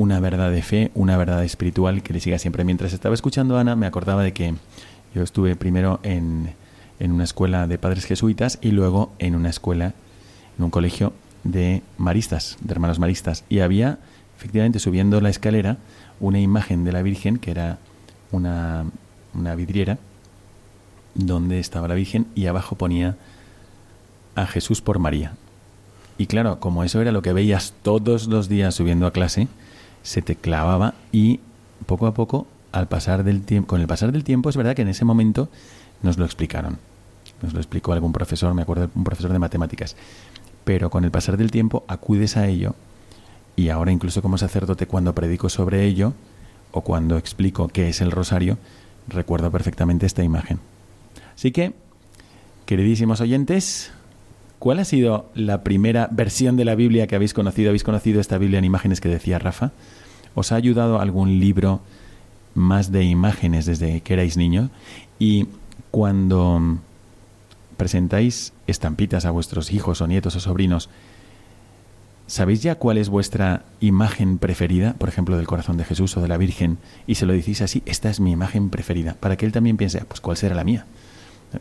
una 0.00 0.18
verdad 0.18 0.50
de 0.50 0.62
fe, 0.62 0.90
una 0.94 1.18
verdad 1.18 1.44
espiritual 1.44 2.02
que 2.02 2.14
le 2.14 2.20
siga 2.20 2.38
siempre. 2.38 2.64
Mientras 2.64 2.94
estaba 2.94 3.14
escuchando 3.14 3.58
a 3.58 3.60
Ana, 3.60 3.76
me 3.76 3.84
acordaba 3.84 4.22
de 4.22 4.32
que 4.32 4.54
yo 5.14 5.22
estuve 5.22 5.56
primero 5.56 6.00
en, 6.02 6.54
en 6.98 7.12
una 7.12 7.24
escuela 7.24 7.66
de 7.66 7.76
padres 7.76 8.06
jesuitas 8.06 8.58
y 8.62 8.70
luego 8.70 9.12
en 9.18 9.34
una 9.34 9.50
escuela, 9.50 9.92
en 10.56 10.64
un 10.64 10.70
colegio 10.70 11.12
de 11.44 11.82
maristas, 11.98 12.56
de 12.62 12.72
hermanos 12.72 12.98
maristas. 12.98 13.44
Y 13.50 13.60
había 13.60 13.98
efectivamente 14.38 14.78
subiendo 14.78 15.20
la 15.20 15.28
escalera 15.28 15.76
una 16.18 16.40
imagen 16.40 16.82
de 16.84 16.92
la 16.92 17.02
Virgen 17.02 17.36
que 17.36 17.50
era 17.50 17.78
una, 18.32 18.86
una 19.34 19.54
vidriera 19.54 19.98
donde 21.14 21.58
estaba 21.58 21.88
la 21.88 21.94
Virgen 21.94 22.26
y 22.34 22.46
abajo 22.46 22.74
ponía 22.74 23.18
a 24.34 24.46
Jesús 24.46 24.80
por 24.80 24.98
María. 24.98 25.34
Y 26.16 26.26
claro, 26.26 26.58
como 26.58 26.84
eso 26.84 27.02
era 27.02 27.12
lo 27.12 27.20
que 27.20 27.34
veías 27.34 27.74
todos 27.82 28.28
los 28.28 28.48
días 28.48 28.74
subiendo 28.74 29.06
a 29.06 29.12
clase, 29.12 29.46
se 30.02 30.22
te 30.22 30.36
clavaba 30.36 30.94
y 31.12 31.40
poco 31.86 32.06
a 32.06 32.14
poco, 32.14 32.46
al 32.72 32.88
pasar 32.88 33.24
del 33.24 33.42
tiempo, 33.42 33.68
con 33.68 33.80
el 33.80 33.86
pasar 33.86 34.12
del 34.12 34.24
tiempo, 34.24 34.48
es 34.48 34.56
verdad 34.56 34.74
que 34.74 34.82
en 34.82 34.88
ese 34.88 35.04
momento 35.04 35.48
nos 36.02 36.18
lo 36.18 36.24
explicaron. 36.24 36.78
Nos 37.42 37.54
lo 37.54 37.60
explicó 37.60 37.92
algún 37.92 38.12
profesor, 38.12 38.52
me 38.54 38.62
acuerdo, 38.62 38.90
un 38.94 39.04
profesor 39.04 39.32
de 39.32 39.38
matemáticas. 39.38 39.96
Pero 40.64 40.90
con 40.90 41.04
el 41.04 41.10
pasar 41.10 41.36
del 41.36 41.50
tiempo 41.50 41.84
acudes 41.88 42.36
a 42.36 42.46
ello 42.46 42.74
y 43.56 43.70
ahora 43.70 43.92
incluso 43.92 44.22
como 44.22 44.38
sacerdote 44.38 44.86
cuando 44.86 45.14
predico 45.14 45.48
sobre 45.48 45.84
ello 45.84 46.14
o 46.72 46.82
cuando 46.82 47.16
explico 47.16 47.68
qué 47.68 47.88
es 47.88 48.00
el 48.00 48.10
rosario, 48.10 48.58
recuerdo 49.08 49.50
perfectamente 49.50 50.06
esta 50.06 50.22
imagen. 50.22 50.60
Así 51.34 51.50
que, 51.50 51.72
queridísimos 52.66 53.20
oyentes, 53.20 53.90
¿cuál 54.60 54.78
ha 54.78 54.84
sido 54.84 55.30
la 55.34 55.64
primera 55.64 56.08
versión 56.12 56.56
de 56.56 56.64
la 56.64 56.76
Biblia 56.76 57.08
que 57.08 57.16
habéis 57.16 57.34
conocido? 57.34 57.70
¿Habéis 57.70 57.82
conocido 57.82 58.20
esta 58.20 58.38
Biblia 58.38 58.58
en 58.58 58.64
imágenes 58.64 59.00
que 59.00 59.08
decía 59.08 59.40
Rafa? 59.40 59.72
¿Os 60.36 60.52
ha 60.52 60.56
ayudado 60.56 61.00
algún 61.00 61.40
libro 61.40 61.80
más 62.54 62.92
de 62.92 63.02
imágenes 63.02 63.66
desde 63.66 64.02
que 64.02 64.12
erais 64.12 64.36
niños? 64.36 64.70
Y 65.18 65.48
cuando 65.90 66.78
presentáis 67.78 68.52
estampitas 68.66 69.24
a 69.24 69.30
vuestros 69.30 69.72
hijos 69.72 70.02
o 70.02 70.06
nietos 70.06 70.36
o 70.36 70.40
sobrinos, 70.40 70.90
¿sabéis 72.26 72.62
ya 72.62 72.74
cuál 72.74 72.98
es 72.98 73.08
vuestra 73.08 73.64
imagen 73.80 74.36
preferida, 74.36 74.92
por 74.92 75.08
ejemplo, 75.08 75.38
del 75.38 75.46
corazón 75.46 75.78
de 75.78 75.84
Jesús 75.84 76.18
o 76.18 76.20
de 76.20 76.28
la 76.28 76.36
Virgen? 76.36 76.76
Y 77.06 77.14
se 77.14 77.24
lo 77.24 77.32
decís 77.32 77.62
así, 77.62 77.82
esta 77.86 78.10
es 78.10 78.20
mi 78.20 78.30
imagen 78.30 78.68
preferida, 78.68 79.16
para 79.20 79.38
que 79.38 79.46
él 79.46 79.52
también 79.52 79.78
piense, 79.78 80.04
pues 80.04 80.20
cuál 80.20 80.36
será 80.36 80.54
la 80.54 80.64
mía 80.64 80.84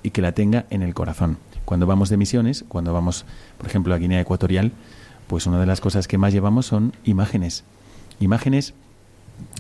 y 0.04 0.12
que 0.12 0.22
la 0.22 0.34
tenga 0.34 0.66
en 0.70 0.82
el 0.82 0.94
corazón. 0.94 1.38
Cuando 1.66 1.86
vamos 1.86 2.10
de 2.10 2.18
misiones, 2.18 2.66
cuando 2.68 2.94
vamos, 2.94 3.26
por 3.58 3.68
ejemplo, 3.68 3.94
a 3.94 3.98
Guinea 3.98 4.22
Ecuatorial, 4.22 4.72
pues 5.28 5.46
una 5.46 5.60
de 5.60 5.66
las 5.66 5.82
cosas 5.82 6.08
que 6.08 6.18
más 6.18 6.34
llevamos 6.34 6.66
son 6.66 6.94
imágenes. 7.04 7.64
Imágenes, 8.20 8.74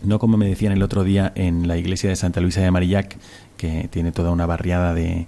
no 0.03 0.19
como 0.19 0.37
me 0.37 0.47
decían 0.47 0.73
el 0.73 0.83
otro 0.83 1.03
día 1.03 1.31
en 1.35 1.67
la 1.67 1.77
iglesia 1.77 2.09
de 2.09 2.15
Santa 2.15 2.41
Luisa 2.41 2.61
de 2.61 2.71
Marillac, 2.71 3.17
que 3.57 3.87
tiene 3.91 4.11
toda 4.11 4.31
una 4.31 4.45
barriada 4.45 4.93
de, 4.93 5.27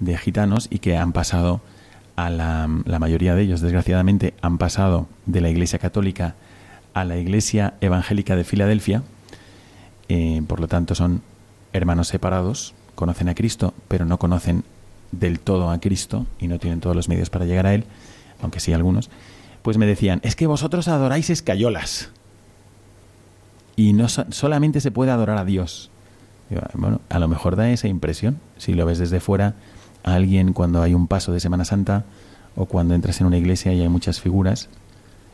de 0.00 0.16
gitanos 0.18 0.68
y 0.70 0.78
que 0.78 0.96
han 0.96 1.12
pasado 1.12 1.60
a 2.16 2.30
la, 2.30 2.68
mayoría 2.98 3.34
de 3.34 3.42
ellos, 3.42 3.60
desgraciadamente, 3.60 4.34
han 4.40 4.58
pasado 4.58 5.08
de 5.26 5.40
la 5.40 5.50
iglesia 5.50 5.78
católica 5.78 6.34
a 6.92 7.04
la 7.04 7.16
iglesia 7.16 7.74
evangélica 7.80 8.36
de 8.36 8.44
Filadelfia, 8.44 9.02
eh, 10.08 10.42
por 10.46 10.60
lo 10.60 10.68
tanto 10.68 10.94
son 10.94 11.22
hermanos 11.72 12.08
separados, 12.08 12.74
conocen 12.94 13.28
a 13.28 13.34
Cristo, 13.34 13.74
pero 13.88 14.04
no 14.04 14.18
conocen 14.18 14.64
del 15.12 15.40
todo 15.40 15.70
a 15.70 15.78
Cristo 15.80 16.26
y 16.38 16.48
no 16.48 16.58
tienen 16.58 16.80
todos 16.80 16.96
los 16.96 17.08
medios 17.08 17.30
para 17.30 17.44
llegar 17.44 17.66
a 17.66 17.74
Él, 17.74 17.84
aunque 18.40 18.60
sí 18.60 18.72
algunos, 18.72 19.10
pues 19.62 19.78
me 19.78 19.86
decían, 19.86 20.20
es 20.22 20.36
que 20.36 20.46
vosotros 20.46 20.88
adoráis 20.88 21.30
escayolas. 21.30 22.10
Y 23.76 23.92
no 23.92 24.08
solamente 24.08 24.80
se 24.80 24.90
puede 24.90 25.10
adorar 25.10 25.38
a 25.38 25.44
Dios. 25.44 25.90
bueno, 26.74 27.00
a 27.08 27.18
lo 27.18 27.28
mejor 27.28 27.56
da 27.56 27.70
esa 27.70 27.88
impresión, 27.88 28.38
si 28.56 28.74
lo 28.74 28.86
ves 28.86 28.98
desde 28.98 29.20
fuera, 29.20 29.54
a 30.04 30.14
alguien 30.14 30.52
cuando 30.52 30.82
hay 30.82 30.94
un 30.94 31.08
paso 31.08 31.32
de 31.32 31.40
Semana 31.40 31.64
Santa 31.64 32.04
o 32.56 32.66
cuando 32.66 32.94
entras 32.94 33.20
en 33.20 33.26
una 33.26 33.38
iglesia 33.38 33.72
y 33.72 33.80
hay 33.80 33.88
muchas 33.88 34.20
figuras, 34.20 34.68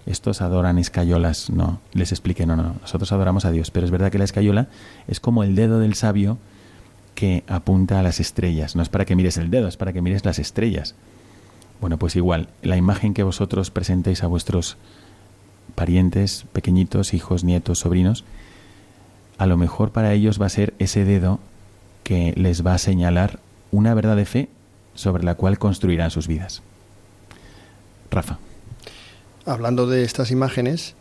estos 0.06 0.40
adoran 0.40 0.78
escayolas. 0.78 1.50
No, 1.50 1.80
les 1.92 2.12
expliqué, 2.12 2.46
no, 2.46 2.56
no, 2.56 2.76
nosotros 2.80 3.12
adoramos 3.12 3.44
a 3.44 3.50
Dios, 3.50 3.70
pero 3.70 3.84
es 3.84 3.90
verdad 3.90 4.10
que 4.10 4.18
la 4.18 4.24
escayola 4.24 4.68
es 5.08 5.20
como 5.20 5.42
el 5.42 5.54
dedo 5.54 5.80
del 5.80 5.94
sabio 5.94 6.38
que 7.14 7.44
apunta 7.46 8.00
a 8.00 8.02
las 8.02 8.20
estrellas. 8.20 8.76
No 8.76 8.82
es 8.82 8.88
para 8.88 9.04
que 9.04 9.16
mires 9.16 9.36
el 9.36 9.50
dedo, 9.50 9.68
es 9.68 9.76
para 9.76 9.92
que 9.92 10.02
mires 10.02 10.24
las 10.24 10.38
estrellas. 10.38 10.94
Bueno, 11.80 11.98
pues 11.98 12.16
igual, 12.16 12.48
la 12.62 12.76
imagen 12.76 13.14
que 13.14 13.22
vosotros 13.22 13.70
presentéis 13.70 14.22
a 14.22 14.26
vuestros 14.26 14.76
parientes, 15.74 16.44
pequeñitos, 16.52 17.14
hijos, 17.14 17.44
nietos, 17.44 17.78
sobrinos, 17.80 18.24
a 19.38 19.46
lo 19.46 19.56
mejor 19.56 19.90
para 19.90 20.12
ellos 20.12 20.40
va 20.40 20.46
a 20.46 20.50
ser 20.50 20.74
ese 20.78 21.04
dedo 21.04 21.40
que 22.04 22.34
les 22.36 22.66
va 22.66 22.74
a 22.74 22.78
señalar 22.78 23.40
una 23.70 23.94
verdad 23.94 24.16
de 24.16 24.26
fe 24.26 24.48
sobre 24.94 25.24
la 25.24 25.34
cual 25.34 25.58
construirán 25.58 26.10
sus 26.10 26.28
vidas. 26.28 26.62
Rafa. 28.10 28.38
Hablando 29.46 29.86
de 29.86 30.04
estas 30.04 30.30
imágenes, 30.30 30.94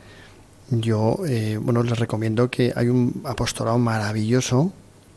yo 0.69 1.17
eh, 1.27 1.59
bueno 1.61 1.83
les 1.83 1.99
recomiendo 1.99 2.49
que 2.49 2.71
hay 2.75 2.87
un 2.87 3.21
apostolado 3.25 3.77
maravilloso 3.77 4.71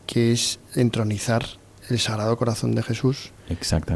que 0.05 0.31
es 0.31 0.59
entronizar 0.75 1.45
el 1.89 1.99
Sagrado 1.99 2.37
Corazón 2.37 2.75
de 2.75 2.83
Jesús 2.83 3.31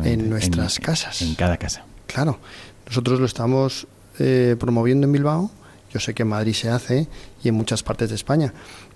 en 0.03 0.29
nuestras 0.29 0.79
casas. 0.79 1.21
En 1.21 1.35
cada 1.35 1.57
casa. 1.57 1.85
Claro, 2.05 2.39
nosotros 2.85 3.19
lo 3.19 3.25
estamos 3.25 3.87
eh, 4.19 4.55
promoviendo 4.59 5.05
en 5.07 5.13
Bilbao, 5.13 5.51
yo 5.91 5.99
sé 5.99 6.13
que 6.13 6.23
en 6.23 6.29
Madrid 6.29 6.53
se 6.53 6.69
hace 6.69 7.07
y 7.43 7.49
en 7.49 7.55
muchas 7.55 7.83
partes 7.83 8.09
de 8.09 8.15
España. 8.15 8.53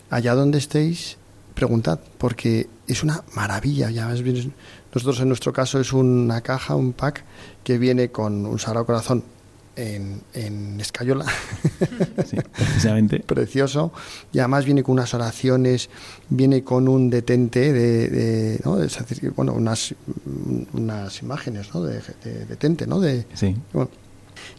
Allá 0.10 0.36
donde 0.36 0.58
estéis, 0.58 1.18
preguntad, 1.54 2.00
porque 2.18 2.68
es 2.88 3.04
una 3.04 3.24
maravilla. 3.34 3.90
Ya 3.90 4.08
nosotros 4.08 5.20
en 5.22 5.28
nuestro 5.28 5.54
caso 5.54 5.80
es 5.80 5.94
una 5.94 6.42
caja, 6.42 6.76
un 6.76 6.94
pack 6.94 7.24
que 7.64 7.78
viene 7.78 8.12
con 8.12 8.46
un 8.46 8.60
Sagrado 8.60 8.86
Corazón 8.86 9.24
en, 9.82 10.22
en 10.34 10.80
escayola. 10.80 11.26
precisamente. 12.56 13.20
Precioso. 13.20 13.92
Y 14.32 14.40
además 14.40 14.66
viene 14.66 14.84
con 14.84 14.94
unas 14.94 15.14
oraciones, 15.14 15.90
viene 16.30 16.64
con 16.64 16.88
un 16.88 17.10
detente 17.10 17.74
de, 17.74 18.60
¿no? 18.64 18.82
es 18.82 18.98
decir, 19.08 19.32
bueno, 19.32 19.54
unas, 19.54 19.94
unas 20.74 21.22
imágenes, 21.22 21.74
¿no? 21.74 21.82
De, 21.82 22.02
detente, 22.48 22.88
¿no? 22.88 23.00
De, 23.00 23.26
sí. 23.34 23.56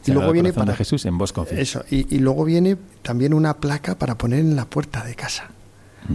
y 0.06 0.10
luego 0.10 0.32
viene 0.32 0.52
para 0.52 0.74
Jesús 0.74 1.04
en 1.06 1.18
Bosco. 1.18 1.46
Eso. 1.50 1.84
Y, 1.90 2.14
y, 2.14 2.18
luego 2.18 2.44
viene 2.44 2.76
también 3.02 3.34
una 3.34 3.56
placa 3.58 3.98
para 3.98 4.16
poner 4.18 4.40
en 4.40 4.56
la 4.56 4.66
puerta 4.66 5.04
de 5.04 5.14
casa. 5.14 5.50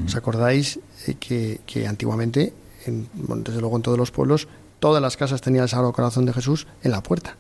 ¿Os 0.06 0.16
acordáis 0.16 0.80
eh, 1.08 1.16
que, 1.18 1.62
que 1.66 1.88
antiguamente, 1.88 2.54
en, 2.86 3.08
desde 3.44 3.62
luego 3.62 3.78
en 3.78 3.84
todos 3.84 3.98
los 3.98 4.12
pueblos, 4.12 4.50
todas 4.80 5.02
las 5.02 5.18
casas 5.18 5.42
tenían 5.42 5.64
el 5.64 5.70
Sagrado 5.70 5.94
Corazón 5.94 6.26
de 6.26 6.34
Jesús 6.34 6.68
en 6.84 6.92
la 6.92 7.02
puerta. 7.02 7.36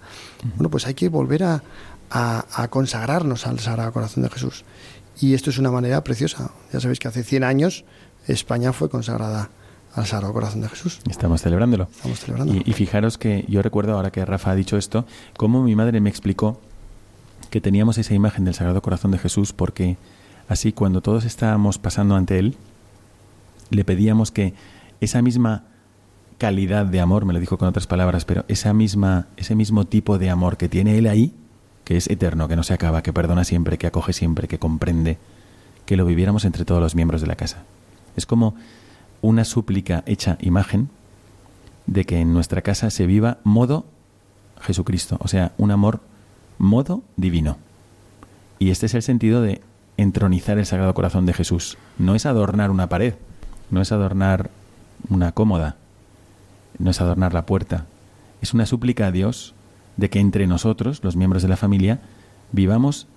Bueno, 0.56 0.70
pues 0.70 0.88
hay 0.88 0.94
que 0.94 1.10
volver 1.10 1.44
a, 1.44 1.64
a, 2.10 2.68
consagrarnos 2.70 3.48
al 3.48 3.60
Sagrado 3.60 3.92
Corazón 3.92 4.24
de 4.24 4.30
Jesús. 4.30 4.64
Y 5.20 5.34
esto 5.34 5.50
es 5.50 5.58
una 5.58 5.72
manera 5.72 6.04
preciosa. 6.04 6.52
Ya 6.72 6.80
sabéis 6.80 7.00
que 7.00 7.08
hace 7.08 7.24
100 7.24 7.44
años 7.44 7.86
España 8.28 8.74
fue 8.74 8.90
consagrada 8.90 9.50
al 9.96 10.06
Sagrado 10.06 10.34
Corazón 10.34 10.62
de 10.62 10.70
Jesús. 10.70 11.00
Estamos 11.10 11.42
celebrándolo. 11.42 11.88
Estamos 11.92 12.20
celebrándolo. 12.20 12.62
Y, 12.66 12.70
y, 12.70 12.74
fijaros 12.74 13.18
que 13.18 13.46
yo 13.48 13.62
recuerdo, 13.62 13.94
ahora 13.94 14.12
que 14.12 14.24
Rafa 14.26 14.52
ha 14.52 14.56
dicho 14.56 14.78
esto, 14.78 15.06
cómo 15.38 15.64
mi 15.64 15.76
madre 15.76 16.02
me 16.02 16.10
explicó 16.10 16.60
que 17.50 17.62
teníamos 17.62 17.98
esa 17.98 18.14
imagen 18.14 18.46
del 18.46 18.54
Sagrado 18.54 18.82
Corazón 18.82 19.12
de 19.12 19.18
Jesús 19.18 19.54
porque 19.54 19.98
así 20.48 20.72
cuando 20.72 21.02
todos 21.02 21.26
estábamos 21.26 21.78
pasando 21.80 22.16
ante 22.16 22.40
Él, 22.40 22.58
le 23.70 23.84
pedíamos 23.84 24.32
que 24.32 24.54
esa 25.02 25.22
misma 25.22 25.64
calidad 26.38 26.86
de 26.86 27.00
amor, 27.00 27.26
me 27.26 27.34
lo 27.34 27.40
dijo 27.40 27.58
con 27.58 27.68
otras 27.68 27.88
palabras, 27.88 28.26
pero 28.26 28.46
esa 28.48 28.74
misma, 28.74 29.28
ese 29.38 29.56
mismo 29.56 29.86
tipo 29.86 30.18
de 30.18 30.30
amor 30.30 30.58
que 30.58 30.70
tiene 30.70 30.98
Él 30.98 31.08
ahí, 31.08 31.34
que 31.84 31.98
es 31.98 32.10
eterno, 32.10 32.48
que 32.48 32.56
no 32.56 32.64
se 32.64 32.74
acaba, 32.74 33.02
que 33.02 33.14
perdona 33.14 33.44
siempre, 33.44 33.78
que 33.78 33.88
acoge 33.88 34.14
siempre, 34.14 34.48
que 34.48 34.60
comprende, 34.60 35.18
que 35.86 35.98
lo 35.98 36.06
viviéramos 36.06 36.46
entre 36.46 36.66
todos 36.66 36.82
los 36.82 36.96
miembros 36.96 37.22
de 37.22 37.28
la 37.28 37.36
casa. 37.36 37.64
Es 38.16 38.26
como 38.26 38.56
una 39.22 39.46
súplica 39.46 40.04
hecha 40.06 40.38
imagen 40.42 40.90
de 41.86 42.06
que 42.06 42.20
en 42.20 42.34
nuestra 42.34 42.62
casa 42.62 42.90
se 42.90 43.08
viva 43.08 43.40
modo 43.44 43.86
Jesucristo, 44.62 45.18
o 45.22 45.28
sea, 45.28 45.54
un 45.58 45.72
amor 45.72 46.02
modo 46.58 47.04
divino. 47.16 47.58
Y 48.60 48.72
este 48.72 48.88
es 48.88 48.94
el 48.94 49.04
sentido 49.04 49.42
de 49.42 49.62
entronizar 49.98 50.58
el 50.58 50.66
Sagrado 50.66 50.94
Corazón 50.94 51.26
de 51.26 51.34
Jesús. 51.34 51.78
No 51.98 52.16
es 52.16 52.26
adornar 52.26 52.72
una 52.72 52.90
pared, 52.90 53.16
no 53.72 53.82
es 53.82 53.92
adornar 53.92 54.50
una 55.10 55.32
cómoda, 55.32 55.78
no 56.80 56.91
es 56.91 57.01
adornar 57.01 57.34
la 57.34 57.45
puerta, 57.45 57.86
es 58.41 58.53
una 58.53 58.65
súplica 58.65 59.07
a 59.07 59.11
Dios 59.11 59.53
de 59.97 60.09
que 60.09 60.19
entre 60.19 60.47
nosotros, 60.47 61.03
los 61.03 61.15
miembros 61.15 61.41
de 61.41 61.49
la 61.49 61.57
familia, 61.57 61.99
vivamos 62.51 63.07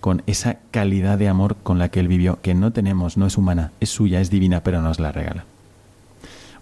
con 0.00 0.22
esa 0.26 0.58
calidad 0.70 1.18
de 1.18 1.28
amor 1.28 1.56
con 1.56 1.78
la 1.78 1.90
que 1.90 2.00
Él 2.00 2.08
vivió, 2.08 2.40
que 2.40 2.54
no 2.54 2.72
tenemos, 2.72 3.16
no 3.16 3.26
es 3.26 3.36
humana, 3.36 3.72
es 3.80 3.90
suya, 3.90 4.20
es 4.20 4.30
divina, 4.30 4.62
pero 4.62 4.80
nos 4.80 5.00
la 5.00 5.12
regala. 5.12 5.44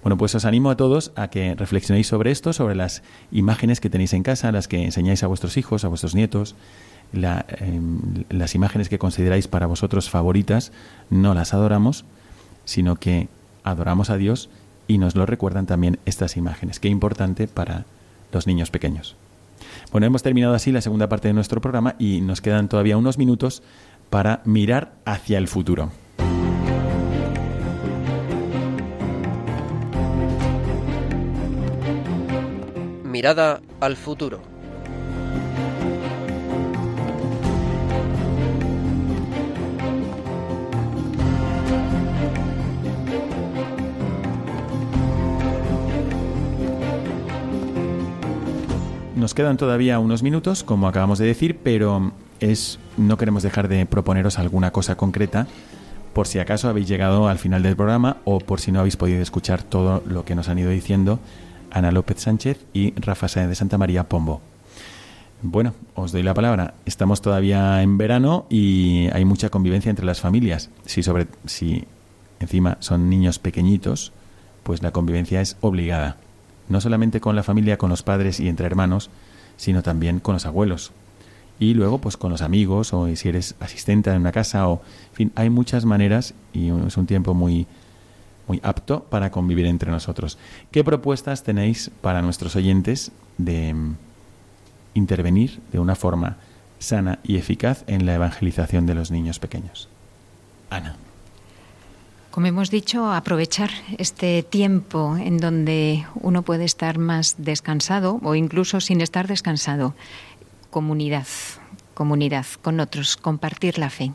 Bueno, 0.02 0.16
pues 0.16 0.34
os 0.34 0.44
animo 0.44 0.70
a 0.70 0.76
todos 0.76 1.12
a 1.16 1.28
que 1.28 1.54
reflexionéis 1.54 2.07
sobre 2.07 2.30
esto, 2.30 2.52
sobre 2.52 2.74
las 2.74 3.02
imágenes 3.32 3.80
que 3.80 3.90
tenéis 3.90 4.12
en 4.12 4.22
casa, 4.22 4.52
las 4.52 4.68
que 4.68 4.84
enseñáis 4.84 5.22
a 5.22 5.26
vuestros 5.26 5.57
hijos, 5.57 5.84
a 5.84 5.88
vuestros 5.88 6.14
nietos, 6.14 6.54
em, 7.12 7.98
las 8.30 8.54
imágenes 8.54 8.88
que 8.88 8.98
consideráis 8.98 9.48
para 9.48 9.66
vosotros 9.66 10.09
favoritas, 10.09 10.72
no 11.11 11.34
las 11.34 11.54
adoramos, 11.54 12.04
sino 12.64 12.96
que 12.96 13.28
adoramos 13.64 14.09
a 14.11 14.16
Dios 14.16 14.48
y 14.89 14.99
nos 14.99 15.16
lo 15.16 15.26
recuerdan 15.26 15.66
también 15.66 15.99
estas 16.05 16.37
imágenes. 16.37 16.80
Qué 16.80 16.89
importante 16.89 17.49
para 17.49 17.84
los 18.32 18.47
niños 18.47 18.70
pequeños. 18.70 19.16
Bueno, 19.93 20.07
hemos 20.07 20.22
terminado 20.22 20.55
así 20.55 20.72
la 20.72 20.80
segunda 20.80 21.09
parte 21.09 21.28
de 21.28 21.34
nuestro 21.34 21.61
programa 21.61 21.95
y 21.99 22.20
nos 22.20 22.41
quedan 22.41 22.68
todavía 22.68 22.97
unos 22.97 23.18
minutos 23.18 23.62
para 24.11 24.43
mirar 24.45 24.93
hacia 25.05 25.39
el 25.39 25.49
futuro. 25.49 25.91
Mirada 33.05 33.61
al 33.80 33.97
futuro. 33.97 34.55
Nos 49.17 49.33
quedan 49.33 49.57
todavía 49.57 49.99
unos 49.99 50.23
minutos, 50.23 50.62
como 50.62 50.89
acabamos 50.89 51.19
de 51.19 51.25
decir, 51.25 51.59
pero 51.62 52.12
es 52.39 52.79
no 52.99 53.17
queremos 53.17 53.43
dejar 53.43 53.67
de 53.67 53.87
proponeros 53.87 54.39
alguna 54.39 54.73
cosa 54.73 54.99
concreta 54.99 55.47
por 56.12 56.27
si 56.27 56.39
acaso 56.39 56.69
habéis 56.69 56.87
llegado 56.87 57.27
al 57.27 57.39
final 57.39 57.62
del 57.62 57.77
programa 57.77 58.19
o 58.25 58.41
por 58.41 58.61
si 58.61 58.73
no 58.73 58.81
habéis 58.81 58.99
podido 58.99 59.23
escuchar 59.23 59.62
todo 59.62 60.03
lo 60.07 60.27
que 60.27 60.35
nos 60.35 60.51
han 60.51 60.59
ido 60.59 60.69
diciendo 60.69 61.19
Ana 61.71 61.93
López 61.93 62.21
Sánchez 62.21 62.67
y 62.75 62.93
Rafa 63.01 63.29
Sáenz 63.29 63.49
de 63.49 63.55
Santa 63.55 63.79
María 63.79 64.05
Pombo. 64.05 64.43
Bueno, 65.41 65.73
os 65.95 66.12
doy 66.12 66.23
la 66.23 66.35
palabra. 66.35 66.75
Estamos 66.85 67.23
todavía 67.23 67.81
en 67.81 67.97
verano 67.97 68.45
y 68.51 69.09
hay 69.14 69.25
mucha 69.25 69.49
convivencia 69.49 69.89
entre 69.89 70.05
las 70.05 70.21
familias. 70.21 70.69
Si 70.85 71.03
sobre 71.03 71.27
si 71.47 71.87
encima 72.39 72.77
son 72.81 73.09
niños 73.09 73.39
pequeñitos, 73.39 74.12
pues 74.62 74.83
la 74.83 74.91
convivencia 74.91 75.41
es 75.41 75.57
obligada. 75.62 76.19
No 76.69 76.81
solamente 76.81 77.21
con 77.21 77.37
la 77.37 77.43
familia, 77.43 77.79
con 77.79 77.91
los 77.91 78.03
padres 78.03 78.41
y 78.41 78.49
entre 78.49 78.67
hermanos, 78.67 79.11
sino 79.57 79.83
también 79.83 80.21
con 80.21 80.35
los 80.35 80.47
abuelos. 80.47 80.93
Y 81.59 81.75
luego, 81.75 81.99
pues 81.99 82.17
con 82.17 82.31
los 82.31 82.43
amigos, 82.43 82.93
o 82.93 83.14
si 83.17 83.29
eres 83.29 83.55
asistente 83.61 84.11
en 84.11 84.21
una 84.21 84.33
casa, 84.33 84.69
o 84.69 84.83
en 85.11 85.14
fin, 85.14 85.33
hay 85.37 85.49
muchas 85.49 85.85
maneras 85.85 86.35
y 86.53 86.69
es 86.69 86.97
un 86.97 87.07
tiempo 87.07 87.33
muy, 87.33 87.67
muy 88.47 88.61
apto 88.62 89.05
para 89.05 89.31
convivir 89.31 89.67
entre 89.67 89.91
nosotros. 89.91 90.39
¿Qué 90.71 90.85
propuestas 90.85 91.43
tenéis 91.43 91.91
para 92.03 92.21
nuestros 92.21 92.57
oyentes 92.57 93.11
de 93.39 93.73
mm, 93.73 93.97
intervenir 94.95 95.61
de 95.73 95.79
una 95.79 95.95
forma 95.95 96.37
sana 96.79 97.21
y 97.25 97.37
eficaz 97.37 97.85
en 97.87 98.05
la 98.05 98.14
evangelización 98.14 98.85
de 98.85 98.95
los 98.95 99.11
niños 99.11 99.39
pequeños? 99.39 99.89
Ana. 100.69 100.97
Como 102.37 102.49
hemos 102.49 102.70
dicho, 102.70 103.11
aprovechar 103.11 103.70
este 103.97 104.43
tiempo 104.43 105.16
en 105.16 105.39
donde 105.39 106.05
uno 106.16 106.43
puede 106.43 106.66
estar 106.66 106.99
más 106.99 107.37
descansado 107.39 108.20
o 108.22 108.34
incluso 108.34 108.82
sin 108.82 109.01
estar 109.01 109.26
descansado. 109.26 109.95
Comunidad, 110.68 111.26
comunidad 111.95 112.45
con 112.61 112.78
otros, 112.80 113.16
compartir 113.16 113.78
la 113.78 113.89
fe. 113.89 114.12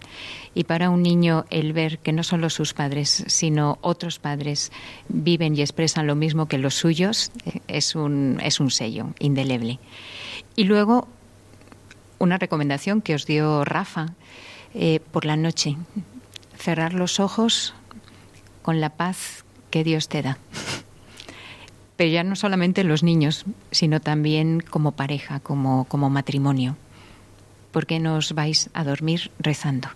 Y 0.54 0.66
para 0.66 0.92
un 0.92 1.02
niño 1.02 1.46
el 1.50 1.74
ver 1.74 1.98
que 1.98 2.14
no 2.14 2.22
solo 2.22 2.52
sus 2.52 2.76
padres, 2.76 3.24
sino 3.26 3.80
otros 3.82 4.20
padres 4.20 4.72
viven 5.10 5.56
y 5.56 5.62
expresan 5.62 6.06
lo 6.06 6.14
mismo 6.14 6.46
que 6.46 6.60
los 6.60 6.76
suyos, 6.76 7.32
eh, 7.48 7.62
es 7.68 7.96
un, 7.96 8.40
es 8.44 8.60
un 8.60 8.70
sello 8.70 9.16
indeleble. 9.18 9.80
Y 10.56 10.66
luego, 10.66 11.08
una 12.20 12.38
recomendación 12.38 13.02
que 13.02 13.16
os 13.16 13.26
dio 13.26 13.66
Rafa 13.66 14.14
eh, 14.76 15.00
por 15.12 15.26
la 15.26 15.38
noche, 15.38 15.76
cerrar 16.56 16.94
los 16.94 17.20
ojos 17.20 17.74
con 18.62 18.82
la 18.82 18.92
paz 18.92 19.44
que 19.70 19.84
Dios 19.84 20.08
te 20.08 20.22
da. 20.22 20.38
Pero 21.96 22.12
ya 22.12 22.24
no 22.24 22.36
solamente 22.36 22.84
los 22.84 23.04
niños, 23.04 23.46
sino 23.72 24.00
también 24.00 24.60
como 24.62 24.94
pareja, 24.94 25.40
como, 25.40 25.86
como 25.86 26.10
matrimonio. 26.10 26.76
¿Por 27.72 27.86
qué 27.86 28.00
no 28.00 28.16
os 28.16 28.34
vais 28.34 28.70
a 28.74 28.84
dormir 28.84 29.32
rezando? 29.40 29.90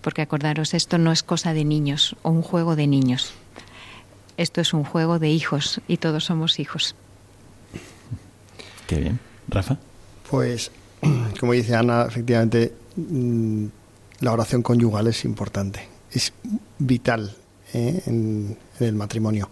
Porque 0.00 0.22
acordaros, 0.22 0.74
esto 0.74 0.98
no 0.98 1.12
es 1.12 1.22
cosa 1.22 1.52
de 1.52 1.64
niños 1.64 2.16
o 2.22 2.30
un 2.30 2.42
juego 2.42 2.76
de 2.76 2.86
niños. 2.86 3.32
Esto 4.36 4.60
es 4.60 4.72
un 4.72 4.84
juego 4.84 5.18
de 5.18 5.30
hijos 5.30 5.80
y 5.88 5.98
todos 5.98 6.24
somos 6.24 6.58
hijos. 6.58 6.94
Qué 8.86 8.96
bien. 8.96 9.20
Rafa. 9.48 9.78
Pues, 10.30 10.70
como 11.40 11.52
dice 11.52 11.76
Ana, 11.76 12.06
efectivamente, 12.08 12.72
mm, 12.96 13.66
la 14.20 14.32
oración 14.32 14.62
conyugal 14.62 15.06
es 15.08 15.24
importante, 15.24 15.88
es 16.12 16.32
vital 16.78 17.34
¿eh? 17.72 18.02
en, 18.06 18.56
el 18.80 18.94
matrimonio. 18.94 19.48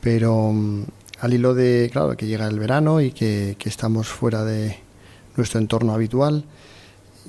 Pero 0.00 0.52
mm, 0.52 0.84
al 1.20 1.34
hilo 1.34 1.54
de, 1.54 1.88
claro, 1.92 2.16
que 2.16 2.26
llega 2.26 2.46
el 2.46 2.58
verano 2.58 3.00
y 3.00 3.12
que, 3.12 3.56
que 3.58 3.68
estamos 3.68 4.08
fuera 4.08 4.44
de 4.44 4.78
nuestro 5.36 5.60
entorno 5.60 5.92
habitual, 5.92 6.44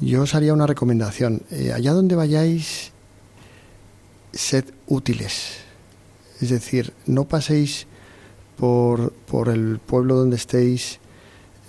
yo 0.01 0.23
os 0.23 0.35
haría 0.35 0.53
una 0.53 0.67
recomendación. 0.67 1.41
Eh, 1.51 1.71
allá 1.73 1.93
donde 1.93 2.15
vayáis, 2.15 2.91
sed 4.33 4.65
útiles. 4.87 5.57
Es 6.41 6.49
decir, 6.49 6.93
no 7.05 7.25
paséis 7.25 7.87
por, 8.57 9.13
por 9.13 9.49
el 9.49 9.79
pueblo 9.79 10.15
donde 10.15 10.35
estéis, 10.35 10.99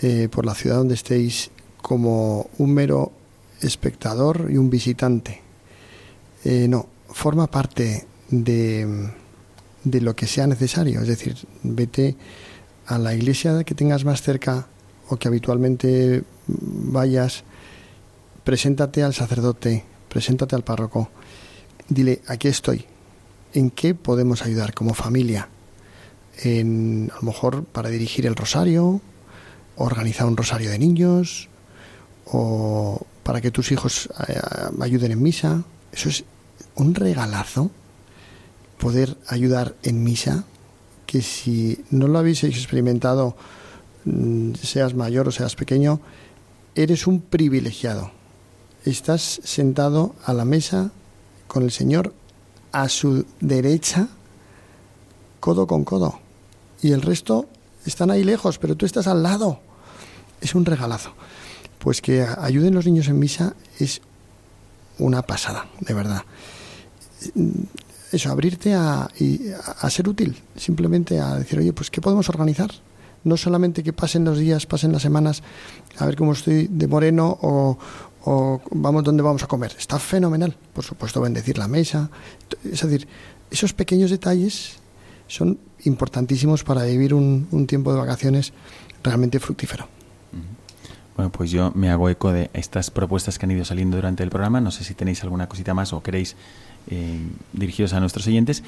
eh, 0.02 0.28
por 0.30 0.44
la 0.44 0.54
ciudad 0.54 0.76
donde 0.76 0.94
estéis, 0.94 1.50
como 1.80 2.50
un 2.58 2.74
mero 2.74 3.12
espectador 3.60 4.48
y 4.50 4.56
un 4.56 4.70
visitante. 4.70 5.45
Eh, 6.48 6.68
no, 6.68 6.86
forma 7.08 7.48
parte 7.48 8.06
de, 8.30 9.10
de 9.82 10.00
lo 10.00 10.14
que 10.14 10.28
sea 10.28 10.46
necesario. 10.46 11.00
Es 11.00 11.08
decir, 11.08 11.34
vete 11.64 12.14
a 12.86 12.98
la 12.98 13.14
iglesia 13.14 13.64
que 13.64 13.74
tengas 13.74 14.04
más 14.04 14.22
cerca 14.22 14.68
o 15.08 15.16
que 15.16 15.26
habitualmente 15.26 16.22
vayas, 16.46 17.42
preséntate 18.44 19.02
al 19.02 19.12
sacerdote, 19.12 19.82
preséntate 20.08 20.54
al 20.54 20.62
párroco, 20.62 21.10
dile, 21.88 22.22
aquí 22.28 22.46
estoy, 22.46 22.84
¿en 23.52 23.70
qué 23.70 23.96
podemos 23.96 24.42
ayudar 24.42 24.72
como 24.72 24.94
familia? 24.94 25.48
En, 26.44 27.10
a 27.12 27.16
lo 27.16 27.22
mejor 27.22 27.64
para 27.64 27.88
dirigir 27.88 28.24
el 28.24 28.36
rosario, 28.36 29.00
organizar 29.74 30.28
un 30.28 30.36
rosario 30.36 30.70
de 30.70 30.78
niños, 30.78 31.48
o 32.24 33.04
para 33.24 33.40
que 33.40 33.50
tus 33.50 33.72
hijos 33.72 34.08
eh, 34.28 34.40
ayuden 34.80 35.10
en 35.10 35.22
misa. 35.24 35.64
Eso 35.90 36.08
es 36.08 36.24
un 36.76 36.94
regalazo, 36.94 37.70
poder 38.78 39.16
ayudar 39.26 39.74
en 39.82 40.04
misa, 40.04 40.44
que 41.06 41.22
si 41.22 41.84
no 41.90 42.08
lo 42.08 42.18
habéis 42.18 42.44
experimentado, 42.44 43.36
mm, 44.04 44.54
seas 44.54 44.94
mayor 44.94 45.28
o 45.28 45.32
seas 45.32 45.56
pequeño, 45.56 46.00
eres 46.74 47.06
un 47.06 47.20
privilegiado. 47.20 48.12
Estás 48.84 49.40
sentado 49.42 50.14
a 50.24 50.32
la 50.32 50.44
mesa 50.44 50.90
con 51.48 51.62
el 51.62 51.72
Señor 51.72 52.12
a 52.72 52.88
su 52.88 53.24
derecha, 53.40 54.08
codo 55.40 55.66
con 55.66 55.84
codo. 55.84 56.20
Y 56.82 56.92
el 56.92 57.02
resto 57.02 57.48
están 57.86 58.10
ahí 58.10 58.22
lejos, 58.22 58.58
pero 58.58 58.76
tú 58.76 58.84
estás 58.84 59.06
al 59.06 59.22
lado. 59.22 59.60
Es 60.40 60.54
un 60.54 60.66
regalazo. 60.66 61.14
Pues 61.78 62.02
que 62.02 62.22
ayuden 62.22 62.74
los 62.74 62.84
niños 62.84 63.08
en 63.08 63.18
misa 63.18 63.54
es 63.78 64.02
una 64.98 65.22
pasada, 65.22 65.66
de 65.80 65.94
verdad. 65.94 66.22
Eso, 68.12 68.30
abrirte 68.30 68.74
a, 68.74 69.08
y 69.18 69.50
a 69.80 69.90
ser 69.90 70.08
útil, 70.08 70.36
simplemente 70.56 71.18
a 71.20 71.36
decir, 71.36 71.58
oye, 71.58 71.72
pues 71.72 71.90
¿qué 71.90 72.00
podemos 72.00 72.28
organizar? 72.28 72.70
no 73.26 73.36
solamente 73.36 73.82
que 73.82 73.92
pasen 73.92 74.24
los 74.24 74.38
días, 74.38 74.66
pasen 74.66 74.92
las 74.92 75.02
semanas, 75.02 75.42
a 75.98 76.06
ver 76.06 76.14
cómo 76.14 76.32
estoy 76.32 76.68
de 76.70 76.86
moreno 76.86 77.36
o, 77.42 77.76
o 78.24 78.60
vamos 78.70 79.02
dónde 79.02 79.22
vamos 79.22 79.42
a 79.42 79.48
comer. 79.48 79.74
Está 79.76 79.98
fenomenal. 79.98 80.56
Por 80.72 80.84
supuesto, 80.84 81.20
bendecir 81.20 81.58
la 81.58 81.66
mesa. 81.66 82.08
Es 82.64 82.82
decir, 82.82 83.08
esos 83.50 83.72
pequeños 83.72 84.12
detalles 84.12 84.76
son 85.26 85.58
importantísimos 85.84 86.62
para 86.62 86.84
vivir 86.84 87.14
un, 87.14 87.48
un 87.50 87.66
tiempo 87.66 87.92
de 87.92 87.98
vacaciones 87.98 88.52
realmente 89.02 89.40
fructífero. 89.40 89.88
Bueno, 91.16 91.32
pues 91.32 91.50
yo 91.50 91.72
me 91.74 91.90
hago 91.90 92.08
eco 92.08 92.30
de 92.30 92.50
estas 92.52 92.90
propuestas 92.90 93.38
que 93.38 93.46
han 93.46 93.50
ido 93.50 93.64
saliendo 93.64 93.96
durante 93.96 94.22
el 94.22 94.30
programa. 94.30 94.60
No 94.60 94.70
sé 94.70 94.84
si 94.84 94.94
tenéis 94.94 95.22
alguna 95.24 95.48
cosita 95.48 95.74
más 95.74 95.92
o 95.92 96.02
queréis 96.02 96.36
eh, 96.88 97.18
dirigiros 97.52 97.92
a 97.92 98.00
nuestros 98.00 98.26
oyentes. 98.26 98.62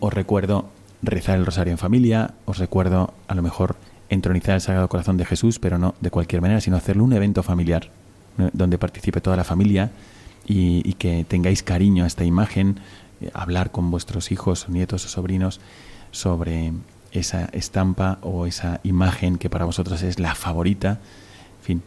Os 0.00 0.12
recuerdo 0.12 0.68
rezar 1.02 1.38
el 1.38 1.46
rosario 1.46 1.72
en 1.72 1.78
familia, 1.78 2.34
os 2.44 2.58
recuerdo 2.58 3.12
a 3.28 3.34
lo 3.34 3.42
mejor 3.42 3.76
entronizar 4.08 4.54
el 4.54 4.60
Sagrado 4.60 4.88
Corazón 4.88 5.16
de 5.16 5.24
Jesús, 5.24 5.58
pero 5.58 5.78
no 5.78 5.94
de 6.00 6.10
cualquier 6.10 6.42
manera, 6.42 6.60
sino 6.60 6.76
hacerlo 6.76 7.04
un 7.04 7.12
evento 7.12 7.42
familiar 7.42 7.90
donde 8.52 8.78
participe 8.78 9.20
toda 9.20 9.36
la 9.36 9.44
familia 9.44 9.90
y, 10.46 10.92
que 10.94 11.24
tengáis 11.24 11.62
cariño 11.62 12.04
a 12.04 12.06
esta 12.06 12.24
imagen, 12.24 12.80
eh, 13.20 13.30
hablar 13.34 13.70
con 13.70 13.90
vuestros 13.90 14.30
hijos, 14.30 14.68
nietos 14.68 15.04
o 15.04 15.08
sobrinos 15.08 15.60
sobre 16.12 16.72
esa 17.12 17.46
estampa 17.46 18.18
o 18.22 18.46
esa 18.46 18.80
imagen 18.84 19.38
que 19.38 19.50
para 19.50 19.64
vosotros 19.64 20.02
es 20.02 20.20
la 20.20 20.34
favorita, 20.34 21.00
en 21.60 21.64
fin, 21.64 21.82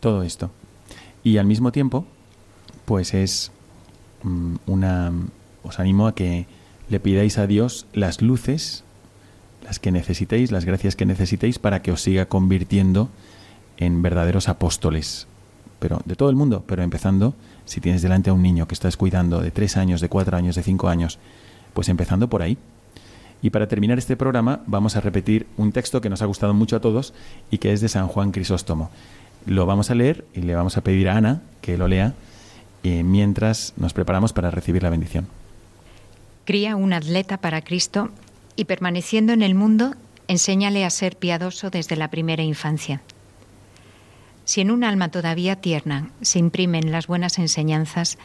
todo 0.00 0.22
esto. 0.22 0.50
Y 1.22 1.36
al 1.36 1.46
mismo 1.46 1.70
tiempo, 1.70 2.06
pues 2.84 3.14
es 3.14 3.52
una... 4.66 5.12
Os 5.62 5.78
animo 5.78 6.06
a 6.06 6.14
que 6.14 6.46
le 6.88 7.00
pidáis 7.00 7.36
a 7.38 7.46
Dios 7.46 7.86
las 7.92 8.22
luces, 8.22 8.82
las 9.62 9.78
que 9.78 9.92
necesitéis, 9.92 10.50
las 10.52 10.64
gracias 10.64 10.96
que 10.96 11.04
necesitéis 11.04 11.58
para 11.58 11.82
que 11.82 11.92
os 11.92 12.00
siga 12.00 12.26
convirtiendo 12.26 13.10
en 13.76 14.00
verdaderos 14.02 14.48
apóstoles 14.48 15.26
pero 15.80 16.00
de 16.04 16.14
todo 16.14 16.30
el 16.30 16.36
mundo, 16.36 16.62
pero 16.66 16.84
empezando, 16.84 17.34
si 17.64 17.80
tienes 17.80 18.02
delante 18.02 18.30
a 18.30 18.34
un 18.34 18.42
niño 18.42 18.68
que 18.68 18.74
estás 18.74 18.96
cuidando 18.96 19.40
de 19.40 19.50
tres 19.50 19.76
años, 19.76 20.00
de 20.00 20.08
cuatro 20.08 20.36
años, 20.36 20.54
de 20.54 20.62
cinco 20.62 20.88
años, 20.88 21.18
pues 21.72 21.88
empezando 21.88 22.28
por 22.28 22.42
ahí. 22.42 22.56
Y 23.42 23.50
para 23.50 23.66
terminar 23.66 23.98
este 23.98 24.16
programa 24.16 24.60
vamos 24.66 24.96
a 24.96 25.00
repetir 25.00 25.46
un 25.56 25.72
texto 25.72 26.02
que 26.02 26.10
nos 26.10 26.20
ha 26.20 26.26
gustado 26.26 26.52
mucho 26.52 26.76
a 26.76 26.80
todos 26.80 27.14
y 27.50 27.58
que 27.58 27.72
es 27.72 27.80
de 27.80 27.88
San 27.88 28.06
Juan 28.06 28.30
Crisóstomo. 28.30 28.90
Lo 29.46 29.64
vamos 29.64 29.90
a 29.90 29.94
leer 29.94 30.26
y 30.34 30.42
le 30.42 30.54
vamos 30.54 30.76
a 30.76 30.82
pedir 30.82 31.08
a 31.08 31.16
Ana 31.16 31.40
que 31.62 31.78
lo 31.78 31.88
lea 31.88 32.12
eh, 32.82 33.02
mientras 33.02 33.74
nos 33.76 33.92
preparamos 33.92 34.32
para 34.32 34.50
recibir 34.50 34.82
la 34.82 34.90
bendición. 34.90 35.28
Cría 36.44 36.76
un 36.76 36.92
atleta 36.92 37.36
para 37.36 37.62
Cristo 37.62 38.10
y 38.56 38.64
permaneciendo 38.64 39.32
en 39.32 39.42
el 39.42 39.54
mundo, 39.54 39.94
enséñale 40.28 40.84
a 40.84 40.90
ser 40.90 41.16
piadoso 41.16 41.70
desde 41.70 41.96
la 41.96 42.08
primera 42.08 42.42
infancia. 42.42 43.02
Si 44.44 44.60
en 44.60 44.70
un 44.70 44.82
alma 44.82 45.10
todavía 45.10 45.56
tierna 45.56 46.10
se 46.22 46.38
imprimen 46.38 46.90
las 46.90 47.06
buenas 47.06 47.38
enseñanzas, 47.38 48.18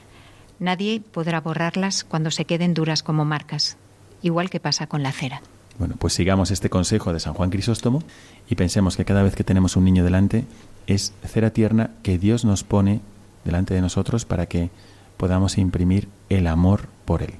nadie 0.59 1.01
podrá 1.01 1.41
borrarlas 1.41 2.03
cuando 2.03 2.31
se 2.31 2.45
queden 2.45 2.73
duras 2.73 3.03
como 3.03 3.25
marcas, 3.25 3.77
igual 4.21 4.49
que 4.49 4.59
pasa 4.59 4.87
con 4.87 5.03
la 5.03 5.11
cera. 5.11 5.41
Bueno, 5.77 5.95
pues 5.99 6.13
sigamos 6.13 6.51
este 6.51 6.69
consejo 6.69 7.11
de 7.11 7.19
San 7.19 7.33
Juan 7.33 7.49
Crisóstomo 7.49 8.01
y 8.49 8.55
pensemos 8.55 8.95
que 8.95 9.05
cada 9.05 9.23
vez 9.23 9.35
que 9.35 9.43
tenemos 9.43 9.75
un 9.75 9.83
niño 9.83 10.03
delante 10.03 10.45
es 10.87 11.13
cera 11.23 11.51
tierna 11.51 11.91
que 12.01 12.17
Dios 12.17 12.45
nos 12.45 12.63
pone 12.63 13.01
delante 13.45 13.73
de 13.73 13.81
nosotros 13.81 14.25
para 14.25 14.47
que 14.47 14.69
podamos 15.17 15.57
imprimir 15.57 16.09
el 16.29 16.47
amor 16.47 16.87
por 17.05 17.23
él. 17.23 17.35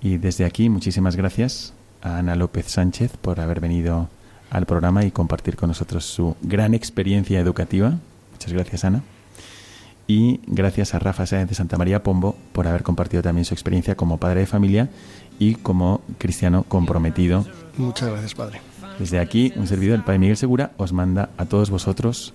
Y 0.00 0.16
desde 0.16 0.46
aquí 0.46 0.68
muchísimas 0.70 1.16
gracias 1.16 1.74
a 2.00 2.18
Ana 2.18 2.36
López 2.36 2.66
Sánchez 2.66 3.12
por 3.20 3.40
haber 3.40 3.60
venido 3.60 4.08
al 4.50 4.66
programa 4.66 5.04
y 5.04 5.10
compartir 5.10 5.56
con 5.56 5.68
nosotros 5.68 6.04
su 6.04 6.36
gran 6.42 6.74
experiencia 6.74 7.38
educativa. 7.38 7.98
Muchas 8.32 8.52
gracias, 8.52 8.84
Ana. 8.84 9.02
Y 10.06 10.40
gracias 10.46 10.94
a 10.94 10.98
Rafa 10.98 11.26
Sáenz 11.26 11.50
de 11.50 11.54
Santa 11.54 11.76
María 11.76 12.02
Pombo 12.02 12.36
por 12.52 12.66
haber 12.66 12.82
compartido 12.82 13.22
también 13.22 13.44
su 13.44 13.54
experiencia 13.54 13.94
como 13.94 14.16
padre 14.16 14.40
de 14.40 14.46
familia 14.46 14.88
y 15.38 15.54
como 15.54 16.00
cristiano 16.18 16.64
comprometido. 16.64 17.46
Muchas 17.76 18.08
gracias, 18.10 18.34
Padre. 18.34 18.60
Desde 18.98 19.20
aquí, 19.20 19.52
un 19.56 19.66
servidor, 19.66 19.96
el 19.96 20.04
Padre 20.04 20.18
Miguel 20.18 20.36
Segura, 20.36 20.72
os 20.76 20.92
manda 20.92 21.30
a 21.38 21.46
todos 21.46 21.70
vosotros 21.70 22.34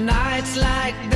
Nights 0.00 0.56
like 0.56 1.09